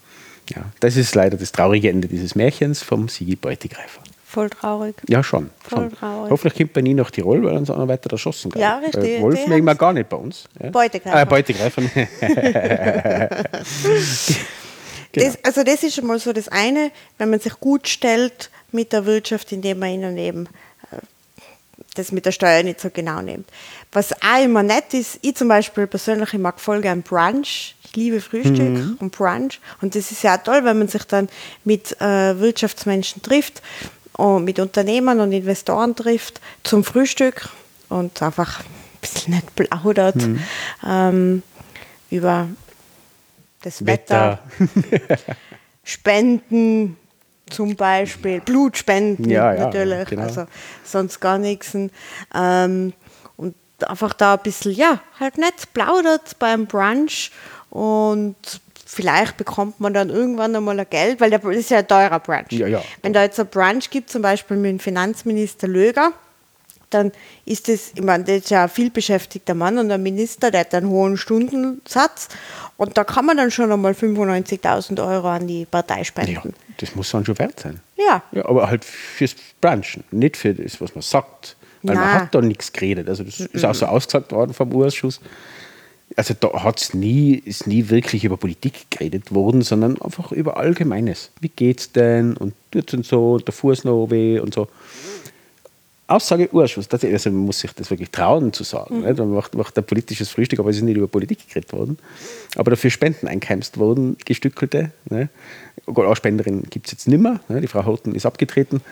Ja, 0.54 0.62
das 0.80 0.96
ist 0.96 1.14
leider 1.14 1.38
das 1.38 1.52
traurige 1.52 1.88
Ende 1.88 2.06
dieses 2.06 2.34
Märchens 2.34 2.82
vom 2.82 3.08
Sigi 3.08 3.34
Beutegreifer. 3.34 4.02
Voll 4.26 4.50
traurig. 4.50 4.96
Ja, 5.08 5.22
schon. 5.22 5.48
Voll 5.62 5.88
schon. 5.88 5.92
traurig. 5.92 6.30
Hoffentlich 6.30 6.58
kommt 6.58 6.76
er 6.76 6.82
nie 6.82 6.92
nach 6.92 7.10
Tirol, 7.10 7.42
weil 7.44 7.56
uns 7.56 7.70
auch 7.70 7.78
noch 7.78 7.88
weiter 7.88 8.10
erschossen 8.10 8.50
kann. 8.50 8.60
Ja, 8.60 8.78
richtig. 8.78 9.04
Äh, 9.04 9.22
Wolf 9.22 9.46
mögen 9.46 9.64
wir 9.64 9.74
gar 9.74 9.92
nicht 9.92 10.08
bei 10.08 10.16
uns. 10.16 10.44
Ja? 10.62 10.70
Beutegreifer. 10.70 11.22
Äh, 11.22 11.26
Beutegreifer. 11.26 11.82
genau. 11.82 12.08
das, 15.12 15.38
also 15.44 15.62
das 15.62 15.82
ist 15.82 15.94
schon 15.94 16.06
mal 16.06 16.18
so 16.18 16.32
das 16.32 16.48
eine, 16.48 16.90
wenn 17.16 17.30
man 17.30 17.40
sich 17.40 17.58
gut 17.60 17.88
stellt 17.88 18.50
mit 18.74 18.92
der 18.92 19.06
Wirtschaft, 19.06 19.52
indem 19.52 19.78
man 19.78 19.90
ihnen 19.90 20.18
eben 20.18 20.46
äh, 20.90 20.98
das 21.94 22.12
mit 22.12 22.26
der 22.26 22.32
Steuer 22.32 22.62
nicht 22.62 22.80
so 22.80 22.90
genau 22.90 23.22
nimmt. 23.22 23.48
Was 23.92 24.12
auch 24.12 24.42
immer 24.42 24.62
nett 24.62 24.92
ist, 24.92 25.18
ich 25.22 25.36
zum 25.36 25.48
Beispiel 25.48 25.86
persönlich, 25.86 26.34
ich 26.34 26.40
mag 26.40 26.60
voll 26.60 26.80
gern 26.80 27.02
Brunch. 27.02 27.76
Ich 27.84 27.96
liebe 27.96 28.20
Frühstück 28.20 28.58
mhm. 28.58 28.96
und 29.00 29.12
Brunch. 29.12 29.60
Und 29.80 29.94
das 29.94 30.10
ist 30.10 30.22
ja 30.22 30.36
auch 30.36 30.42
toll, 30.42 30.64
wenn 30.64 30.78
man 30.78 30.88
sich 30.88 31.04
dann 31.04 31.28
mit 31.64 32.00
äh, 32.00 32.38
Wirtschaftsmenschen 32.38 33.22
trifft 33.22 33.62
und 34.14 34.44
mit 34.44 34.58
Unternehmern 34.58 35.20
und 35.20 35.32
Investoren 35.32 35.94
trifft 35.94 36.40
zum 36.64 36.84
Frühstück 36.84 37.48
und 37.88 38.20
einfach 38.20 38.60
ein 38.60 38.66
bisschen 39.00 39.34
nett 39.34 39.54
plaudert 39.54 40.16
mhm. 40.16 40.40
ähm, 40.84 41.42
über 42.10 42.48
das 43.62 43.86
Wetter, 43.86 44.40
Wetter. 44.58 45.18
Spenden, 45.84 46.96
zum 47.50 47.76
Beispiel, 47.76 48.40
Blutspenden 48.40 49.28
ja, 49.28 49.54
ja, 49.54 49.64
natürlich, 49.64 50.08
genau. 50.08 50.22
also 50.22 50.46
sonst 50.82 51.20
gar 51.20 51.38
nichts. 51.38 51.76
Ähm, 52.34 52.92
und 53.36 53.54
einfach 53.86 54.14
da 54.14 54.34
ein 54.34 54.42
bisschen, 54.42 54.72
ja, 54.72 55.00
halt 55.20 55.38
nett 55.38 55.72
plaudert 55.72 56.38
beim 56.38 56.66
Brunch 56.66 57.30
und 57.70 58.36
vielleicht 58.86 59.36
bekommt 59.36 59.80
man 59.80 59.92
dann 59.92 60.10
irgendwann 60.10 60.54
einmal 60.54 60.78
ein 60.78 60.86
Geld, 60.88 61.20
weil 61.20 61.30
das 61.30 61.42
ist 61.44 61.70
ja 61.70 61.78
ein 61.78 61.88
teurer 61.88 62.20
Brunch. 62.20 62.52
Ja, 62.52 62.66
ja. 62.66 62.82
Wenn 63.02 63.12
da 63.12 63.22
jetzt 63.22 63.40
ein 63.40 63.46
Brunch 63.46 63.90
gibt, 63.90 64.10
zum 64.10 64.22
Beispiel 64.22 64.56
mit 64.56 64.70
dem 64.70 64.78
Finanzminister 64.78 65.68
Löger, 65.68 66.12
dann 66.94 67.12
ist 67.44 67.68
das, 67.68 67.92
ich 67.94 68.02
meine, 68.02 68.24
das 68.24 68.36
ist 68.36 68.50
ja 68.50 68.64
ein 68.64 68.68
vielbeschäftigter 68.68 69.54
Mann 69.54 69.78
und 69.78 69.90
ein 69.90 70.02
Minister, 70.02 70.50
der 70.50 70.60
hat 70.60 70.74
einen 70.74 70.88
hohen 70.88 71.16
Stundensatz 71.16 72.28
und 72.76 72.96
da 72.96 73.04
kann 73.04 73.26
man 73.26 73.36
dann 73.36 73.50
schon 73.50 73.70
einmal 73.70 73.92
95.000 73.92 75.04
Euro 75.06 75.28
an 75.28 75.46
die 75.46 75.66
Partei 75.66 76.04
spenden. 76.04 76.32
Ja, 76.32 76.42
das 76.78 76.94
muss 76.94 77.10
dann 77.10 77.24
schon 77.24 77.38
wert 77.38 77.60
sein. 77.60 77.80
Ja. 77.96 78.22
ja 78.32 78.46
aber 78.46 78.68
halt 78.68 78.84
fürs 78.84 79.36
Branchen, 79.60 80.04
nicht 80.10 80.36
für 80.36 80.54
das, 80.54 80.80
was 80.80 80.94
man 80.94 81.02
sagt. 81.02 81.56
Weil 81.82 81.96
Nein. 81.96 82.04
man 82.04 82.14
hat 82.14 82.34
da 82.34 82.40
nichts 82.40 82.72
geredet. 82.72 83.08
Also 83.10 83.24
das 83.24 83.40
ist 83.40 83.64
auch 83.64 83.74
so 83.74 83.84
ausgesagt 83.84 84.32
worden 84.32 84.54
vom 84.54 84.72
Urschuss. 84.72 85.20
Also 86.16 86.34
da 86.38 86.62
hat's 86.62 86.94
nie, 86.94 87.34
ist 87.34 87.66
nie 87.66 87.90
wirklich 87.90 88.24
über 88.24 88.36
Politik 88.36 88.86
geredet 88.90 89.34
worden, 89.34 89.62
sondern 89.62 90.00
einfach 90.00 90.32
über 90.32 90.56
Allgemeines. 90.56 91.30
Wie 91.40 91.48
geht's 91.48 91.92
denn? 91.92 92.36
Und 92.36 92.54
tut 92.70 92.94
und 92.94 93.04
so, 93.04 93.34
und 93.34 93.46
der 93.46 93.52
Fuß 93.52 93.84
noch 93.84 94.10
weh 94.10 94.38
und 94.38 94.54
so. 94.54 94.68
Aussage 96.06 96.52
Urschuss. 96.52 96.88
Also 96.90 97.30
man 97.30 97.46
muss 97.46 97.60
sich 97.60 97.72
das 97.72 97.90
wirklich 97.90 98.10
trauen 98.10 98.52
zu 98.52 98.62
sagen. 98.62 99.00
Mhm. 99.00 99.16
Man 99.16 99.30
macht, 99.30 99.54
macht 99.54 99.78
ein 99.78 99.84
politisches 99.84 100.28
Frühstück, 100.28 100.58
aber 100.58 100.70
es 100.70 100.76
ist 100.76 100.82
nicht 100.82 100.96
über 100.96 101.08
Politik 101.08 101.48
geredet 101.48 101.72
worden. 101.72 101.98
Aber 102.56 102.70
dafür 102.70 102.90
Spenden 102.90 103.26
eingeheimst 103.26 103.78
worden, 103.78 104.16
gestückelte. 104.24 104.90
Ne? 105.08 105.30
Auch 105.86 106.16
Spenderin 106.16 106.64
gibt 106.68 106.86
es 106.86 106.92
jetzt 106.92 107.08
nicht 107.08 107.20
mehr. 107.20 107.40
Ne? 107.48 107.60
Die 107.60 107.68
Frau 107.68 107.84
Horten 107.86 108.14
ist 108.14 108.26
abgetreten. 108.26 108.82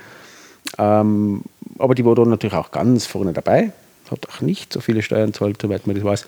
Ähm, 0.78 1.42
aber 1.78 1.94
die 1.94 2.04
war 2.04 2.14
dann 2.14 2.30
natürlich 2.30 2.54
auch 2.54 2.70
ganz 2.70 3.06
vorne 3.06 3.32
dabei. 3.32 3.72
Hat 4.10 4.28
auch 4.28 4.40
nicht 4.40 4.72
so 4.72 4.80
viele 4.80 5.02
Steuern 5.02 5.34
zahlt, 5.34 5.60
soweit 5.60 5.86
man 5.86 5.96
das 5.96 6.04
weiß. 6.04 6.26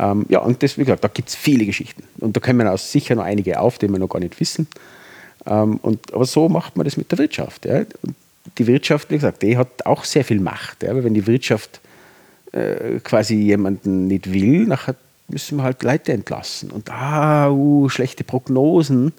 Ähm, 0.00 0.26
ja, 0.28 0.40
und 0.40 0.62
das, 0.62 0.76
wie 0.76 0.84
gesagt, 0.84 1.04
da 1.04 1.08
gibt 1.08 1.30
es 1.30 1.34
viele 1.34 1.64
Geschichten. 1.64 2.02
Und 2.18 2.36
da 2.36 2.40
kommen 2.40 2.66
auch 2.66 2.78
sicher 2.78 3.14
noch 3.14 3.24
einige 3.24 3.60
auf, 3.60 3.78
die 3.78 3.88
wir 3.88 3.98
noch 3.98 4.08
gar 4.08 4.20
nicht 4.20 4.38
wissen. 4.38 4.66
Ähm, 5.46 5.78
und, 5.82 6.12
aber 6.12 6.24
so 6.26 6.48
macht 6.48 6.76
man 6.76 6.84
das 6.84 6.96
mit 6.96 7.10
der 7.10 7.18
Wirtschaft. 7.18 7.64
Ja? 7.64 7.84
Und 8.02 8.14
die 8.58 8.66
Wirtschaft, 8.66 9.10
wie 9.10 9.16
gesagt, 9.16 9.42
die 9.42 9.56
hat 9.56 9.86
auch 9.86 10.04
sehr 10.04 10.24
viel 10.24 10.40
Macht. 10.40 10.82
Ja? 10.82 10.94
Weil 10.94 11.04
wenn 11.04 11.14
die 11.14 11.26
Wirtschaft 11.26 11.80
äh, 12.52 13.00
quasi 13.02 13.36
jemanden 13.36 14.06
nicht 14.06 14.32
will, 14.32 14.66
nachher 14.66 14.94
müssen 15.28 15.56
wir 15.56 15.64
halt 15.64 15.82
Leute 15.82 16.12
entlassen. 16.12 16.70
Und 16.70 16.90
ah, 16.90 17.50
uh, 17.50 17.88
schlechte 17.88 18.24
Prognosen. 18.24 19.12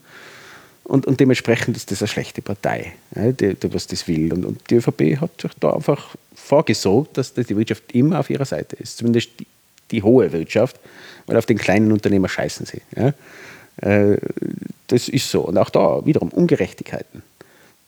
Und, 0.83 1.07
und 1.07 1.19
dementsprechend 1.19 1.75
ist 1.75 1.89
das 1.89 2.01
eine 2.01 2.07
schlechte 2.07 2.43
Partei, 2.43 2.93
ja, 3.15 3.31
die, 3.31 3.55
die, 3.55 3.73
was 3.73 3.87
das 3.87 4.07
will. 4.07 4.31
Und, 4.31 4.45
und 4.45 4.69
die 4.69 4.75
ÖVP 4.75 5.19
hat 5.19 5.41
sich 5.41 5.51
da 5.59 5.73
einfach 5.73 6.15
vorgesorgt, 6.35 7.17
dass 7.17 7.33
die 7.33 7.57
Wirtschaft 7.57 7.91
immer 7.93 8.19
auf 8.19 8.29
ihrer 8.29 8.45
Seite 8.45 8.75
ist. 8.75 8.97
Zumindest 8.97 9.31
die, 9.39 9.47
die 9.89 10.03
hohe 10.03 10.31
Wirtschaft, 10.31 10.79
weil 11.25 11.37
auf 11.37 11.47
den 11.47 11.57
kleinen 11.57 11.91
Unternehmer 11.91 12.29
scheißen 12.29 12.67
sie. 12.67 12.81
Ja. 12.95 13.13
Äh, 13.81 14.19
das 14.87 15.09
ist 15.09 15.31
so. 15.31 15.41
Und 15.41 15.57
auch 15.57 15.71
da 15.71 16.05
wiederum 16.05 16.29
Ungerechtigkeiten. 16.29 17.23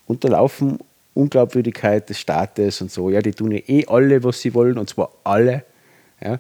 Unterlaufen 0.08 0.80
Unglaubwürdigkeit 1.18 2.10
des 2.10 2.20
Staates 2.20 2.82
und 2.82 2.92
so. 2.92 3.10
Ja, 3.10 3.22
die 3.22 3.32
tun 3.32 3.52
ja 3.52 3.60
eh 3.68 3.86
alle, 3.88 4.24
was 4.24 4.42
sie 4.42 4.54
wollen, 4.54 4.78
und 4.78 4.90
zwar 4.90 5.12
alle. 5.24 5.64
Ja. 6.24 6.40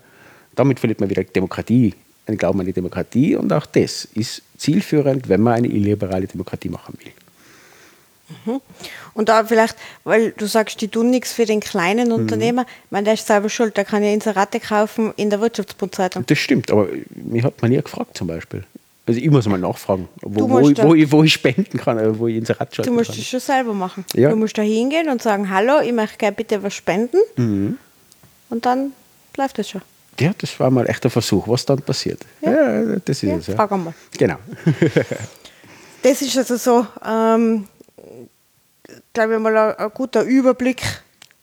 Damit 0.56 0.80
verliert 0.80 1.00
man 1.00 1.10
wieder 1.10 1.24
Demokratie, 1.24 1.94
einen 2.26 2.38
Glauben 2.38 2.60
an 2.60 2.66
die 2.66 2.74
Demokratie. 2.74 3.36
Und 3.36 3.52
auch 3.54 3.66
das 3.66 4.06
ist 4.06 4.42
zielführend, 4.58 5.30
wenn 5.30 5.42
man 5.42 5.56
eine 5.56 5.68
illiberale 5.68 6.28
Demokratie 6.28 6.70
machen 6.70 6.98
will. 7.04 7.12
Mhm. 8.46 8.62
Und 9.14 9.30
da 9.30 9.46
vielleicht, 9.46 9.78
weil 10.04 10.32
du 10.32 10.46
sagst, 10.48 10.82
die 10.82 10.90
tun 10.90 11.10
nichts 11.10 11.34
für 11.34 11.46
den 11.46 11.60
kleinen 11.60 12.10
mhm. 12.10 12.16
Unternehmer, 12.16 12.64
mhm. 12.64 12.68
ich 12.86 12.92
meine, 12.92 13.06
der 13.06 13.14
ist 13.14 13.28
selber 13.28 13.50
schuld, 13.50 13.78
der 13.78 13.86
kann 13.86 14.04
ja 14.04 14.12
Inserate 14.12 14.60
kaufen 14.60 15.14
in 15.16 15.30
der 15.30 15.40
Wirtschaftsbundzeitung. 15.42 16.26
Das 16.26 16.38
stimmt, 16.38 16.72
aber 16.72 16.88
mich 17.16 17.44
hat 17.44 17.62
man 17.62 17.72
nie 17.72 17.82
gefragt 17.82 18.18
zum 18.18 18.28
Beispiel. 18.28 18.64
Also 19.08 19.22
ich 19.22 19.30
muss 19.30 19.48
mal 19.48 19.58
nachfragen, 19.58 20.10
wo, 20.22 20.50
wo, 20.50 20.70
ich, 20.70 20.84
wo, 20.84 20.94
ich, 20.94 21.10
wo 21.10 21.24
ich 21.24 21.32
spenden 21.32 21.78
kann, 21.78 21.98
äh, 21.98 22.20
wo 22.20 22.28
ich 22.28 22.36
ins 22.36 22.50
Rad 22.50 22.76
schalten 22.76 22.92
Du 22.92 22.96
musst 22.96 23.12
kann. 23.12 23.18
das 23.18 23.26
schon 23.26 23.40
selber 23.40 23.74
machen. 23.74 24.04
Ja. 24.14 24.30
Du 24.30 24.36
musst 24.36 24.58
da 24.58 24.62
hingehen 24.62 25.08
und 25.10 25.22
sagen, 25.22 25.50
hallo, 25.50 25.80
ich 25.80 25.94
möchte 25.94 26.18
gerne 26.18 26.36
bitte 26.36 26.62
was 26.62 26.74
spenden. 26.74 27.18
Mhm. 27.38 27.78
Und 28.50 28.66
dann 28.66 28.92
läuft 29.38 29.60
das 29.60 29.70
schon. 29.70 29.82
Ja, 30.20 30.32
das 30.38 30.60
war 30.60 30.70
mal 30.72 30.90
echt 30.90 31.06
ein 31.06 31.12
Versuch, 31.12 31.48
was 31.48 31.66
dann 31.66 31.82
passiert. 31.82 32.26
Ja, 32.42 32.52
ja 32.52 32.96
das 33.06 33.24
ist 33.24 33.30
ja, 33.30 33.38
es. 33.38 33.48
Ja. 33.48 33.56
Frag 33.56 33.72
einmal. 33.72 33.94
Genau. 34.18 34.36
das 36.02 36.22
ist 36.22 36.38
also 36.38 36.58
so, 36.58 36.86
ähm, 37.06 37.66
glaube 39.14 39.36
ich 39.36 39.40
mal, 39.40 39.56
ein, 39.56 39.76
ein, 39.76 39.92
guter 39.94 40.24
Überblick. 40.24 40.82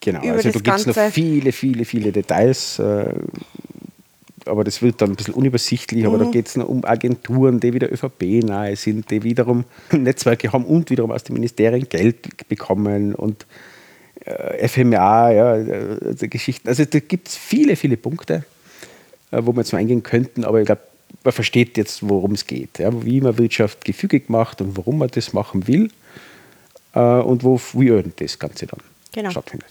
Genau, 0.01 0.21
also 0.21 0.51
da 0.51 0.59
gibt 0.59 0.69
es 0.69 0.87
noch 0.87 1.11
viele, 1.11 1.51
viele, 1.53 1.87
viele 1.87 2.13
Details. 2.13 2.79
Äh, 2.79 3.07
aber 4.47 4.65
das 4.65 4.83
wird 4.83 5.01
dann 5.01 5.11
ein 5.11 5.17
bisschen 5.17 5.35
unübersichtlich, 5.35 6.07
aber 6.07 6.19
mhm. 6.19 6.25
da 6.25 6.31
geht 6.31 6.49
es 6.49 6.57
um 6.57 6.85
Agenturen, 6.85 7.61
die 7.61 7.73
wieder 7.73 7.93
ÖVP-nahe 7.93 8.77
sind, 8.77 9.11
die 9.11 9.23
wiederum 9.23 9.65
Netzwerke 9.93 10.53
haben 10.53 10.65
und 10.65 10.91
wiederum 10.91 11.11
aus 11.11 11.25
den 11.25 11.35
Ministerien 11.35 11.89
Geld 11.89 12.49
bekommen 12.49 13.15
und 13.15 13.47
äh, 14.25 14.69
FMA, 14.69 15.31
ja, 15.31 15.57
äh, 15.57 16.29
Geschichten. 16.29 16.69
Also 16.69 16.85
da 16.85 16.99
gibt 17.01 17.29
es 17.29 17.37
viele, 17.37 17.77
viele 17.77 17.97
Punkte, 17.97 18.45
äh, 19.31 19.41
wo 19.43 19.53
wir 19.53 19.61
jetzt 19.61 19.73
mal 19.73 19.79
eingehen 19.79 20.03
könnten, 20.03 20.45
aber 20.45 20.61
ich 20.61 20.67
glaube, 20.67 20.83
man 21.23 21.33
versteht 21.33 21.77
jetzt, 21.77 22.09
worum 22.09 22.33
es 22.33 22.47
geht, 22.47 22.79
ja, 22.79 23.05
wie 23.05 23.21
man 23.21 23.39
Wirtschaft 23.39 23.85
gefügig 23.85 24.29
macht 24.29 24.61
und 24.61 24.77
warum 24.77 24.99
man 24.99 25.09
das 25.09 25.33
machen 25.33 25.67
will 25.67 25.91
äh, 26.95 27.01
und 27.01 27.45
wo, 27.45 27.61
wie 27.75 28.03
das 28.17 28.39
Ganze 28.39 28.67
dann 28.67 28.81
genau. 29.13 29.31
stattfindet. 29.31 29.69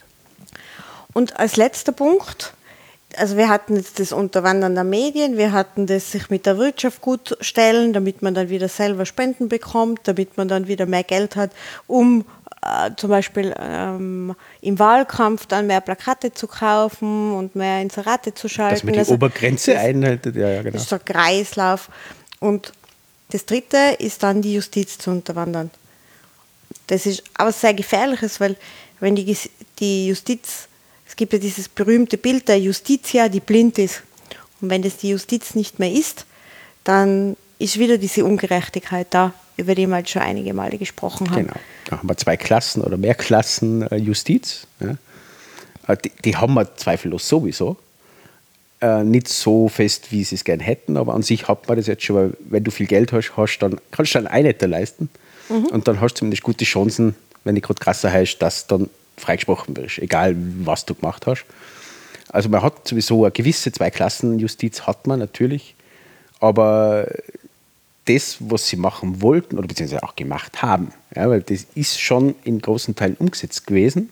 Und 1.13 1.37
als 1.39 1.57
letzter 1.57 1.91
Punkt, 1.91 2.53
also 3.17 3.37
wir 3.37 3.49
hatten 3.49 3.75
jetzt 3.75 3.99
das 3.99 4.11
Unterwandern 4.11 4.75
der 4.75 4.83
Medien, 4.83 5.37
wir 5.37 5.51
hatten 5.51 5.87
das 5.87 6.11
sich 6.11 6.29
mit 6.29 6.45
der 6.45 6.57
Wirtschaft 6.57 7.01
gut 7.01 7.37
stellen, 7.41 7.93
damit 7.93 8.21
man 8.21 8.33
dann 8.33 8.49
wieder 8.49 8.67
selber 8.67 9.05
Spenden 9.05 9.49
bekommt, 9.49 10.01
damit 10.05 10.37
man 10.37 10.47
dann 10.47 10.67
wieder 10.67 10.85
mehr 10.85 11.03
Geld 11.03 11.35
hat, 11.35 11.51
um 11.87 12.25
äh, 12.61 12.91
zum 12.95 13.09
Beispiel 13.09 13.53
ähm, 13.59 14.35
im 14.61 14.79
Wahlkampf 14.79 15.45
dann 15.47 15.67
mehr 15.67 15.81
Plakate 15.81 16.33
zu 16.33 16.47
kaufen 16.47 17.33
und 17.33 17.55
mehr 17.55 17.81
Inserate 17.81 18.33
zu 18.33 18.47
schalten. 18.47 18.75
Dass 18.75 18.83
man 18.83 18.93
die 18.93 18.99
also, 18.99 19.13
Obergrenze 19.15 19.77
einhaltet, 19.77 20.35
ja, 20.35 20.49
ja, 20.49 20.61
genau. 20.61 20.73
Das 20.73 20.83
ist 20.83 20.89
so 20.89 20.95
ein 20.95 21.05
Kreislauf. 21.05 21.89
Und 22.39 22.71
das 23.31 23.45
Dritte 23.45 23.95
ist 23.99 24.23
dann 24.23 24.41
die 24.41 24.53
Justiz 24.53 24.97
zu 24.97 25.11
unterwandern. 25.11 25.71
Das 26.87 27.05
ist 27.05 27.23
aber 27.35 27.51
sehr 27.51 27.73
gefährliches, 27.73 28.39
weil 28.39 28.55
wenn 28.99 29.15
die, 29.15 29.37
die 29.79 30.07
Justiz, 30.07 30.67
es 31.13 31.15
gibt 31.15 31.31
ja 31.31 31.37
dieses 31.37 31.69
berühmte 31.69 32.17
Bild 32.17 32.47
der 32.47 32.59
Justitia, 32.59 33.29
die 33.29 33.39
blind 33.39 33.77
ist. 33.77 34.01
Und 34.59 34.71
wenn 34.71 34.81
das 34.81 34.97
die 34.97 35.09
Justiz 35.09 35.53
nicht 35.53 35.77
mehr 35.77 35.91
ist, 35.91 36.25
dann 36.83 37.37
ist 37.59 37.77
wieder 37.77 37.99
diese 37.99 38.25
Ungerechtigkeit 38.25 39.05
da, 39.11 39.31
über 39.55 39.75
die 39.75 39.85
wir 39.85 39.93
halt 39.93 40.09
schon 40.09 40.23
einige 40.23 40.55
Male 40.55 40.79
gesprochen 40.79 41.29
haben. 41.29 41.45
Genau. 41.45 41.53
Da 41.85 41.99
haben 41.99 42.09
wir 42.09 42.17
zwei 42.17 42.35
Klassen 42.35 42.81
oder 42.81 42.97
mehr 42.97 43.13
Klassen 43.13 43.83
äh, 43.91 43.97
Justiz. 43.97 44.65
Ja. 44.79 44.97
Äh, 45.87 45.97
die, 46.03 46.11
die, 46.25 46.35
haben 46.35 46.55
wir 46.55 46.75
zweifellos 46.77 47.29
sowieso. 47.29 47.77
Äh, 48.81 49.03
nicht 49.03 49.27
so 49.27 49.69
fest, 49.69 50.11
wie 50.11 50.23
sie 50.23 50.33
es 50.33 50.43
gerne 50.43 50.63
hätten, 50.63 50.97
aber 50.97 51.13
an 51.13 51.21
sich 51.21 51.47
hat 51.47 51.67
man 51.67 51.77
das 51.77 51.85
jetzt 51.85 52.01
schon, 52.01 52.15
weil 52.15 52.33
wenn 52.39 52.63
du 52.63 52.71
viel 52.71 52.87
Geld 52.87 53.11
hast, 53.13 53.37
hast 53.37 53.59
dann, 53.59 53.79
kannst 53.91 54.15
du 54.15 54.17
dann 54.17 54.25
ein 54.25 54.45
Netter 54.45 54.67
leisten 54.67 55.09
mhm. 55.47 55.65
und 55.65 55.87
dann 55.87 56.01
hast 56.01 56.15
du 56.15 56.19
zumindest 56.21 56.41
gute 56.41 56.65
Chancen, 56.65 57.13
wenn 57.43 57.53
die 57.53 57.61
gerade 57.61 57.79
krasser 57.79 58.11
heißt, 58.11 58.41
dass 58.41 58.65
dann 58.65 58.89
freigesprochen 59.17 59.75
wirst, 59.77 59.99
egal 59.99 60.35
was 60.63 60.85
du 60.85 60.95
gemacht 60.95 61.27
hast. 61.27 61.45
Also 62.29 62.49
man 62.49 62.61
hat 62.61 62.87
sowieso 62.87 63.23
eine 63.25 63.31
gewisse 63.31 63.71
Zweiklassenjustiz, 63.71 64.81
hat 64.81 65.05
man 65.07 65.19
natürlich, 65.19 65.75
aber 66.39 67.07
das, 68.05 68.37
was 68.39 68.67
sie 68.67 68.75
machen 68.75 69.21
wollten 69.21 69.57
oder 69.57 69.67
beziehungsweise 69.67 70.03
auch 70.03 70.15
gemacht 70.15 70.61
haben, 70.61 70.91
ja, 71.15 71.29
weil 71.29 71.41
das 71.41 71.65
ist 71.75 71.99
schon 71.99 72.35
in 72.43 72.59
großen 72.59 72.95
Teilen 72.95 73.15
umgesetzt 73.15 73.65
gewesen, 73.67 74.09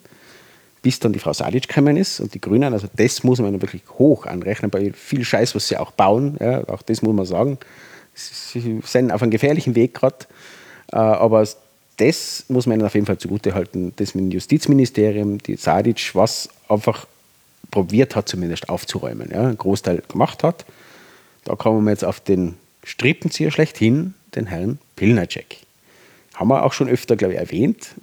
bis 0.82 1.00
dann 1.00 1.14
die 1.14 1.20
Frau 1.20 1.34
Sadic 1.34 1.68
gekommen 1.68 1.98
ist 1.98 2.20
und 2.20 2.34
die 2.34 2.42
Grünen, 2.42 2.74
also 2.74 2.88
das 2.96 3.24
muss 3.24 3.40
man 3.40 3.62
wirklich 3.62 3.82
hoch 3.98 4.26
anrechnen, 4.26 4.72
bei 4.72 4.94
viel 4.94 5.26
Scheiß, 5.26 5.56
was 5.56 5.68
sie 5.68 5.78
auch 5.78 5.92
bauen, 5.92 6.38
ja, 6.40 6.68
auch 6.70 6.82
das 6.82 7.02
muss 7.02 7.16
man 7.16 7.26
sagen, 7.26 7.58
sie 8.14 8.82
sind 8.86 9.12
auf 9.12 9.22
einem 9.22 9.32
gefährlichen 9.32 9.76
Weg 9.76 9.96
gerade, 9.96 10.26
äh, 10.92 10.98
aber 10.98 11.46
das 12.02 12.46
muss 12.48 12.66
man 12.66 12.80
ihnen 12.80 12.86
auf 12.88 12.96
jeden 12.96 13.06
Fall 13.06 13.20
zugute 13.20 13.54
halten, 13.54 13.94
das 13.98 14.16
mit 14.16 14.26
dem 14.26 14.32
Justizministerium, 14.32 15.38
die 15.38 15.56
Sadic, 15.56 16.16
was 16.16 16.50
einfach 16.68 17.06
probiert 17.70 18.16
hat, 18.16 18.28
zumindest 18.28 18.70
aufzuräumen, 18.70 19.30
ja, 19.32 19.42
einen 19.42 19.58
Großteil 19.58 20.02
gemacht 20.08 20.44
hat. 20.44 20.66
Da 21.44 21.56
kommen 21.56 21.84
wir 21.84 21.92
jetzt 21.92 22.04
auf 22.04 22.20
den 22.20 22.56
Strippenzieher 22.84 23.52
schlechthin, 23.52 24.16
den 24.36 24.48
Herrn 24.48 24.80
Pilnacek. 24.96 25.58
Haben 26.34 26.48
wir 26.50 26.66
auch 26.66 26.74
schon 26.74 26.90
öfter, 26.90 27.16
glaube 27.16 27.36
ich, 27.36 27.40
erwähnt, 27.40 27.94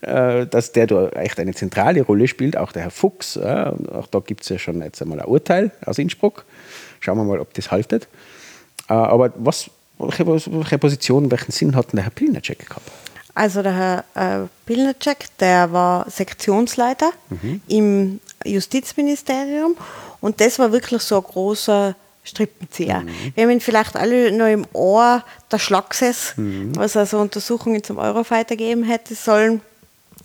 äh, 0.00 0.46
dass 0.46 0.72
der 0.72 0.88
da 0.88 1.08
echt 1.10 1.38
eine 1.38 1.54
zentrale 1.54 2.02
Rolle 2.02 2.26
spielt, 2.26 2.56
auch 2.56 2.72
der 2.72 2.82
Herr 2.82 2.90
Fuchs. 2.90 3.38
Auch 3.38 4.08
da 4.10 4.18
gibt 4.18 4.42
es 4.42 4.48
ja 4.48 4.58
schon 4.58 4.82
jetzt 4.82 5.00
einmal 5.00 5.20
ein 5.20 5.26
Urteil 5.26 5.70
aus 5.86 5.98
Innsbruck. 5.98 6.44
Schauen 6.98 7.16
wir 7.16 7.24
mal, 7.24 7.38
ob 7.38 7.54
das 7.54 7.70
haltet. 7.70 8.08
Äh, 8.88 8.94
aber 8.94 9.32
was, 9.36 9.70
welche, 9.98 10.26
welche 10.26 10.78
Position, 10.78 11.30
welchen 11.30 11.52
Sinn 11.52 11.76
hat 11.76 11.92
denn 11.92 11.98
der 11.98 12.04
Herr 12.04 12.10
Pilnacek 12.10 12.68
gehabt? 12.68 12.90
Also 13.34 13.62
der 13.62 14.04
Herr 14.14 14.44
äh, 14.44 14.46
Pilnacek, 14.66 15.26
der 15.38 15.72
war 15.72 16.10
Sektionsleiter 16.10 17.10
mhm. 17.28 17.60
im 17.68 18.20
Justizministerium 18.44 19.76
und 20.20 20.40
das 20.40 20.58
war 20.58 20.72
wirklich 20.72 21.02
so 21.02 21.16
ein 21.16 21.22
großer 21.22 21.94
Strippenzieher. 22.24 23.00
Mhm. 23.00 23.32
Wir 23.34 23.44
haben 23.44 23.50
ihn 23.50 23.60
vielleicht 23.60 23.96
alle 23.96 24.30
noch 24.32 24.46
im 24.46 24.66
Ohr, 24.72 25.24
der 25.50 25.58
Schlagsess, 25.58 26.34
mhm. 26.36 26.76
was 26.76 26.96
also 26.96 27.18
Untersuchungen 27.18 27.82
zum 27.82 27.98
Eurofighter 27.98 28.56
geben 28.56 28.82
hätte 28.82 29.14
sollen. 29.14 29.62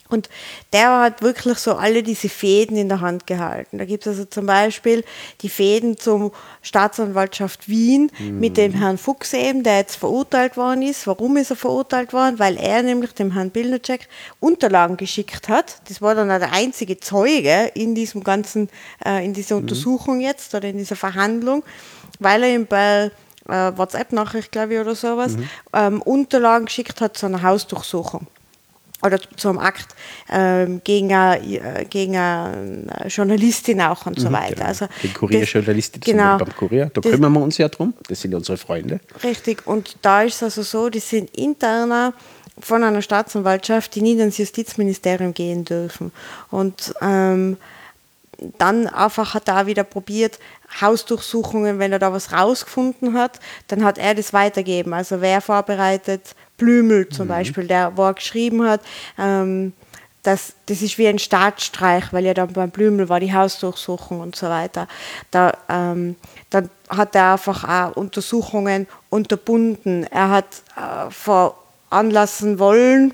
Und 0.08 0.30
der 0.72 1.00
hat 1.00 1.24
wirklich 1.24 1.58
so 1.58 1.74
alle 1.74 2.04
diese 2.04 2.30
Fäden 2.30 2.78
in 2.78 2.90
der 2.90 3.02
Hand 3.02 3.26
gehalten. 3.26 3.80
Da 3.80 3.86
gibt 3.86 4.06
es 4.06 4.10
also 4.10 4.26
zum 4.26 4.46
Beispiel 4.46 5.04
die 5.42 5.50
Fäden 5.50 5.98
zum 5.98 6.32
Staatsanwaltschaft 6.62 7.68
Wien 7.68 8.12
mhm. 8.20 8.40
mit 8.40 8.58
dem 8.58 8.74
Herrn 8.74 9.00
Fuchs 9.00 9.34
eben, 9.34 9.64
der 9.64 9.78
jetzt 9.78 9.96
verurteilt 9.96 10.58
worden 10.58 10.84
ist. 10.84 11.08
Warum 11.08 11.38
ist 11.38 11.50
er 11.50 11.56
verurteilt 11.56 12.14
worden? 12.14 12.38
Weil 12.38 12.58
er 12.58 12.84
nämlich 12.84 13.14
dem 13.14 13.32
Herrn 13.32 13.50
Bildnercheck 13.50 14.08
Unterlagen 14.40 14.96
geschickt 14.96 15.50
hat. 15.50 15.82
Das 15.90 16.04
war 16.04 16.14
dann 16.14 16.28
der 16.28 16.54
einzige 16.54 17.00
Zeuge 17.00 17.72
in 17.74 17.96
diesem 17.96 18.24
ganzen, 18.24 18.70
äh, 19.04 19.26
in 19.26 19.34
dieser 19.34 19.56
mhm. 19.56 19.64
Untersuchung 19.64 20.22
jetzt 20.22 20.54
oder 20.54 20.68
in 20.68 20.78
dieser 20.78 20.96
Verhandlung, 20.96 21.64
weil 22.20 22.44
er 22.44 22.54
ihm 22.54 22.68
bei 22.68 23.10
äh, 23.50 23.72
WhatsApp-Nachricht, 23.76 24.52
glaube 24.52 24.76
ich, 24.76 24.80
oder 24.80 24.94
sowas, 24.94 25.36
mhm. 25.36 25.50
ähm, 25.74 26.02
Unterlagen 26.04 26.66
geschickt 26.66 27.02
hat 27.02 27.18
zu 27.18 27.26
einer 27.26 27.42
Hausdurchsuchung 27.42 28.28
oder 29.06 29.20
zum 29.36 29.60
Akt 29.60 29.96
ähm, 30.30 30.82
gegen, 30.84 31.14
eine, 31.14 31.42
äh, 31.42 31.86
gegen 31.86 32.16
eine 32.16 33.06
Journalistin 33.08 33.82
auch 33.82 34.06
und 34.06 34.20
so 34.20 34.30
mhm, 34.30 34.34
weiter. 34.34 34.56
Genau. 34.56 34.68
Also 34.68 34.88
die 35.04 35.10
Kurierjournalistin 35.10 36.02
genau, 36.02 36.38
beim 36.38 36.56
Kurier, 36.56 36.92
da 36.94 37.02
das, 37.02 37.12
kümmern 37.12 37.34
wir 37.34 37.42
uns 37.42 37.58
ja 37.58 37.68
drum, 37.68 37.94
das 38.08 38.22
sind 38.22 38.34
unsere 38.34 38.58
Freunde. 38.58 39.00
Richtig, 39.24 39.68
und 39.68 39.98
da 40.02 40.24
ist 40.24 40.36
es 40.36 40.44
also 40.44 40.64
so, 40.64 40.90
die 40.90 41.00
sind 41.00 41.36
interner 41.36 42.14
von 42.60 42.84
einer 42.84 43.02
Staatsanwaltschaft, 43.02 43.96
die 43.96 44.02
nie 44.02 44.18
ins 44.20 44.38
Justizministerium 44.38 45.34
gehen 45.34 45.66
dürfen. 45.66 46.12
Und 46.52 46.94
ähm, 47.02 47.58
dann 48.58 48.88
einfach 48.88 49.34
hat 49.34 49.48
er 49.48 49.62
auch 49.62 49.66
wieder 49.66 49.84
probiert, 49.84 50.40
Hausdurchsuchungen, 50.82 51.80
wenn 51.80 51.92
er 51.92 52.00
da 52.00 52.12
was 52.12 52.32
rausgefunden 52.32 53.18
hat, 53.18 53.40
dann 53.68 53.84
hat 53.84 53.98
er 53.98 54.16
das 54.16 54.34
weitergeben. 54.34 54.94
Also 54.94 55.22
wer 55.22 55.42
vorbereitet 55.42 56.36
Blümel 56.58 57.10
zum 57.10 57.26
mhm. 57.26 57.30
Beispiel, 57.30 57.68
der, 57.68 57.96
wo 57.96 58.04
er 58.04 58.14
geschrieben 58.14 58.68
hat, 58.68 58.82
ähm, 59.18 59.74
das, 60.24 60.54
das 60.66 60.82
ist 60.82 60.98
wie 60.98 61.08
ein 61.08 61.20
Staatsstreich, 61.20 62.12
weil 62.12 62.26
ja 62.26 62.34
dann 62.34 62.52
beim 62.52 62.72
Blümel 62.72 63.10
war 63.10 63.20
die 63.20 63.34
Hausdurchsuchung 63.34 64.22
und 64.22 64.36
so 64.36 64.50
weiter. 64.50 64.88
Da, 65.30 65.54
ähm, 65.70 66.16
dann 66.50 66.70
hat 66.90 67.16
er 67.16 67.34
einfach 67.34 67.64
auch 67.64 67.96
Untersuchungen 67.96 68.88
unterbunden. 69.10 70.06
Er 70.06 70.30
hat 70.32 70.64
äh, 70.76 71.12
veranlassen 71.12 72.58
wollen, 72.58 73.14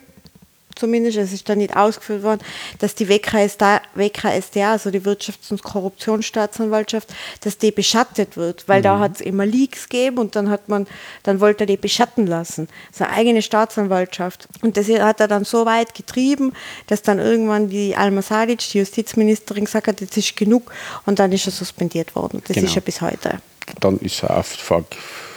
zumindest, 0.82 1.18
es 1.18 1.32
ist 1.32 1.48
dann 1.48 1.60
nicht 1.60 1.76
ausgeführt 1.78 2.24
worden, 2.24 2.42
dass 2.80 2.96
die 2.96 3.08
WKSDA, 3.08 3.82
WKSDA 3.94 4.72
also 4.72 4.90
die 4.90 5.02
Wirtschafts- 5.02 5.52
und 5.52 5.62
Korruptionsstaatsanwaltschaft, 5.62 7.10
dass 7.42 7.58
die 7.58 7.72
beschattet 7.72 8.36
wird, 8.36 8.68
weil 8.68 8.80
mhm. 8.80 8.84
da 8.84 9.00
hat 9.00 9.16
es 9.16 9.22
immer 9.22 9.46
Leaks 9.46 9.88
gegeben 9.88 10.18
und 10.18 10.36
dann 10.36 10.50
hat 10.50 10.70
man, 10.70 10.88
dann 11.24 11.40
wollte 11.40 11.64
er 11.64 11.68
die 11.68 11.78
beschatten 11.78 12.26
lassen. 12.26 12.68
Seine 12.92 13.12
eigene 13.12 13.42
Staatsanwaltschaft. 13.44 14.48
Und 14.62 14.76
das 14.76 14.90
hat 14.90 15.20
er 15.20 15.28
dann 15.28 15.46
so 15.46 15.66
weit 15.66 15.94
getrieben, 15.94 16.54
dass 16.88 17.04
dann 17.04 17.20
irgendwann 17.20 17.70
die 17.70 17.96
Alma 17.96 18.24
Sadic, 18.24 18.60
die 18.72 18.80
Justizministerin, 18.80 19.66
gesagt 19.66 19.88
hat, 19.88 20.02
jetzt 20.02 20.18
ist 20.18 20.36
genug 20.36 20.72
und 21.06 21.20
dann 21.20 21.32
ist 21.32 21.46
er 21.46 21.52
suspendiert 21.52 22.16
worden. 22.16 22.42
Das 22.48 22.56
genau. 22.56 22.68
ist 22.68 22.76
ja 22.76 22.82
bis 22.82 23.02
heute. 23.02 23.40
Dann 23.80 24.00
ist 24.00 24.24
er 24.24 24.38
auf 24.38 24.58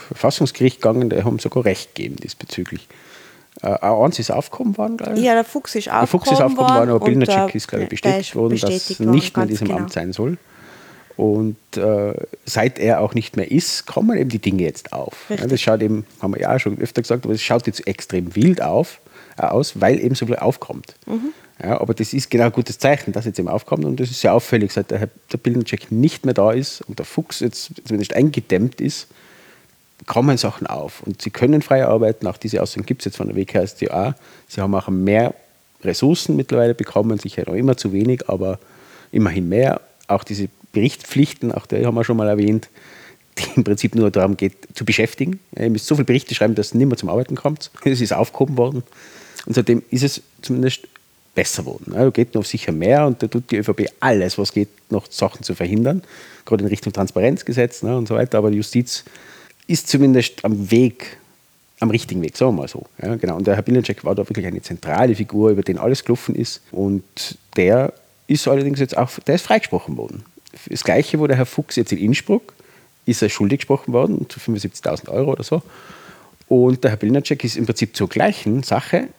Verfassungsgericht 0.07 0.81
gegangen, 0.81 1.09
die 1.11 1.23
haben 1.23 1.37
sogar 1.37 1.65
Recht 1.65 1.93
gegeben 1.93 2.15
diesbezüglich. 2.15 2.87
Äh, 3.61 3.67
eins 3.67 4.19
ist 4.19 4.31
aufgekommen 4.31 4.77
worden, 4.77 4.97
glaube 4.97 5.17
ich. 5.17 5.23
Ja, 5.23 5.33
der 5.33 5.43
Fuchs 5.43 5.75
ist 5.75 5.87
aufgekommen, 5.87 6.01
der 6.01 6.07
Fuchs 6.07 6.31
ist 6.31 6.41
aufgekommen 6.41 6.75
worden, 6.75 6.89
aber 6.89 7.05
Bildercheck 7.05 7.55
ist, 7.55 7.67
glaube 7.67 7.83
ich, 7.83 7.89
bestätigt 7.89 8.35
worden, 8.35 8.49
bestätigt 8.51 8.99
dass 8.99 8.99
er 8.99 9.11
nicht 9.11 9.35
mehr 9.35 9.43
in 9.43 9.49
diesem 9.49 9.67
genau. 9.67 9.79
Amt 9.79 9.93
sein 9.93 10.13
soll. 10.13 10.37
Und 11.17 11.55
äh, 11.77 12.13
seit 12.45 12.77
er 12.77 12.99
auch 12.99 13.13
nicht 13.13 13.37
mehr 13.37 13.49
ist, 13.49 13.85
kommen 13.85 14.17
eben 14.17 14.29
die 14.29 14.39
Dinge 14.39 14.63
jetzt 14.63 14.91
auf. 14.91 15.15
Ja, 15.29 15.47
das 15.47 15.61
schaut 15.61 15.81
eben, 15.81 16.05
haben 16.21 16.33
wir 16.33 16.41
ja 16.41 16.55
auch 16.55 16.59
schon 16.59 16.77
öfter 16.79 17.01
gesagt, 17.01 17.23
aber 17.23 17.33
es 17.33 17.41
schaut 17.41 17.65
jetzt 17.67 17.87
extrem 17.87 18.35
wild 18.35 18.61
auf, 18.61 18.99
äh, 19.37 19.43
aus, 19.43 19.79
weil 19.79 19.99
eben 19.99 20.15
so 20.15 20.25
viel 20.25 20.35
aufkommt. 20.35 20.95
Mhm. 21.05 21.31
Ja, 21.63 21.79
aber 21.79 21.93
das 21.93 22.11
ist 22.11 22.29
genau 22.29 22.45
ein 22.45 22.51
gutes 22.51 22.79
Zeichen, 22.79 23.13
dass 23.13 23.23
jetzt 23.23 23.39
eben 23.39 23.47
aufkommt 23.47 23.85
und 23.85 23.97
das 23.97 24.11
ist 24.11 24.19
sehr 24.19 24.33
auffällig, 24.33 24.73
seit 24.73 24.91
der, 24.91 25.07
der 25.31 25.37
Bildercheck 25.37 25.89
nicht 25.89 26.25
mehr 26.25 26.33
da 26.33 26.51
ist 26.51 26.81
und 26.81 26.99
der 26.99 27.05
Fuchs 27.05 27.39
jetzt 27.39 27.71
zumindest 27.85 28.13
eingedämmt 28.13 28.81
ist, 28.81 29.07
kommen 30.05 30.37
Sachen 30.37 30.67
auf 30.67 31.01
und 31.03 31.21
sie 31.21 31.29
können 31.29 31.61
frei 31.61 31.85
arbeiten. 31.85 32.27
Auch 32.27 32.37
diese 32.37 32.61
Aussagen 32.61 32.85
gibt 32.85 33.01
es 33.01 33.05
jetzt 33.05 33.17
von 33.17 33.27
der 33.27 33.35
WKStA. 33.35 34.15
Sie 34.47 34.61
haben 34.61 34.75
auch 34.75 34.87
mehr 34.89 35.33
Ressourcen 35.83 36.35
mittlerweile 36.35 36.73
bekommen, 36.73 37.17
sicher 37.17 37.43
noch 37.45 37.55
immer 37.55 37.77
zu 37.77 37.93
wenig, 37.93 38.29
aber 38.29 38.59
immerhin 39.11 39.49
mehr. 39.49 39.81
Auch 40.07 40.23
diese 40.23 40.49
Berichtspflichten, 40.73 41.51
auch 41.51 41.65
die 41.65 41.85
haben 41.85 41.95
wir 41.95 42.03
schon 42.03 42.17
mal 42.17 42.27
erwähnt, 42.27 42.69
die 43.37 43.45
im 43.55 43.63
Prinzip 43.63 43.95
nur 43.95 44.11
darum 44.11 44.37
geht, 44.37 44.53
zu 44.75 44.85
beschäftigen. 44.85 45.39
Ihr 45.57 45.69
müsst 45.69 45.87
so 45.87 45.95
viele 45.95 46.05
Berichte 46.05 46.35
schreiben, 46.35 46.55
dass 46.55 46.73
nicht 46.73 46.87
mehr 46.87 46.97
zum 46.97 47.09
Arbeiten 47.09 47.35
kommt. 47.35 47.71
Es 47.83 48.01
ist 48.01 48.13
aufgehoben 48.13 48.57
worden. 48.57 48.83
Und 49.45 49.53
seitdem 49.53 49.83
ist 49.89 50.03
es 50.03 50.21
zumindest 50.41 50.87
besser 51.33 51.63
geworden. 51.63 51.91
Da 51.93 52.09
geht 52.09 52.33
noch 52.33 52.45
sicher 52.45 52.71
mehr 52.71 53.05
und 53.05 53.21
da 53.21 53.27
tut 53.27 53.51
die 53.51 53.57
ÖVP 53.57 53.89
alles, 53.99 54.37
was 54.37 54.53
geht, 54.53 54.69
noch 54.89 55.05
Sachen 55.09 55.43
zu 55.43 55.53
verhindern, 55.53 56.01
gerade 56.45 56.63
in 56.63 56.69
Richtung 56.69 56.93
Transparenzgesetz 56.93 57.83
ne, 57.83 57.97
und 57.97 58.07
so 58.07 58.15
weiter. 58.15 58.37
Aber 58.37 58.51
die 58.51 58.57
Justiz 58.57 59.03
ist 59.67 59.87
zumindest 59.87 60.43
am 60.43 60.71
Weg, 60.71 61.17
am 61.79 61.89
richtigen 61.89 62.21
Weg, 62.21 62.37
sagen 62.37 62.55
wir 62.55 62.61
mal 62.61 62.67
so. 62.67 62.85
Ja, 63.01 63.15
genau. 63.15 63.35
Und 63.37 63.47
der 63.47 63.55
Herr 63.55 63.63
Billencheck 63.63 64.03
war 64.03 64.15
da 64.15 64.27
wirklich 64.27 64.45
eine 64.45 64.61
zentrale 64.61 65.15
Figur, 65.15 65.51
über 65.51 65.61
den 65.61 65.77
alles 65.77 66.03
gelaufen 66.03 66.35
ist. 66.35 66.61
Und 66.71 67.03
der 67.55 67.93
ist 68.27 68.47
allerdings 68.47 68.79
jetzt 68.79 68.97
auch, 68.97 69.09
der 69.25 69.35
ist 69.35 69.45
freigesprochen 69.45 69.97
worden. 69.97 70.23
Das 70.69 70.83
Gleiche, 70.83 71.19
wo 71.19 71.27
der 71.27 71.37
Herr 71.37 71.45
Fuchs 71.45 71.75
jetzt 71.75 71.91
in 71.91 71.99
Innsbruck 71.99 72.53
ist 73.05 73.21
er 73.21 73.29
schuldig 73.29 73.59
gesprochen 73.59 73.93
worden, 73.93 74.27
zu 74.29 74.39
75.000 74.39 75.09
Euro 75.09 75.33
oder 75.33 75.43
so. 75.43 75.61
Und 76.47 76.83
der 76.83 76.91
Herr 76.91 76.97
Bilnacek 76.97 77.43
ist 77.43 77.55
im 77.55 77.65
Prinzip 77.65 77.95
zur 77.95 78.09
gleichen 78.09 78.63
Sache, 78.63 79.09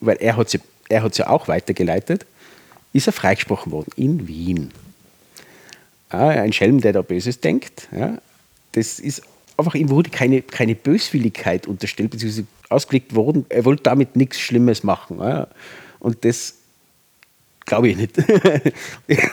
weil 0.00 0.16
er 0.16 0.36
hat 0.36 0.58
hat 0.92 1.14
sie 1.14 1.26
auch 1.26 1.48
weitergeleitet, 1.48 2.26
ist 2.92 3.06
er 3.06 3.12
freigesprochen 3.12 3.72
worden 3.72 3.90
in 3.96 4.28
Wien. 4.28 4.70
Ja, 6.12 6.28
ein 6.28 6.52
Schelm, 6.52 6.80
der 6.80 6.92
da 6.92 7.02
Böses 7.02 7.40
denkt. 7.40 7.88
Ja, 7.90 8.18
das 8.72 9.00
ist 9.00 9.22
einfach, 9.56 9.74
ihm 9.74 9.90
wurde 9.90 10.10
keine, 10.10 10.42
keine 10.42 10.74
Böswilligkeit 10.74 11.66
unterstellt, 11.66 12.10
beziehungsweise 12.10 12.46
ausgelegt 12.68 13.14
worden, 13.14 13.46
er 13.48 13.64
wollte 13.64 13.84
damit 13.84 14.16
nichts 14.16 14.40
Schlimmes 14.40 14.82
machen. 14.82 15.18
Ja. 15.20 15.48
Und 16.00 16.24
das 16.24 16.54
glaube 17.64 17.88
ich 17.88 17.96
nicht. 17.96 18.18
ich 19.06 19.32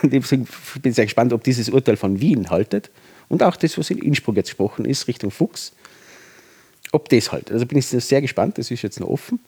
bin 0.80 0.92
sehr 0.92 1.04
gespannt, 1.04 1.32
ob 1.32 1.42
dieses 1.44 1.68
Urteil 1.68 1.96
von 1.96 2.20
Wien 2.20 2.50
haltet. 2.50 2.90
Und 3.28 3.42
auch 3.42 3.56
das, 3.56 3.78
was 3.78 3.90
in 3.90 3.98
Innsbruck 3.98 4.36
jetzt 4.36 4.48
gesprochen 4.48 4.84
ist, 4.84 5.08
Richtung 5.08 5.30
Fuchs, 5.30 5.72
ob 6.92 7.08
das 7.08 7.32
halt. 7.32 7.50
Also 7.50 7.66
bin 7.66 7.78
ich 7.78 7.86
sehr 7.86 8.20
gespannt, 8.20 8.58
das 8.58 8.70
ist 8.70 8.82
jetzt 8.82 9.00
noch 9.00 9.08
offen. 9.08 9.40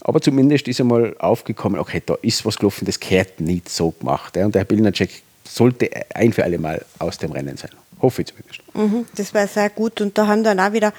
Aber 0.00 0.20
zumindest 0.20 0.66
ist 0.66 0.80
einmal 0.80 1.14
aufgekommen, 1.18 1.78
okay, 1.78 2.02
da 2.04 2.16
ist 2.22 2.44
was 2.44 2.56
gelaufen, 2.56 2.86
das 2.86 2.98
gehört 2.98 3.40
nicht 3.40 3.68
so 3.68 3.90
gemacht. 3.92 4.36
Und 4.36 4.54
der 4.54 4.60
Herr 4.60 4.64
Bilnacek 4.64 5.10
sollte 5.44 5.90
ein 6.14 6.32
für 6.32 6.42
alle 6.42 6.58
Mal 6.58 6.84
aus 6.98 7.18
dem 7.18 7.32
Rennen 7.32 7.56
sein. 7.56 7.70
Hoffe 8.00 8.22
ich 8.22 8.28
zumindest. 8.28 8.60
Mhm, 8.74 9.06
das 9.14 9.34
wäre 9.34 9.46
sehr 9.46 9.70
gut. 9.70 10.00
Und 10.00 10.16
da 10.16 10.26
haben 10.26 10.42
dann 10.42 10.60
auch 10.60 10.72
wieder 10.72 10.92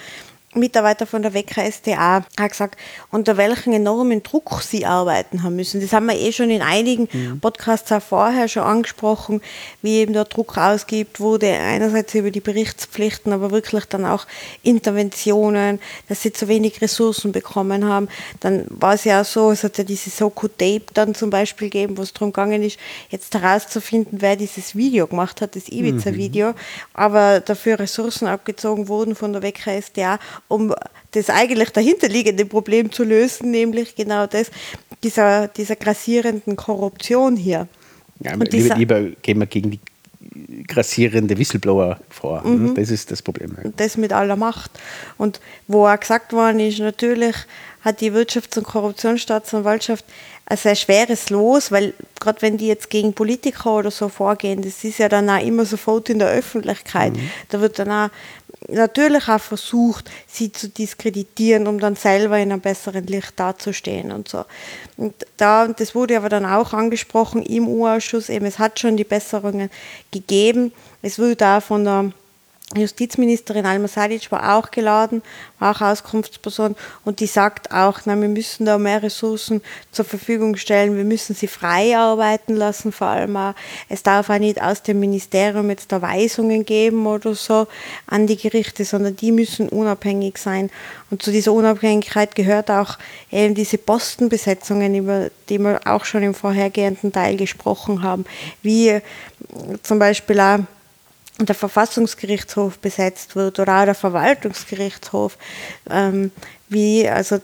Mitarbeiter 0.54 1.06
von 1.06 1.22
der 1.22 1.34
Wecker 1.34 1.64
SDA 1.64 2.26
hat 2.39 2.52
gesagt, 2.52 2.78
unter 3.10 3.38
welchem 3.38 3.74
enormen 3.74 4.22
Druck 4.22 4.62
sie 4.62 4.86
arbeiten 4.86 5.43
haben 5.43 5.56
müssen. 5.56 5.80
Das 5.80 5.93
haben 5.93 6.08
wir 6.08 6.16
eh 6.16 6.32
schon 6.34 6.49
in 6.49 6.62
einigen 6.62 7.08
mhm. 7.12 7.39
Podcasts 7.39 7.91
auch 7.91 8.02
vorher 8.02 8.47
schon 8.49 8.64
angesprochen, 8.64 9.41
wie 9.82 9.97
eben 9.97 10.14
der 10.14 10.26
Druck 10.26 10.58
ausgibt 10.58 11.20
wurde, 11.20 11.47
einerseits 11.47 12.14
über 12.16 12.32
die 12.32 12.41
Berichtspflichten, 12.41 13.32
aber 13.32 13.52
wirklich 13.52 13.86
dann 13.86 14.06
auch 14.06 14.28
Interventionen, 14.64 15.80
dass 16.10 16.22
sie 16.22 16.34
zu 16.34 16.49
wenig 16.49 16.82
Ressourcen 16.82 17.32
bekommen 17.32 17.86
haben. 17.86 18.10
Dann 18.41 18.66
war 18.70 18.95
es 18.95 19.06
ja 19.06 19.22
auch 19.22 19.26
so, 19.26 19.52
es 19.52 19.64
hat 19.64 19.78
ja 19.78 19.86
diese 19.86 20.10
Soko 20.10 20.49
Tape 20.49 20.84
dann 20.93 21.16
zum 21.16 21.30
Beispiel 21.30 21.70
gegeben, 21.70 21.97
wo 21.97 22.02
es 22.02 22.14
darum 22.14 22.34
gegangen 22.34 22.62
ist, 22.62 22.78
jetzt 23.10 23.34
herauszufinden, 23.34 24.22
wer 24.22 24.36
dieses 24.36 24.76
Video 24.76 25.08
gemacht 25.08 25.39
hat, 25.39 25.56
das 25.56 25.70
Ibiza-Video, 25.70 26.49
mhm. 26.49 26.56
aber 26.93 27.39
dafür 27.39 27.80
Ressourcen 27.80 28.28
abgezogen 28.28 28.89
wurden 28.89 29.16
von 29.16 29.32
der 29.32 29.41
Wecker 29.41 29.72
SDA 29.82 30.20
um 30.52 30.74
das 31.12 31.30
eigentlich 31.30 31.70
dahinterliegende 31.70 32.45
Problem 32.45 32.91
zu 32.91 33.04
lösen, 33.04 33.52
nämlich 33.52 33.95
genau 33.95 34.28
das, 34.28 34.52
dieser, 35.04 35.47
dieser 35.47 35.76
grassierenden 35.76 36.56
Korruption 36.56 37.36
hier. 37.36 37.68
Ja, 38.20 38.34
lieber, 38.34 38.45
dieser, 38.45 38.76
lieber 38.76 39.02
gehen 39.22 39.39
wir 39.39 39.47
gegen 39.47 39.72
die 39.72 39.80
grassierende 40.68 41.38
Whistleblower 41.38 41.99
vor. 42.10 42.45
Mhm. 42.45 42.76
Das 42.76 42.89
ist 42.89 43.12
das 43.12 43.22
Problem. 43.22 43.56
Und 43.64 43.80
das 43.80 43.97
mit 43.97 44.14
aller 44.14 44.36
Macht. 44.36 44.72
Und 45.18 45.41
wo 45.68 45.88
auch 45.88 45.99
gesagt 45.99 46.32
worden 46.34 46.60
ist, 46.60 46.80
natürlich 46.80 47.36
hat 47.82 47.99
die 47.99 48.12
Wirtschafts- 48.12 48.58
und 48.58 48.66
Korruptionsstaatsanwaltschaft 48.66 50.06
ein 50.45 50.58
sehr 50.58 50.76
schweres 50.76 51.30
Los, 51.30 51.72
weil 51.72 51.93
gerade 52.20 52.41
wenn 52.41 52.58
die 52.58 52.68
jetzt 52.68 52.89
gegen 52.89 53.14
Politiker 53.14 53.78
oder 53.78 53.89
so 53.89 54.10
vorgehen, 54.10 54.62
das 54.62 54.84
ist 54.84 54.99
ja 54.99 55.10
dann 55.10 55.30
auch 55.30 55.41
immer 55.41 55.66
sofort 55.66 56.10
in 56.10 56.20
der 56.20 56.30
Öffentlichkeit. 56.30 57.14
Mhm. 57.14 57.30
Da 57.49 57.62
wird 57.62 57.80
dann 57.80 57.89
auch 57.89 58.10
natürlich 58.72 59.28
auch 59.28 59.39
versucht, 59.39 60.09
sie 60.28 60.51
zu 60.51 60.69
diskreditieren, 60.69 61.67
um 61.67 61.80
dann 61.80 61.95
selber 61.95 62.38
in 62.38 62.51
einem 62.51 62.61
besseren 62.61 63.05
Licht 63.05 63.34
dazustehen 63.36 64.11
und 64.11 64.28
so. 64.28 64.45
Und 64.97 65.13
da, 65.38 65.67
das 65.67 65.95
wurde 65.95 66.17
aber 66.17 66.30
dann 66.30 66.45
auch 66.45 66.74
angesprochen 66.74 67.43
im 67.43 67.67
U-Ausschuss, 67.67 68.30
eben 68.30 68.45
es 68.45 68.59
hat 68.59 68.80
schon 68.80 68.97
die 68.97 69.03
Besserungen 69.03 69.69
gegeben. 70.11 70.74
Es 71.01 71.19
wurde 71.19 71.45
auch 71.45 71.63
von 71.63 71.84
der 71.84 72.11
Justizministerin 72.76 73.65
Alma 73.65 73.88
Sadic 73.88 74.32
war 74.32 74.57
auch 74.57 74.72
geladen, 74.72 75.22
war 75.59 75.76
auch 75.76 75.82
Auskunftsperson. 75.82 76.76
Und 77.03 77.19
die 77.19 77.28
sagt 77.28 77.72
auch, 77.72 77.99
na, 78.05 78.19
wir 78.19 78.30
müssen 78.30 78.65
da 78.65 78.78
mehr 78.78 79.03
Ressourcen 79.03 79.61
zur 79.91 80.05
Verfügung 80.05 80.55
stellen, 80.55 80.95
wir 80.95 81.03
müssen 81.03 81.36
sie 81.36 81.47
frei 81.47 81.97
arbeiten 81.97 82.55
lassen, 82.55 82.91
vor 82.91 83.07
allem 83.07 83.36
auch, 83.36 83.53
es 83.89 84.03
darf 84.03 84.30
auch 84.30 84.38
nicht 84.38 84.61
aus 84.61 84.84
dem 84.84 84.99
Ministerium 84.99 85.69
jetzt 85.69 85.91
da 85.91 86.01
Weisungen 86.01 86.65
geben 86.65 87.05
oder 87.05 87.36
so 87.36 87.67
an 88.07 88.28
die 88.28 88.38
Gerichte, 88.38 88.86
sondern 88.86 89.15
die 89.15 89.32
müssen 89.32 89.69
unabhängig 89.69 90.38
sein. 90.38 90.69
Und 91.09 91.22
zu 91.22 91.32
dieser 91.32 91.53
Unabhängigkeit 91.53 92.36
gehört 92.36 92.72
auch 92.72 92.97
eben 93.32 93.53
diese 93.53 93.78
Postenbesetzungen, 93.78 94.95
über 94.95 95.30
die 95.49 95.59
wir 95.59 95.82
auch 95.86 96.05
schon 96.05 96.24
im 96.24 96.34
vorhergehenden 96.34 97.11
Teil 97.11 97.36
gesprochen 97.36 98.03
haben, 98.03 98.26
wie 98.61 98.99
zum 99.84 99.99
Beispiel 99.99 100.39
auch 100.39 100.59
der 101.46 101.56
Verfassungsgerichtshof 101.56 102.80
besetzt 102.80 103.36
wird 103.36 103.60
oder 103.60 103.82
auch 103.82 103.86
der 103.86 103.96
Verwaltungsgerichtshof, 103.96 105.38
ähm, 105.89 106.32
wie, 106.70 107.08
also 107.08 107.39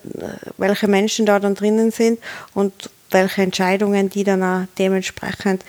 welche 0.58 0.88
Menschen 0.88 1.26
da 1.26 1.40
dann 1.40 1.56
drinnen 1.56 1.92
sind 1.92 2.20
und 2.54 2.90
welche 3.12 3.42
Entscheidungen 3.42 4.10
die 4.10 4.24
dann 4.24 4.44
auch 4.44 4.68
dementsprechend 4.78 5.64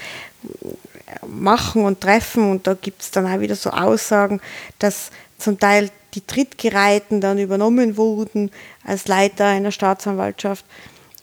machen 1.26 1.84
und 1.84 2.00
treffen. 2.00 2.50
Und 2.50 2.66
da 2.66 2.74
gibt 2.74 3.02
es 3.02 3.10
dann 3.10 3.26
auch 3.26 3.40
wieder 3.40 3.56
so 3.56 3.70
Aussagen, 3.70 4.40
dass 4.78 5.10
zum 5.38 5.58
Teil 5.58 5.90
die 6.14 6.26
Trittgereihten 6.26 7.20
dann 7.20 7.38
übernommen 7.38 7.96
wurden 7.96 8.50
als 8.84 9.08
Leiter 9.08 9.46
einer 9.46 9.72
Staatsanwaltschaft 9.72 10.64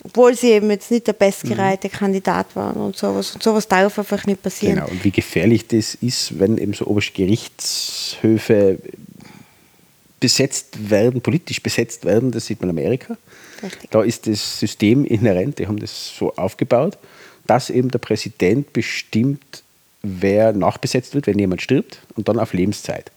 obwohl 0.05 0.35
sie 0.35 0.51
eben 0.51 0.69
jetzt 0.69 0.91
nicht 0.91 1.07
der 1.07 1.13
bestgereihte 1.13 1.87
mhm. 1.87 1.91
Kandidat 1.91 2.55
waren 2.55 2.77
und 2.77 2.95
sowas. 2.95 3.33
Und 3.33 3.43
sowas 3.43 3.67
darf 3.67 3.97
einfach 3.97 4.25
nicht 4.25 4.41
passieren. 4.41 4.75
Genau, 4.75 4.87
und 4.87 5.03
wie 5.03 5.11
gefährlich 5.11 5.67
das 5.67 5.95
ist, 5.95 6.39
wenn 6.39 6.57
eben 6.57 6.73
so 6.73 6.85
oberste 6.85 7.13
Gerichtshöfe 7.13 8.77
besetzt 10.19 10.89
werden, 10.89 11.21
politisch 11.21 11.61
besetzt 11.61 12.05
werden, 12.05 12.31
das 12.31 12.45
sieht 12.45 12.61
man 12.61 12.69
in 12.69 12.77
Amerika. 12.77 13.17
Richtig. 13.61 13.89
Da 13.91 14.03
ist 14.03 14.27
das 14.27 14.59
System 14.59 15.05
inhärent, 15.05 15.59
die 15.59 15.67
haben 15.67 15.79
das 15.79 16.15
so 16.17 16.33
aufgebaut, 16.35 16.97
dass 17.47 17.69
eben 17.69 17.89
der 17.89 17.99
Präsident 17.99 18.73
bestimmt, 18.73 19.63
wer 20.01 20.53
nachbesetzt 20.53 21.15
wird, 21.15 21.27
wenn 21.27 21.39
jemand 21.39 21.61
stirbt 21.61 21.99
und 22.15 22.27
dann 22.27 22.39
auf 22.39 22.53
Lebenszeit. 22.53 23.11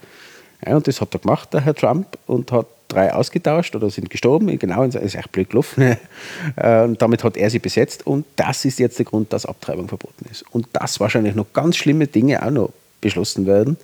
Ja, 0.65 0.77
und 0.77 0.87
das 0.89 1.01
hat 1.01 1.15
er 1.15 1.21
gemacht, 1.21 1.53
der 1.53 1.61
Herr 1.61 1.75
Trump, 1.75 2.19
und 2.27 2.51
hat 2.51 2.67
drei 2.89 3.13
ausgetauscht 3.13 3.77
oder 3.77 3.91
sind 3.91 4.11
gestorben. 4.11 4.59
Genau, 4.59 4.85
das 4.87 4.97
ist 4.97 5.15
echt 5.15 5.33
blöd 5.33 5.51
gelaufen. 5.51 5.97
Äh, 6.57 6.85
und 6.85 7.01
damit 7.03 7.25
hat 7.25 7.37
er 7.37 7.51
sie 7.51 7.59
besetzt. 7.59 8.07
Und 8.07 8.25
das 8.37 8.65
ist 8.65 8.79
jetzt 8.79 8.99
der 8.99 9.05
Grund, 9.05 9.33
dass 9.33 9.45
Abtreibung 9.45 9.89
verboten 9.89 10.25
ist. 10.31 10.45
Und 10.51 10.67
dass 10.73 10.99
wahrscheinlich 10.99 11.35
noch 11.35 11.53
ganz 11.53 11.77
schlimme 11.77 12.07
Dinge 12.07 12.43
auch 12.45 12.51
noch 12.51 12.73
beschlossen 13.01 13.47
werden, 13.47 13.77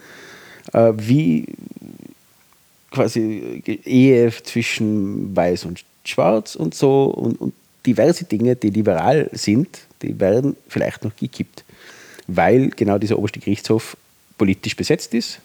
äh, 0.72 0.92
wie 0.96 1.46
quasi 2.90 3.62
Ehe 3.84 4.32
zwischen 4.42 5.34
Weiß 5.36 5.64
und 5.64 5.84
Schwarz 6.04 6.54
und 6.54 6.74
so 6.74 7.04
und, 7.06 7.40
und 7.40 7.54
diverse 7.86 8.24
Dinge, 8.24 8.56
die 8.56 8.70
liberal 8.70 9.28
sind, 9.32 9.80
die 10.02 10.18
werden 10.20 10.56
vielleicht 10.68 11.04
noch 11.04 11.14
gekippt, 11.16 11.64
weil 12.26 12.70
genau 12.70 12.98
dieser 12.98 13.18
oberste 13.18 13.40
Gerichtshof 13.40 13.96
politisch 14.38 14.76
besetzt 14.76 15.14
ist. 15.14 15.40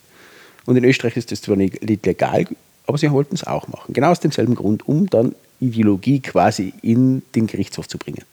Und 0.66 0.78
in 0.78 0.84
Österreich 0.84 1.18
ist 1.18 1.32
das 1.32 1.42
zwar 1.42 1.56
nicht 1.56 1.82
legal 1.82 2.46
aber 2.90 2.98
sie 2.98 3.12
wollten 3.12 3.36
es 3.36 3.46
auch 3.46 3.68
machen. 3.68 3.94
Genau 3.94 4.10
aus 4.10 4.20
demselben 4.20 4.56
Grund, 4.56 4.88
um 4.88 5.08
dann 5.08 5.36
Ideologie 5.60 6.22
quasi 6.22 6.74
in 6.82 7.22
den 7.36 7.46
Gerichtshof 7.46 7.88
zu 7.88 8.00
bringen. 8.00 8.24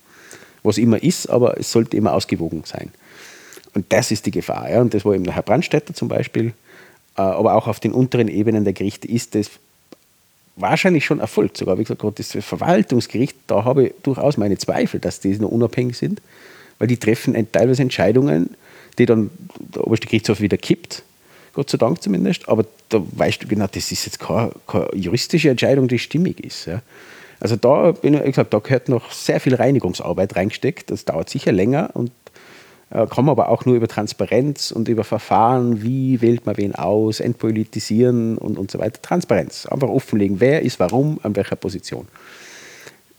Was 0.63 0.79
immer 0.79 1.03
ist, 1.03 1.29
aber 1.29 1.61
es 1.61 1.71
sollte 1.71 1.95
immer 1.99 2.15
ausgewogen 2.15 2.63
sein. 2.65 2.91
Und 3.75 3.85
das 3.91 4.11
ist 4.11 4.25
die 4.25 4.31
Gefahr. 4.31 4.71
Ja. 4.71 4.81
Und 4.81 4.95
das 4.95 5.05
war 5.05 5.15
eben 5.15 5.25
der 5.25 5.35
Herr 5.35 5.43
Brandstätter 5.43 5.93
zum 5.93 6.09
Beispiel. 6.09 6.55
Äh, 7.19 7.21
aber 7.21 7.55
auch 7.55 7.69
auf 7.69 7.81
den 7.81 7.93
unteren 7.93 8.29
Ebenen 8.29 8.65
der 8.65 8.73
Gerichte 8.73 9.07
ist 9.07 9.35
das 9.35 9.51
wahrscheinlich 10.57 11.05
schon 11.05 11.21
erfolgt. 11.21 11.59
Sogar, 11.59 11.77
wie 11.77 11.83
gesagt, 11.83 12.01
gerade 12.01 12.15
das 12.17 12.43
Verwaltungsgericht, 12.43 13.37
da 13.49 13.63
habe 13.65 13.89
ich 13.89 13.95
durchaus 14.05 14.39
meine 14.39 14.57
Zweifel, 14.57 15.01
dass 15.01 15.21
die 15.21 15.37
noch 15.37 15.51
unabhängig 15.51 15.99
sind, 15.99 16.23
weil 16.79 16.89
die 16.89 16.97
treffen 16.97 17.35
teilweise 17.53 17.83
Entscheidungen, 17.83 18.57
die 18.97 19.05
dann 19.05 19.29
der 19.59 19.87
oberste 19.87 20.07
Gerichtshof 20.07 20.41
wieder 20.41 20.57
kippt 20.57 21.03
Gott 21.57 21.71
sei 21.71 21.79
Dank 21.79 22.01
zumindest. 22.01 22.49
Aber 22.49 22.65
da 22.89 23.03
weißt 23.03 23.43
du 23.43 23.49
genau, 23.49 23.67
das 23.67 23.91
ist 23.91 24.05
jetzt 24.05 24.21
keine, 24.21 24.53
keine 24.69 24.89
juristische 24.95 25.51
Entscheidung, 25.51 25.89
die 25.89 25.99
stimmig 25.99 26.39
ist. 26.39 26.67
Ja. 26.67 26.83
Also 27.41 27.57
da 27.57 27.91
bin 27.91 28.15
ich 28.15 28.23
gesagt, 28.23 28.55
da 28.55 28.61
gehört 28.61 28.89
noch 28.89 29.11
sehr 29.11 29.41
viel 29.41 29.57
Reinigungsarbeit 29.57 30.37
reingesteckt. 30.37 30.93
Das 30.93 31.05
dauert 31.05 31.29
sicher 31.29 31.51
länger 31.51 31.91
und 31.95 32.13
Äh, 32.89 33.09
kann 33.09 33.25
man 33.25 33.33
aber 33.33 33.49
auch 33.49 33.65
nur 33.65 33.75
über 33.75 33.89
Transparenz 33.89 34.71
und 34.71 34.87
über 34.89 35.03
Verfahren, 35.03 35.83
wie 35.83 36.21
wählt 36.21 36.47
man 36.47 36.57
wen 36.57 36.77
aus, 36.77 37.19
entpolitisieren 37.19 38.39
und, 38.39 38.57
und 38.57 38.71
so 38.71 38.79
weiter. 38.79 39.03
Transparenz. 39.03 39.67
Einfach 39.67 39.89
offenlegen, 39.89 40.39
wer 40.39 40.63
ist 40.63 40.79
warum, 40.79 41.19
an 41.25 41.35
welcher 41.35 41.57
Position. 41.57 42.07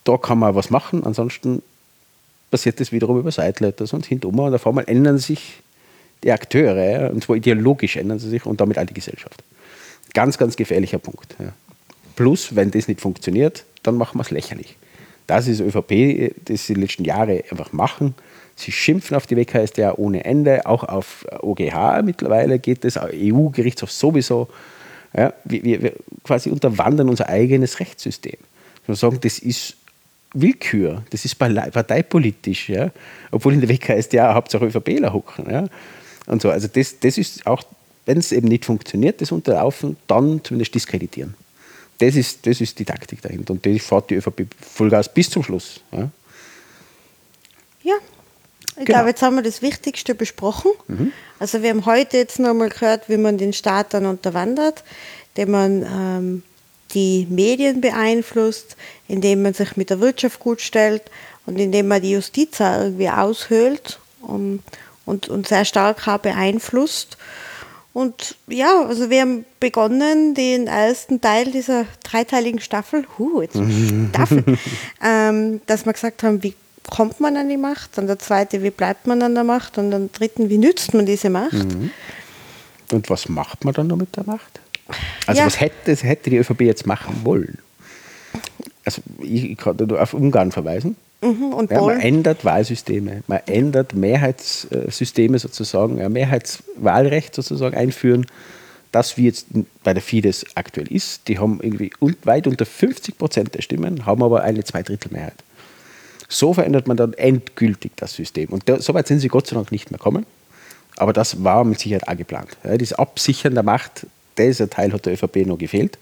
Da 0.06 0.16
kann 0.16 0.40
man 0.40 0.56
was 0.56 0.70
machen, 0.70 1.04
ansonsten 1.04 1.62
passiert 2.50 2.80
das 2.80 2.94
wiederum 2.94 3.20
über 3.20 3.30
Sideletters 3.30 3.92
und 3.92 4.06
hintum 4.06 4.40
und 4.40 4.56
auf 4.56 4.66
einmal 4.66 4.86
ändern 4.88 5.18
sich 5.18 5.60
die 6.24 6.32
Akteure, 6.32 7.12
und 7.12 7.24
zwar 7.24 7.36
ideologisch 7.36 7.96
ändern 7.96 8.20
sie 8.20 8.30
sich 8.30 8.46
und 8.46 8.60
damit 8.60 8.80
auch 8.80 8.86
die 8.86 8.94
Gesellschaft. 8.94 9.44
Ganz, 10.14 10.38
ganz 10.38 10.56
gefährlicher 10.56 11.00
Punkt. 11.00 11.36
Ja. 11.40 11.54
Plus, 12.16 12.56
wenn 12.56 12.72
das 12.72 12.88
nicht 12.88 13.02
funktioniert, 13.02 13.66
dann 13.84 13.96
machen 13.96 14.18
wir 14.18 14.24
es 14.24 14.32
lächerlich. 14.32 14.76
Das 15.28 15.48
ist 15.48 15.60
ÖVP, 15.60 16.34
das 16.46 16.66
sie 16.66 16.74
die 16.74 16.82
letzten 16.82 17.04
Jahre 17.04 17.44
einfach 17.52 17.74
machen 17.74 18.16
Sie 18.60 18.72
schimpfen 18.72 19.16
auf 19.16 19.28
die 19.28 19.38
WKStA 19.38 19.94
ohne 19.98 20.26
Ende, 20.26 20.66
auch 20.66 20.84
auf 20.84 21.26
OGH 21.42 22.02
mittlerweile 22.04 22.58
geht 22.58 22.84
es, 22.86 22.98
EU-Gerichtshof 22.98 23.92
sowieso. 23.92 24.50
Ja, 25.16 25.32
wir, 25.46 25.64
wir, 25.64 25.94
quasi 26.24 26.50
unterwandern 26.50 27.08
unser 27.08 27.30
eigenes 27.30 27.80
Rechtssystem. 27.80 28.38
Wir 28.88 28.96
sagen, 28.96 29.20
das 29.22 29.38
ist 29.38 29.78
Willkür, 30.34 31.04
das 31.12 31.24
ist 31.24 31.36
parteipolitisch, 31.36 32.70
ja, 32.70 32.90
obwohl 33.32 33.54
in 33.54 33.62
der 33.62 33.70
WKStA 33.70 34.34
Hauptsache 34.34 34.66
ÖVPler 34.66 35.14
hocken. 35.14 35.50
Ja, 35.52 35.68
und 36.28 36.42
so. 36.42 36.50
Also 36.50 36.68
das, 36.68 37.00
das 37.00 37.18
ist 37.18 37.48
auch, 37.48 37.64
wenn 38.06 38.20
es 38.20 38.32
eben 38.32 38.48
nicht 38.48 38.66
funktioniert, 38.66 39.22
das 39.22 39.32
Unterlaufen, 39.32 39.98
dann 40.08 40.44
zumindest 40.44 40.76
diskreditieren. 40.76 41.34
Das 41.98 42.16
ist, 42.16 42.46
das 42.46 42.62
ist 42.62 42.78
die 42.78 42.86
Taktik 42.86 43.22
dahinter. 43.22 43.54
Und 43.54 43.66
die 43.66 43.80
fährt 43.80 44.10
die 44.10 44.16
ÖVP 44.16 44.46
Vollgas 44.62 45.12
bis 45.12 45.30
zum 45.30 45.42
Schluss. 45.42 45.82
Ja. 45.92 46.10
ja. 47.84 47.96
Ich 48.80 48.86
genau. 48.86 49.00
glaube, 49.00 49.10
jetzt 49.10 49.22
haben 49.24 49.36
wir 49.36 49.42
das 49.42 49.64
Wichtigste 49.64 50.14
besprochen. 50.14 50.72
Mhm. 50.88 51.12
Also 51.40 51.64
wir 51.64 51.72
haben 51.72 51.86
heute 51.88 52.18
jetzt 52.18 52.38
nochmal 52.40 52.70
gehört, 52.70 53.10
wie 53.10 53.18
man 53.18 53.40
den 53.40 53.54
Staat 53.54 53.96
dann 53.96 54.06
unterwandert, 54.06 54.84
indem 55.34 55.52
man 55.52 55.82
ähm, 55.84 56.44
die 56.94 57.26
Medien 57.30 57.82
beeinflusst, 57.82 58.78
indem 59.08 59.42
man 59.42 59.56
sich 59.56 59.76
mit 59.78 59.90
der 59.90 60.00
Wirtschaft 60.00 60.40
gut 60.40 60.62
stellt 60.62 61.04
und 61.48 61.58
indem 61.58 61.88
man 61.88 62.02
die 62.02 62.12
Justiz 62.12 62.60
irgendwie 62.60 63.10
aushöhlt 63.10 64.00
um, 64.22 64.60
und, 65.08 65.30
und 65.30 65.48
sehr 65.48 65.66
stark 65.66 66.08
auch 66.08 66.20
beeinflusst. 66.20 67.18
Und 67.94 68.36
ja, 68.48 68.86
also 68.86 69.10
wir 69.10 69.22
haben 69.22 69.46
begonnen, 69.60 70.36
den 70.36 70.68
ersten 70.68 71.20
Teil 71.20 71.52
dieser 71.52 71.86
dreiteiligen 72.04 72.60
Staffel, 72.60 73.08
huh, 73.18 73.42
jetzt 73.42 73.58
Staffel, 74.10 74.44
ähm, 75.04 75.62
dass 75.66 75.88
wir 75.88 75.94
gesagt 75.94 76.22
haben, 76.22 76.44
wie 76.44 76.54
kommt 76.92 77.20
man 77.20 77.36
an 77.38 77.50
die 77.50 77.58
Macht? 77.58 77.98
Dann 77.98 78.06
der 78.06 78.20
zweite, 78.20 78.62
wie 78.62 78.70
bleibt 78.70 79.08
man 79.08 79.24
an 79.24 79.34
der 79.34 79.44
Macht? 79.44 79.80
Und 79.80 79.90
dann 79.90 80.12
dritten, 80.12 80.50
wie 80.50 80.60
nützt 80.60 80.94
man 80.94 81.08
diese 81.08 81.32
Macht? 81.32 81.54
Mhm. 81.54 81.90
Und 82.92 83.10
was 83.10 83.28
macht 83.30 83.66
man 83.66 83.74
dann 83.74 83.88
noch 83.88 83.98
mit 83.98 84.16
der 84.16 84.26
Macht? 84.26 84.60
Also 85.26 85.40
ja. 85.40 85.48
was 85.48 85.60
hätte, 85.60 85.96
hätte 85.96 86.30
die 86.30 86.38
ÖVP 86.38 86.62
jetzt 86.62 86.86
machen 86.86 87.22
wollen? 87.24 87.58
Also 88.86 89.02
ich 89.20 89.58
kann 89.58 89.76
nur 89.76 90.02
auf 90.02 90.14
Ungarn 90.14 90.52
verweisen. 90.52 90.96
Mhm, 91.22 91.54
und 91.54 91.72
ja, 91.72 91.82
man 91.82 92.00
ändert 92.00 92.46
Wahlsysteme, 92.46 93.24
man 93.28 93.40
ändert 93.48 93.94
Mehrheitssysteme 93.94 95.40
sozusagen, 95.40 95.98
ja, 95.98 96.10
Mehrheitswahlrecht 96.10 97.34
sozusagen 97.34 97.76
einführen, 97.76 98.28
das 98.92 99.18
wie 99.18 99.26
jetzt 99.26 99.48
bei 99.84 99.94
der 99.94 100.04
Fidesz 100.04 100.46
aktuell 100.56 100.92
ist. 100.92 101.28
Die 101.28 101.40
haben 101.40 101.60
irgendwie 101.62 101.92
weit 102.24 102.48
unter 102.48 102.66
50 102.66 103.18
Prozent 103.18 103.56
der 103.56 103.62
Stimmen, 103.62 104.06
haben 104.06 104.24
aber 104.24 104.44
eine 104.44 104.64
Zweidrittelmehrheit. 104.64 105.36
So 106.30 106.54
verändert 106.54 106.88
man 106.88 106.98
dann 106.98 107.14
endgültig 107.14 107.92
das 107.96 108.14
System. 108.14 108.50
Und 108.50 108.64
so 108.80 108.94
weit 108.94 109.08
sind 109.08 109.20
sie 109.20 109.28
Gott 109.28 109.48
sei 109.48 109.56
Dank 109.56 109.72
nicht 109.72 109.92
mehr 109.92 110.00
kommen. 110.00 110.26
Aber 110.98 111.14
das 111.14 111.44
war 111.44 111.64
mit 111.64 111.80
Sicherheit 111.80 112.08
auch 112.08 112.18
geplant. 112.18 112.58
Ja, 112.64 112.76
das 112.78 112.94
Absichern 112.94 113.54
der 113.54 113.64
Macht, 113.64 114.08
dieser 114.38 114.70
Teil 114.70 114.92
hat 114.94 115.06
der 115.06 115.14
ÖVP 115.14 115.46
noch 115.46 115.58
gefehlt, 115.58 115.98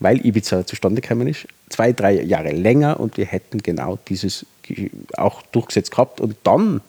weil 0.00 0.24
Ibiza 0.24 0.66
zustande 0.66 1.00
gekommen 1.00 1.28
ist. 1.28 1.46
Zwei, 1.68 1.92
drei 1.92 2.20
Jahre 2.22 2.50
länger 2.50 2.98
und 3.00 3.16
wir 3.16 3.26
hätten 3.26 3.62
genau 3.62 3.98
dieses 4.08 4.44
auch 5.16 5.42
durchgesetzt 5.42 5.90
gehabt 5.90 6.20
und 6.20 6.36
dann 6.44 6.80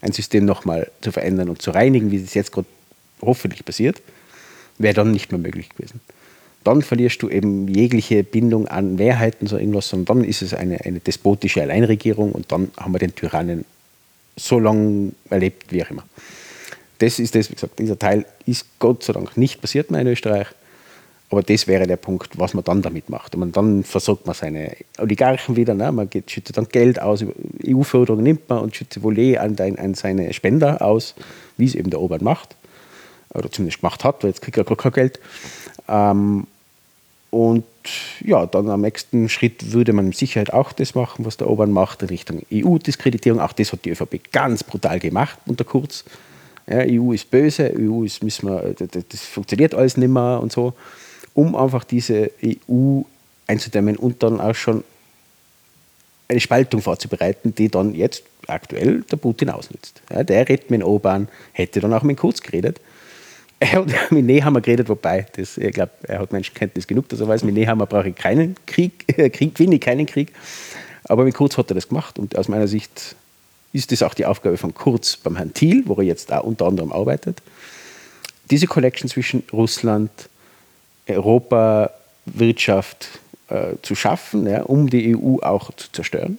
ein 0.00 0.12
System 0.12 0.44
nochmal 0.44 0.90
zu 1.00 1.12
verändern 1.12 1.48
und 1.48 1.60
zu 1.60 1.70
reinigen, 1.70 2.10
wie 2.10 2.16
es 2.16 2.34
jetzt 2.34 2.52
gerade 2.52 2.68
hoffentlich 3.20 3.64
passiert, 3.64 4.00
wäre 4.78 4.94
dann 4.94 5.10
nicht 5.10 5.30
mehr 5.30 5.40
möglich 5.40 5.68
gewesen 5.68 6.00
dann 6.64 6.82
verlierst 6.82 7.22
du 7.22 7.28
eben 7.28 7.68
jegliche 7.68 8.22
Bindung 8.22 8.68
an 8.68 8.96
Mehrheiten, 8.96 9.46
so 9.46 9.56
irgendwas, 9.56 9.88
sondern 9.88 10.18
dann 10.18 10.28
ist 10.28 10.42
es 10.42 10.52
eine, 10.52 10.84
eine 10.84 11.00
despotische 11.00 11.62
Alleinregierung 11.62 12.32
und 12.32 12.52
dann 12.52 12.70
haben 12.76 12.92
wir 12.92 12.98
den 12.98 13.14
Tyrannen 13.14 13.64
so 14.36 14.58
lange 14.58 15.12
erlebt, 15.30 15.72
wie 15.72 15.82
auch 15.84 15.90
immer. 15.90 16.04
Das 16.98 17.18
ist 17.18 17.34
das, 17.34 17.50
wie 17.50 17.54
gesagt, 17.54 17.78
dieser 17.78 17.98
Teil 17.98 18.26
ist 18.44 18.66
Gott 18.78 19.04
sei 19.04 19.14
Dank 19.14 19.36
nicht 19.36 19.60
passiert 19.60 19.90
mehr 19.90 20.02
in 20.02 20.06
Österreich, 20.06 20.48
aber 21.30 21.42
das 21.44 21.68
wäre 21.68 21.86
der 21.86 21.96
Punkt, 21.96 22.38
was 22.38 22.54
man 22.54 22.64
dann 22.64 22.82
damit 22.82 23.08
macht. 23.08 23.36
Und 23.36 23.56
dann 23.56 23.84
versorgt 23.84 24.26
man 24.26 24.34
seine 24.34 24.76
Oligarchen 24.98 25.54
wieder, 25.54 25.74
ne? 25.74 25.92
man 25.92 26.10
geht, 26.10 26.30
schüttet 26.30 26.56
dann 26.56 26.68
Geld 26.68 27.00
aus, 27.00 27.24
EU-Förderung 27.66 28.22
nimmt 28.22 28.48
man 28.48 28.58
und 28.58 28.74
schüttet 28.74 29.02
wohl 29.04 29.16
eh 29.16 29.38
an, 29.38 29.56
an 29.58 29.94
seine 29.94 30.32
Spender 30.32 30.82
aus, 30.82 31.14
wie 31.56 31.66
es 31.66 31.76
eben 31.76 31.90
der 31.90 32.00
Obern 32.00 32.24
macht, 32.24 32.56
oder 33.32 33.50
zumindest 33.50 33.80
gemacht 33.80 34.02
hat, 34.02 34.22
weil 34.22 34.30
jetzt 34.30 34.42
kriegt 34.42 34.58
er 34.58 34.64
gar 34.64 34.76
kein 34.76 34.92
Geld. 34.92 35.20
Ähm, 35.88 36.48
und 37.30 37.64
ja, 38.24 38.44
dann 38.46 38.68
am 38.68 38.80
nächsten 38.80 39.28
Schritt 39.28 39.72
würde 39.72 39.92
man 39.92 40.06
mit 40.06 40.16
Sicherheit 40.16 40.52
auch 40.52 40.72
das 40.72 40.96
machen, 40.96 41.24
was 41.24 41.36
der 41.36 41.48
Obern 41.48 41.70
macht, 41.70 42.02
in 42.02 42.08
Richtung 42.08 42.42
EU-Diskreditierung. 42.52 43.40
Auch 43.40 43.52
das 43.52 43.72
hat 43.72 43.84
die 43.84 43.90
ÖVP 43.90 44.32
ganz 44.32 44.64
brutal 44.64 44.98
gemacht 44.98 45.38
unter 45.46 45.62
Kurz. 45.62 46.04
Ja, 46.68 46.78
EU 46.78 47.12
ist 47.12 47.30
böse, 47.30 47.72
EU 47.78 48.02
ist, 48.02 48.22
müssen 48.24 48.48
wir, 48.48 48.74
das, 48.76 49.04
das 49.08 49.20
funktioniert 49.22 49.74
alles 49.74 49.96
nicht 49.96 50.10
mehr 50.10 50.40
und 50.42 50.50
so, 50.50 50.74
um 51.34 51.54
einfach 51.54 51.84
diese 51.84 52.30
EU 52.44 53.02
einzudämmen 53.46 53.96
und 53.96 54.22
dann 54.22 54.40
auch 54.40 54.54
schon 54.54 54.84
eine 56.28 56.40
Spaltung 56.40 56.80
vorzubereiten, 56.80 57.54
die 57.54 57.68
dann 57.68 57.94
jetzt 57.94 58.22
aktuell 58.46 59.02
der 59.02 59.16
Putin 59.16 59.50
ausnutzt. 59.50 60.00
Ja, 60.10 60.22
der 60.22 60.48
redet 60.48 60.70
mit 60.70 60.82
Orban, 60.82 61.28
hätte 61.52 61.80
dann 61.80 61.92
auch 61.92 62.02
mit 62.02 62.18
Kurz 62.18 62.40
geredet 62.40 62.80
er 63.62 63.72
hat 63.72 64.10
mit 64.10 64.24
Nehammer 64.24 64.62
geredet, 64.62 64.88
wobei, 64.88 65.26
das, 65.36 65.58
ich 65.58 65.72
glaube, 65.72 65.92
er 66.04 66.20
hat 66.20 66.32
Menschenkenntnis 66.32 66.86
genug, 66.86 67.10
dass 67.10 67.20
er 67.20 67.28
weiß, 67.28 67.44
mit 67.44 67.54
Nehammer 67.54 67.84
brauche 67.84 68.08
ich 68.08 68.14
keinen 68.14 68.56
Krieg, 68.64 69.06
Krieg 69.34 69.54
gewinne 69.54 69.74
ich 69.74 69.82
keinen 69.82 70.06
Krieg. 70.06 70.32
Aber 71.04 71.24
mit 71.24 71.34
Kurz 71.34 71.58
hat 71.58 71.70
er 71.70 71.74
das 71.74 71.88
gemacht 71.88 72.18
und 72.18 72.38
aus 72.38 72.48
meiner 72.48 72.68
Sicht 72.68 73.16
ist 73.74 73.92
das 73.92 74.02
auch 74.02 74.14
die 74.14 74.24
Aufgabe 74.24 74.56
von 74.56 74.72
Kurz 74.72 75.18
beim 75.18 75.36
Herrn 75.36 75.52
Thiel, 75.52 75.82
wo 75.84 75.94
er 75.96 76.04
jetzt 76.04 76.32
auch 76.32 76.44
unter 76.44 76.66
anderem 76.66 76.90
arbeitet, 76.90 77.42
diese 78.50 78.66
Connection 78.66 79.10
zwischen 79.10 79.42
Russland, 79.52 80.10
Europa, 81.08 81.90
Wirtschaft 82.26 83.08
äh, 83.48 83.74
zu 83.82 83.94
schaffen, 83.94 84.46
ja, 84.46 84.62
um 84.62 84.88
die 84.88 85.16
EU 85.16 85.38
auch 85.40 85.72
zu 85.74 85.90
zerstören. 85.92 86.38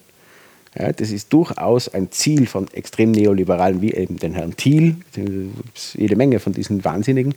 Ja, 0.78 0.94
das 0.94 1.12
ist 1.12 1.34
durchaus 1.34 1.90
ein 1.90 2.12
Ziel 2.12 2.48
von 2.48 2.68
extrem 2.74 3.12
Neoliberalen 3.12 3.82
wie 3.82 3.92
eben 3.92 4.18
den 4.18 4.34
Herrn 4.34 4.56
Thiel, 4.56 4.96
jede 5.96 6.16
Menge 6.16 6.40
von 6.40 6.54
diesen 6.54 6.86
Wahnsinnigen, 6.86 7.34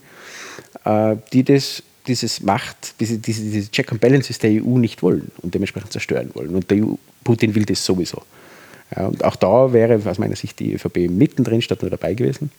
äh, 0.85 1.17
die 1.33 1.43
das, 1.43 1.83
dieses 2.07 2.43
Macht, 2.43 3.01
diese, 3.01 3.19
diese, 3.19 3.43
diese 3.43 3.71
Check 3.71 3.91
and 3.91 4.01
Balances 4.01 4.39
der 4.39 4.51
EU 4.53 4.79
nicht 4.79 5.03
wollen 5.03 5.33
und 5.43 5.55
dementsprechend 5.55 5.91
zerstören 5.91 6.31
wollen. 6.35 6.55
Und 6.55 6.73
EU, 6.73 6.95
Putin 7.25 7.55
will 7.57 7.65
das 7.65 7.85
sowieso. 7.85 8.23
Ja, 8.95 9.07
und 9.07 9.25
auch 9.25 9.37
da 9.37 9.73
wäre 9.73 10.01
aus 10.09 10.19
meiner 10.19 10.37
Sicht 10.37 10.61
die 10.61 10.75
ÖVP 10.75 11.11
mittendrin 11.11 11.63
statt 11.63 11.83
nur 11.83 11.91
dabei 11.91 12.15
gewesen. 12.15 12.53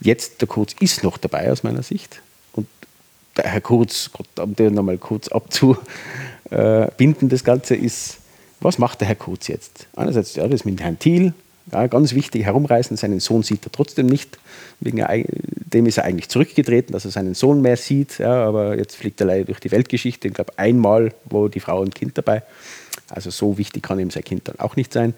Jetzt, 0.00 0.40
der 0.40 0.48
Kurz 0.48 0.74
ist 0.80 1.04
noch 1.04 1.18
dabei 1.18 1.52
aus 1.52 1.62
meiner 1.62 1.84
Sicht. 1.84 2.20
Der 3.36 3.44
Herr 3.44 3.60
Kurz, 3.60 4.10
um 4.40 4.56
den 4.56 4.74
nochmal 4.74 4.98
kurz 4.98 5.28
abzubinden, 5.28 7.28
das 7.28 7.44
Ganze 7.44 7.76
ist 7.76 8.18
was 8.60 8.78
macht 8.78 9.00
der 9.00 9.08
Herr 9.08 9.16
Kurz 9.16 9.48
jetzt? 9.48 9.86
Einerseits, 9.96 10.34
ja, 10.34 10.46
das 10.48 10.64
mit 10.64 10.80
Herrn 10.80 10.98
Thiel, 10.98 11.34
ja, 11.72 11.86
ganz 11.88 12.14
wichtig, 12.14 12.44
herumreißen. 12.44 12.96
Seinen 12.96 13.20
Sohn 13.20 13.42
sieht 13.42 13.66
er 13.66 13.72
trotzdem 13.72 14.06
nicht. 14.06 14.38
Wegen 14.80 15.04
dem 15.72 15.86
ist 15.86 15.98
er 15.98 16.04
eigentlich 16.04 16.28
zurückgetreten, 16.28 16.92
dass 16.92 17.04
er 17.04 17.10
seinen 17.10 17.34
Sohn 17.34 17.60
mehr 17.60 17.76
sieht. 17.76 18.18
Ja, 18.18 18.44
aber 18.44 18.78
jetzt 18.78 18.96
fliegt 18.96 19.20
er 19.20 19.26
leider 19.26 19.44
durch 19.44 19.60
die 19.60 19.72
Weltgeschichte. 19.72 20.28
Ich 20.28 20.34
glaube, 20.34 20.56
einmal 20.58 21.12
wo 21.24 21.48
die 21.48 21.60
Frau 21.60 21.80
und 21.80 21.94
Kind 21.94 22.16
dabei. 22.16 22.42
Also 23.08 23.30
so 23.30 23.58
wichtig 23.58 23.82
kann 23.82 23.98
ihm 23.98 24.10
sein 24.10 24.24
Kind 24.24 24.48
dann 24.48 24.60
auch 24.60 24.76
nicht 24.76 24.92
sein. 24.92 25.14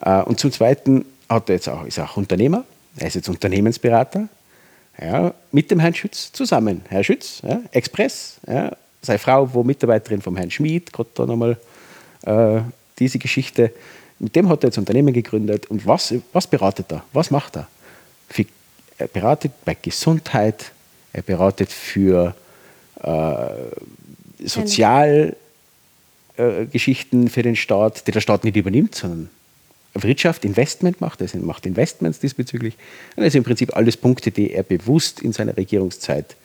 Äh, 0.00 0.22
und 0.22 0.38
zum 0.38 0.52
Zweiten 0.52 1.04
hat 1.28 1.48
er 1.48 1.56
jetzt 1.56 1.68
auch, 1.68 1.84
ist 1.84 1.98
er 1.98 2.10
auch 2.10 2.16
Unternehmer. 2.16 2.64
Er 2.96 3.08
ist 3.08 3.14
jetzt 3.14 3.28
Unternehmensberater. 3.28 4.28
Ja, 5.00 5.34
mit 5.50 5.70
dem 5.70 5.80
Herrn 5.80 5.94
Schütz 5.94 6.32
zusammen. 6.32 6.82
Herr 6.88 7.02
Schütz, 7.02 7.40
ja, 7.42 7.60
Express, 7.72 8.36
ja, 8.46 8.76
seine 9.02 9.18
Frau, 9.18 9.52
wo 9.52 9.62
Mitarbeiterin 9.62 10.22
vom 10.22 10.36
Herrn 10.36 10.50
Schmid, 10.50 10.92
gerade 10.92 11.08
da 11.14 11.26
nochmal 11.26 11.56
äh, 12.22 12.60
diese 12.98 13.18
Geschichte. 13.18 13.72
Mit 14.18 14.36
dem 14.36 14.48
hat 14.48 14.62
er 14.62 14.68
jetzt 14.68 14.78
Unternehmen 14.78 15.12
gegründet. 15.12 15.66
Und 15.66 15.86
was, 15.86 16.14
was 16.32 16.46
beratet 16.46 16.92
er? 16.92 17.04
Was 17.12 17.30
macht 17.30 17.56
er? 17.56 17.68
Für, 18.28 18.44
er 18.98 19.08
beratet 19.08 19.52
bei 19.64 19.76
Gesundheit, 19.80 20.72
er 21.12 21.22
beratet 21.22 21.72
für 21.72 22.34
äh, 23.02 24.46
Sozialgeschichten 24.46 27.26
äh, 27.26 27.30
für 27.30 27.42
den 27.42 27.56
Staat, 27.56 28.06
die 28.06 28.12
der 28.12 28.20
Staat 28.20 28.44
nicht 28.44 28.56
übernimmt, 28.56 28.94
sondern 28.94 29.28
Wirtschaft, 29.94 30.44
Investment 30.44 31.00
macht, 31.00 31.20
er 31.20 31.28
macht 31.40 31.66
Investments 31.66 32.18
diesbezüglich. 32.18 32.76
Und 33.16 33.22
sind 33.22 33.36
im 33.36 33.44
Prinzip 33.44 33.76
alles 33.76 33.96
Punkte, 33.96 34.30
die 34.30 34.52
er 34.52 34.64
bewusst 34.64 35.20
in 35.20 35.32
seiner 35.32 35.56
Regierungszeit 35.56 36.36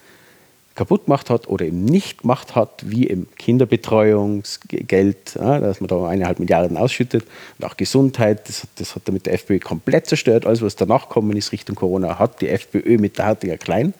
kaputt 0.75 1.05
gemacht 1.05 1.29
hat 1.29 1.49
oder 1.49 1.65
eben 1.65 1.83
nicht 1.83 2.21
gemacht 2.21 2.55
hat, 2.55 2.89
wie 2.89 3.05
im 3.05 3.27
Kinderbetreuungsgeld, 3.35 5.35
dass 5.35 5.81
man 5.81 5.87
da 5.89 6.07
eineinhalb 6.07 6.39
Milliarden 6.39 6.77
ausschüttet 6.77 7.25
und 7.57 7.65
auch 7.65 7.75
Gesundheit, 7.75 8.47
das, 8.47 8.65
das 8.75 8.95
hat 8.95 9.01
er 9.05 9.11
mit 9.11 9.25
der 9.25 9.33
FPÖ 9.33 9.59
komplett 9.59 10.05
zerstört. 10.05 10.45
Alles, 10.45 10.61
was 10.61 10.77
danach 10.77 11.09
gekommen 11.09 11.35
ist 11.35 11.51
Richtung 11.51 11.75
Corona, 11.75 12.17
hat 12.17 12.39
die 12.39 12.47
FPÖ 12.47 12.97
mit 12.97 13.17
der 13.17 13.25
Hartinger 13.25 13.57
Klein 13.57 13.93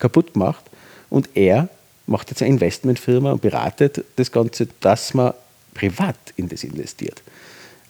kaputt 0.00 0.32
gemacht. 0.32 0.64
Und 1.10 1.28
er 1.34 1.68
macht 2.08 2.30
jetzt 2.30 2.42
eine 2.42 2.50
Investmentfirma 2.50 3.32
und 3.32 3.42
beratet 3.42 4.04
das 4.16 4.32
Ganze, 4.32 4.66
dass 4.80 5.14
man 5.14 5.32
privat 5.74 6.16
in 6.36 6.48
das 6.48 6.64
investiert. 6.64 7.22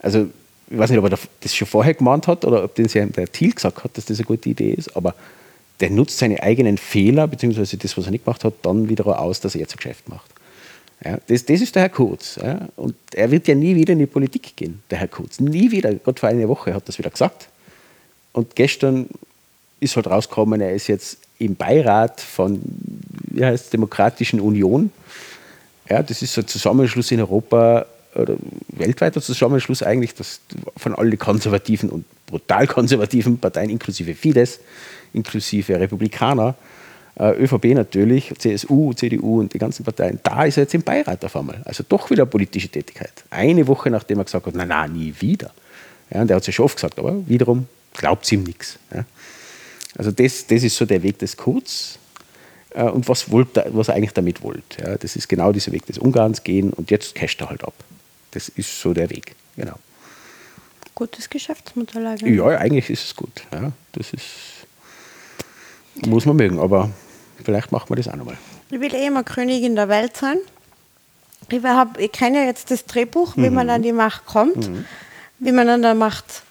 Also 0.00 0.28
ich 0.68 0.78
weiß 0.78 0.90
nicht, 0.90 0.98
ob 0.98 1.10
er 1.10 1.18
das 1.40 1.54
schon 1.54 1.68
vorher 1.68 1.94
gemahnt 1.94 2.26
hat 2.26 2.44
oder 2.44 2.64
ob 2.64 2.74
das 2.74 2.94
ja 2.94 3.06
der 3.06 3.30
Thiel 3.30 3.52
gesagt 3.52 3.84
hat, 3.84 3.96
dass 3.96 4.06
das 4.06 4.18
eine 4.18 4.26
gute 4.26 4.48
Idee 4.48 4.72
ist, 4.72 4.96
aber 4.96 5.14
der 5.80 5.90
nutzt 5.90 6.18
seine 6.18 6.42
eigenen 6.42 6.78
Fehler, 6.78 7.26
beziehungsweise 7.26 7.76
das, 7.76 7.96
was 7.96 8.06
er 8.06 8.10
nicht 8.10 8.24
gemacht 8.24 8.44
hat, 8.44 8.54
dann 8.62 8.88
wieder 8.88 9.20
aus, 9.20 9.40
dass 9.40 9.54
er 9.54 9.66
ein 9.66 9.76
Geschäft 9.76 10.08
macht. 10.08 10.30
Ja, 11.04 11.18
das, 11.26 11.44
das 11.44 11.60
ist 11.60 11.74
der 11.74 11.82
Herr 11.82 11.88
Kurz. 11.90 12.36
Ja. 12.42 12.68
Und 12.76 12.94
er 13.12 13.30
wird 13.30 13.46
ja 13.48 13.54
nie 13.54 13.74
wieder 13.76 13.92
in 13.92 13.98
die 13.98 14.06
Politik 14.06 14.56
gehen, 14.56 14.82
der 14.90 14.98
Herr 14.98 15.08
Kurz. 15.08 15.38
Nie 15.40 15.70
wieder. 15.70 15.94
Gott 15.94 16.20
vor 16.20 16.30
einer 16.30 16.48
Woche 16.48 16.72
hat 16.72 16.88
das 16.88 16.98
wieder 16.98 17.10
gesagt. 17.10 17.48
Und 18.32 18.56
gestern 18.56 19.08
ist 19.78 19.94
halt 19.96 20.06
rausgekommen, 20.06 20.60
er 20.60 20.74
ist 20.74 20.86
jetzt 20.86 21.18
im 21.38 21.54
Beirat 21.54 22.20
von, 22.20 22.60
wie 23.30 23.44
heißt 23.44 23.72
Demokratischen 23.72 24.40
Union. 24.40 24.90
Ja, 25.88 26.02
das 26.02 26.22
ist 26.22 26.32
so 26.32 26.40
ein 26.40 26.46
Zusammenschluss 26.46 27.12
in 27.12 27.20
Europa 27.20 27.86
oder 28.16 28.36
weltweiter 28.68 29.20
Zusammenschluss 29.20 29.82
eigentlich, 29.82 30.14
das 30.14 30.40
von 30.76 30.94
allen 30.94 31.18
konservativen 31.18 31.90
und 31.90 32.04
brutal 32.26 32.66
konservativen 32.66 33.38
Parteien, 33.38 33.70
inklusive 33.70 34.14
Fidesz, 34.14 34.60
inklusive 35.12 35.78
Republikaner, 35.78 36.54
äh, 37.18 37.32
ÖVP 37.42 37.74
natürlich, 37.74 38.32
CSU, 38.38 38.92
CDU 38.92 39.40
und 39.40 39.54
die 39.54 39.58
ganzen 39.58 39.84
Parteien, 39.84 40.20
da 40.22 40.44
ist 40.44 40.56
er 40.56 40.64
jetzt 40.64 40.74
im 40.74 40.82
Beirat 40.82 41.24
auf 41.24 41.36
einmal. 41.36 41.62
Also 41.64 41.84
doch 41.88 42.10
wieder 42.10 42.26
politische 42.26 42.68
Tätigkeit. 42.68 43.12
Eine 43.30 43.66
Woche 43.66 43.90
nachdem 43.90 44.18
er 44.18 44.24
gesagt 44.24 44.46
hat, 44.46 44.54
na, 44.54 44.66
na, 44.66 44.86
nie 44.86 45.14
wieder. 45.20 45.50
Ja, 46.10 46.22
und 46.22 46.30
er 46.30 46.36
hat 46.36 46.42
es 46.42 46.48
ja 46.48 46.52
schon 46.52 46.66
oft 46.66 46.76
gesagt, 46.76 46.98
aber 46.98 47.26
wiederum 47.26 47.66
glaubt 47.94 48.24
es 48.24 48.32
ihm 48.32 48.42
nichts. 48.42 48.78
Ja. 48.94 49.04
Also 49.96 50.10
das, 50.10 50.46
das 50.46 50.62
ist 50.62 50.76
so 50.76 50.84
der 50.84 51.02
Weg 51.02 51.18
des 51.18 51.36
Kurz. 51.36 51.98
Äh, 52.76 52.84
und 52.84 53.08
was, 53.08 53.30
wollt, 53.30 53.48
was 53.70 53.88
er 53.88 53.94
eigentlich 53.94 54.12
damit 54.12 54.42
wollte. 54.42 54.82
Ja, 54.82 54.96
das 54.96 55.16
ist 55.16 55.28
genau 55.28 55.52
dieser 55.52 55.72
Weg 55.72 55.86
des 55.86 55.98
Ungarns 55.98 56.44
gehen 56.44 56.72
und 56.72 56.90
jetzt 56.90 57.14
casht 57.14 57.40
er 57.40 57.48
halt 57.48 57.64
ab. 57.64 57.74
Das 58.36 58.50
ist 58.50 58.82
so 58.82 58.92
der 58.92 59.08
Weg, 59.08 59.34
genau. 59.56 59.76
Gutes 60.94 61.30
Geschäftsmodell 61.30 62.06
eigentlich. 62.06 62.36
Ja, 62.36 62.44
eigentlich 62.48 62.90
ist 62.90 63.04
es 63.04 63.16
gut. 63.16 63.46
Ja, 63.50 63.72
das 63.92 64.12
ist, 64.12 64.26
muss 66.06 66.26
man 66.26 66.36
mögen, 66.36 66.58
aber 66.58 66.90
vielleicht 67.42 67.72
macht 67.72 67.88
man 67.88 67.96
das 67.96 68.08
auch 68.08 68.14
nochmal. 68.14 68.36
Ich 68.70 68.78
will 68.78 68.94
eh 68.94 69.06
immer 69.06 69.24
Königin 69.24 69.74
der 69.74 69.88
Welt 69.88 70.18
sein. 70.18 70.36
Ich, 71.48 71.64
hab, 71.64 71.98
ich 71.98 72.12
kenne 72.12 72.40
ja 72.40 72.44
jetzt 72.44 72.70
das 72.70 72.84
Drehbuch, 72.84 73.38
wie 73.38 73.48
mhm. 73.48 73.54
man 73.54 73.70
an 73.70 73.80
die 73.80 73.92
Macht 73.92 74.26
kommt, 74.26 74.68
mhm. 74.68 74.84
wie 75.38 75.52
man 75.52 75.70
an 75.70 75.80
der 75.80 75.94
Macht, 75.94 76.42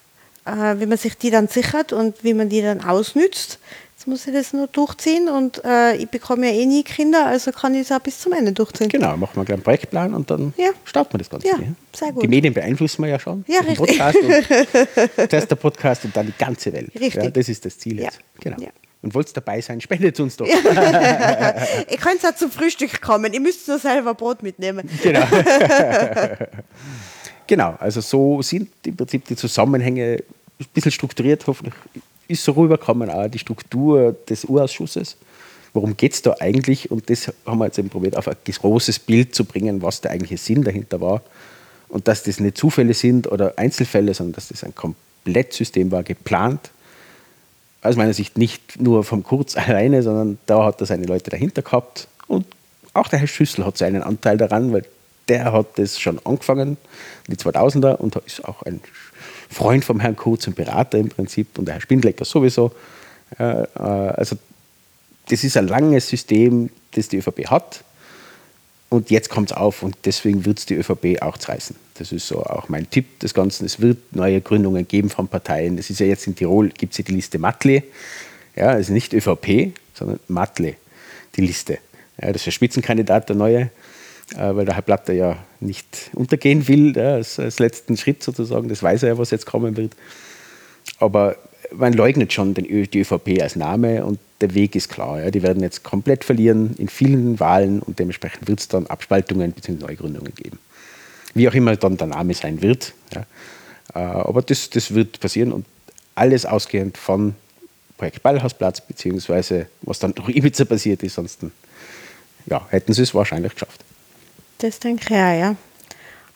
äh, 0.45 0.79
wie 0.79 0.88
man 0.88 0.97
sich 0.97 1.19
die 1.19 1.29
dann 1.29 1.49
sichert 1.49 1.93
und 1.93 2.23
wie 2.23 2.33
man 2.33 2.49
die 2.49 2.63
dann 2.63 2.83
ausnützt 2.83 3.59
muss 4.08 4.28
ich 4.28 4.34
das 4.34 4.53
nur 4.53 4.68
durchziehen 4.68 5.30
und 5.30 5.64
äh, 5.64 5.95
ich 5.95 6.10
bekomme 6.10 6.47
ja 6.47 6.53
eh 6.53 6.66
nie 6.66 6.84
Kinder, 6.84 7.26
also 7.26 7.51
kann 7.51 7.74
ich 7.76 7.82
es 7.82 7.91
auch 7.91 7.99
bis 7.99 8.20
zum 8.20 8.34
Ende 8.34 8.51
durchziehen. 8.51 8.89
Genau, 8.89 9.18
machen 9.18 9.36
wir 9.36 9.45
gleich 9.45 9.56
einen 9.56 9.64
Projektplan 9.64 10.14
und 10.14 10.30
dann 10.30 10.53
ja. 10.58 10.70
starten 10.84 11.14
wir 11.14 11.20
das 11.20 11.30
Ganze. 11.30 11.47
Ja, 11.47 11.58
sehr 11.93 12.12
gut. 12.12 12.24
Die 12.24 12.28
Medien 12.28 12.53
beeinflussen 12.53 13.03
wir 13.03 13.10
ja 13.10 13.20
schon. 13.20 13.45
Ja, 13.47 13.60
richtig. 13.60 13.78
Podcast 13.78 14.18
und, 14.18 15.30
zuerst 15.30 15.51
der 15.51 15.56
Podcast 15.56 16.06
und 16.06 16.16
dann 16.16 16.28
die 16.28 16.34
ganze 16.38 16.74
Welt. 16.74 16.91
Richtig. 16.93 17.24
Ja, 17.24 17.30
das 17.30 17.49
ist 17.49 17.66
das 17.66 17.78
Ziel 17.78 17.99
jetzt. 17.99 18.20
Genau. 18.39 18.58
Ja. 18.60 18.70
Und 19.01 19.14
wollt 19.14 19.30
ihr 19.30 19.34
dabei 19.34 19.62
sein, 19.62 19.80
spendet 19.82 20.20
uns 20.20 20.36
doch. 20.36 20.47
ich 21.89 21.97
kann 21.97 22.18
auch 22.24 22.36
zum 22.36 22.49
Frühstück 22.49 23.01
kommen, 23.01 23.34
ihr 23.34 23.39
müsst 23.39 23.68
nur 23.68 23.78
selber 23.78 24.16
Brot 24.16 24.41
mitnehmen. 24.41 24.89
Genau. 25.03 25.26
genau, 27.47 27.76
also 27.80 28.01
so 28.01 28.41
sind 28.41 28.70
im 28.84 28.95
Prinzip 28.95 29.26
die 29.26 29.36
Zusammenhänge 29.36 30.24
ein 30.60 30.66
bisschen 30.74 30.91
strukturiert, 30.91 31.45
hoffentlich 31.45 31.76
ist 32.28 32.43
so 32.43 32.53
rübergekommen, 32.53 33.09
auch 33.09 33.28
die 33.28 33.39
Struktur 33.39 34.15
des 34.28 34.45
Urausschusses. 34.45 35.17
Worum 35.73 35.97
geht 35.97 36.13
es 36.13 36.21
da 36.21 36.36
eigentlich? 36.39 36.89
Und 36.89 37.09
das 37.09 37.32
haben 37.45 37.59
wir 37.59 37.65
jetzt 37.65 37.78
eben 37.78 37.89
probiert, 37.89 38.15
auf 38.15 38.28
ein 38.28 38.36
großes 38.45 38.99
Bild 38.99 39.36
zu 39.36 39.43
bringen, 39.43 39.82
was 39.82 40.01
der 40.01 40.11
eigentliche 40.11 40.38
Sinn 40.38 40.63
dahinter 40.63 41.01
war. 41.01 41.21
Und 41.89 42.07
dass 42.07 42.23
das 42.23 42.39
nicht 42.39 42.57
Zufälle 42.57 42.93
sind 42.93 43.30
oder 43.32 43.53
Einzelfälle, 43.57 44.13
sondern 44.13 44.34
dass 44.34 44.47
das 44.47 44.63
ein 44.63 44.73
Komplettsystem 44.73 45.91
war, 45.91 46.03
geplant. 46.03 46.71
Aus 47.82 47.97
meiner 47.97 48.13
Sicht 48.13 48.38
nicht 48.38 48.82
nur 48.82 49.03
vom 49.03 49.23
Kurz 49.23 49.55
alleine, 49.57 50.01
sondern 50.01 50.38
da 50.45 50.63
hat 50.63 50.80
er 50.80 50.88
seine 50.88 51.05
Leute 51.05 51.30
dahinter 51.30 51.61
gehabt. 51.61 52.07
Und 52.28 52.45
auch 52.93 53.09
der 53.09 53.19
Herr 53.19 53.28
Schüssel 53.28 53.65
hat 53.65 53.78
seinen 53.78 54.01
Anteil 54.01 54.38
daran, 54.38 54.71
weil 54.71 54.86
der 55.28 55.51
hat 55.51 55.78
das 55.78 55.99
schon 55.99 56.19
angefangen, 56.23 56.78
die 57.28 57.36
2000er, 57.36 57.95
und 57.95 58.15
ist 58.15 58.45
auch 58.45 58.61
ein 58.61 58.80
Freund 59.49 59.85
vom 59.85 59.99
Herrn 59.99 60.15
Kurz 60.15 60.47
und 60.47 60.55
Berater 60.55 60.97
im 60.97 61.09
Prinzip 61.09 61.57
und 61.57 61.65
der 61.65 61.75
Herr 61.75 61.81
Spindlecker 61.81 62.25
sowieso. 62.25 62.71
Äh, 63.37 63.43
also 63.43 64.37
das 65.29 65.43
ist 65.43 65.57
ein 65.57 65.67
langes 65.67 66.07
System, 66.07 66.69
das 66.91 67.09
die 67.09 67.17
ÖVP 67.17 67.47
hat. 67.47 67.83
Und 68.89 69.09
jetzt 69.09 69.29
kommt 69.29 69.51
es 69.51 69.57
auf 69.57 69.83
und 69.83 69.97
deswegen 70.05 70.45
wird 70.45 70.59
es 70.59 70.65
die 70.65 70.75
ÖVP 70.75 71.21
auch 71.21 71.37
zerreißen. 71.37 71.75
Das 71.95 72.11
ist 72.11 72.27
so 72.27 72.43
auch 72.43 72.69
mein 72.69 72.89
Tipp 72.89 73.19
des 73.19 73.33
Ganzen. 73.33 73.65
Es 73.65 73.79
wird 73.79 74.15
neue 74.15 74.41
Gründungen 74.41 74.87
geben 74.87 75.09
von 75.09 75.27
Parteien. 75.27 75.77
Es 75.77 75.89
ist 75.89 75.99
ja 75.99 76.05
jetzt 76.05 76.27
in 76.27 76.35
Tirol, 76.35 76.69
gibt 76.69 76.93
es 76.93 76.99
ja 76.99 77.03
die 77.03 77.13
Liste 77.13 77.39
Matle. 77.39 77.83
Ja, 78.55 78.67
also 78.67 78.93
nicht 78.93 79.13
ÖVP, 79.13 79.73
sondern 79.93 80.19
Matle, 80.27 80.75
die 81.35 81.41
Liste. 81.41 81.79
Ja, 82.21 82.27
das 82.27 82.37
ist 82.37 82.45
der 82.45 82.51
Spitzenkandidat, 82.51 83.27
der 83.27 83.35
neue. 83.35 83.69
Äh, 84.34 84.55
weil 84.55 84.65
der 84.65 84.76
Herr 84.76 84.82
Platter 84.82 85.13
ja 85.13 85.38
nicht 85.59 86.09
untergehen 86.13 86.67
will, 86.67 86.97
als, 86.97 87.39
als, 87.39 87.59
letzten 87.59 87.95
Schritt 87.95 88.23
sozusagen. 88.23 88.69
Das 88.69 88.82
weiß 88.82 89.03
er 89.03 89.09
ja, 89.09 89.17
was 89.17 89.32
jetzt 89.32 89.45
kommen 89.45 89.78
wird. 89.78 89.95
Aber 90.99 91.36
man 91.71 91.93
leugnet 91.93 92.34
schon 92.34 92.53
den 92.53 92.65
Ö 92.65 92.88
die 92.88 93.01
ÖVP 93.01 93.41
als 93.41 93.55
Name 93.55 94.05
und 94.05 94.19
der 94.41 94.53
Weg 94.55 94.76
ist 94.76 94.89
klar. 94.89 95.21
Ja. 95.21 95.32
Die 95.32 95.43
werden 95.43 95.61
jetzt 95.61 95.84
komplett 95.84 96.23
verlieren 96.23 96.76
in 96.78 96.89
vielen 96.89 97.39
Wahlen 97.39 97.82
und 97.82 97.99
dementsprechend 97.99 98.47
wird 98.47 98.59
es 98.59 98.67
dann 98.67 98.88
Abspaltungen 98.88 99.51
bzw. 99.51 99.86
Neugründungen 99.86 100.34
geben. 100.36 100.59
Wie 101.34 101.47
auch 101.47 101.53
immer 101.53 101.76
dann 101.76 101.97
der 101.97 102.07
Name 102.07 102.34
sein 102.34 102.61
wird. 102.61 102.93
Ja. 103.13 103.26
Äh, 103.93 103.99
aber 103.99 104.41
das, 104.41 104.69
das 104.71 104.93
wird 104.93 105.19
passieren 105.19 105.51
und 105.51 105.65
alles 106.15 106.45
ausgehend 106.45 106.97
von 106.97 107.36
Projekt 107.97 108.23
Ballhausplatz, 108.23 108.82
beziehungsweise 108.82 109.67
was 109.82 109.99
dann 109.99 110.13
durch 110.13 110.30
Ibiza 110.36 110.65
passiert 110.65 111.03
ist, 111.03 111.15
sonst 111.15 111.41
ja, 112.47 112.65
hätten 112.69 112.93
sie 112.93 113.03
es 113.03 113.13
wahrscheinlich 113.13 113.53
geschafft. 113.53 113.84
Das 114.60 114.80
denke 114.80 115.03
ich 115.03 115.12
auch, 115.12 115.39
ja. 115.39 115.56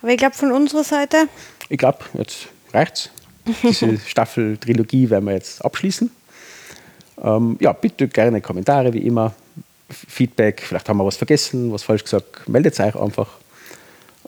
Aber 0.01 0.11
ich 0.11 0.17
glaube, 0.17 0.35
von 0.35 0.51
unserer 0.51 0.83
Seite. 0.83 1.27
Ich 1.69 1.77
glaube, 1.77 1.99
jetzt 2.13 2.47
reicht's. 2.73 3.09
Diese 3.63 3.97
Staffel-Trilogie 4.05 5.09
werden 5.09 5.25
wir 5.25 5.33
jetzt 5.33 5.63
abschließen. 5.63 6.11
Ähm, 7.21 7.57
ja, 7.59 7.73
bitte 7.73 8.07
gerne 8.07 8.41
Kommentare, 8.41 8.93
wie 8.93 8.99
immer. 8.99 9.33
Feedback, 9.89 10.61
vielleicht 10.61 10.87
haben 10.87 10.97
wir 10.97 11.05
was 11.05 11.17
vergessen, 11.17 11.71
was 11.71 11.83
falsch 11.83 12.03
gesagt, 12.03 12.47
meldet 12.47 12.79
euch 12.79 12.95
einfach. 12.95 13.27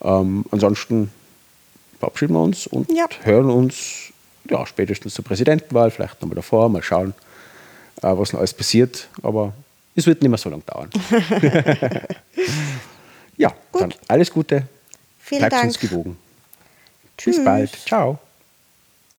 Ähm, 0.02 0.44
ansonsten 0.50 1.12
verabschieden 2.00 2.34
wir 2.34 2.42
uns 2.42 2.66
und 2.66 2.92
ja. 2.92 3.06
hören 3.22 3.52
uns 3.52 4.12
ja, 4.50 4.66
spätestens 4.66 5.14
zur 5.14 5.24
Präsidentenwahl, 5.24 5.92
vielleicht 5.92 6.20
nochmal 6.20 6.36
davor, 6.36 6.68
mal 6.70 6.82
schauen, 6.82 7.14
äh, 8.02 8.08
was 8.08 8.34
noch 8.34 8.40
alles 8.40 8.56
passiert. 8.56 9.08
Aber 9.22 9.54
es 9.96 10.08
wird 10.08 10.22
nicht 10.22 10.30
mehr 10.30 10.40
so 10.40 10.50
lange 10.50 10.64
dauern. 10.64 10.90
Ja, 13.38 13.54
Gut. 13.72 13.82
dann 13.82 13.94
alles 14.08 14.32
Gute. 14.32 14.68
Vielen 15.20 15.40
Bleibt 15.40 15.54
Dank. 15.54 15.66
uns 15.66 15.80
gewogen. 15.80 16.18
Tschüss. 17.18 17.38
Bis 17.38 17.46
bald. 17.46 17.72
Ciao. 17.86 18.20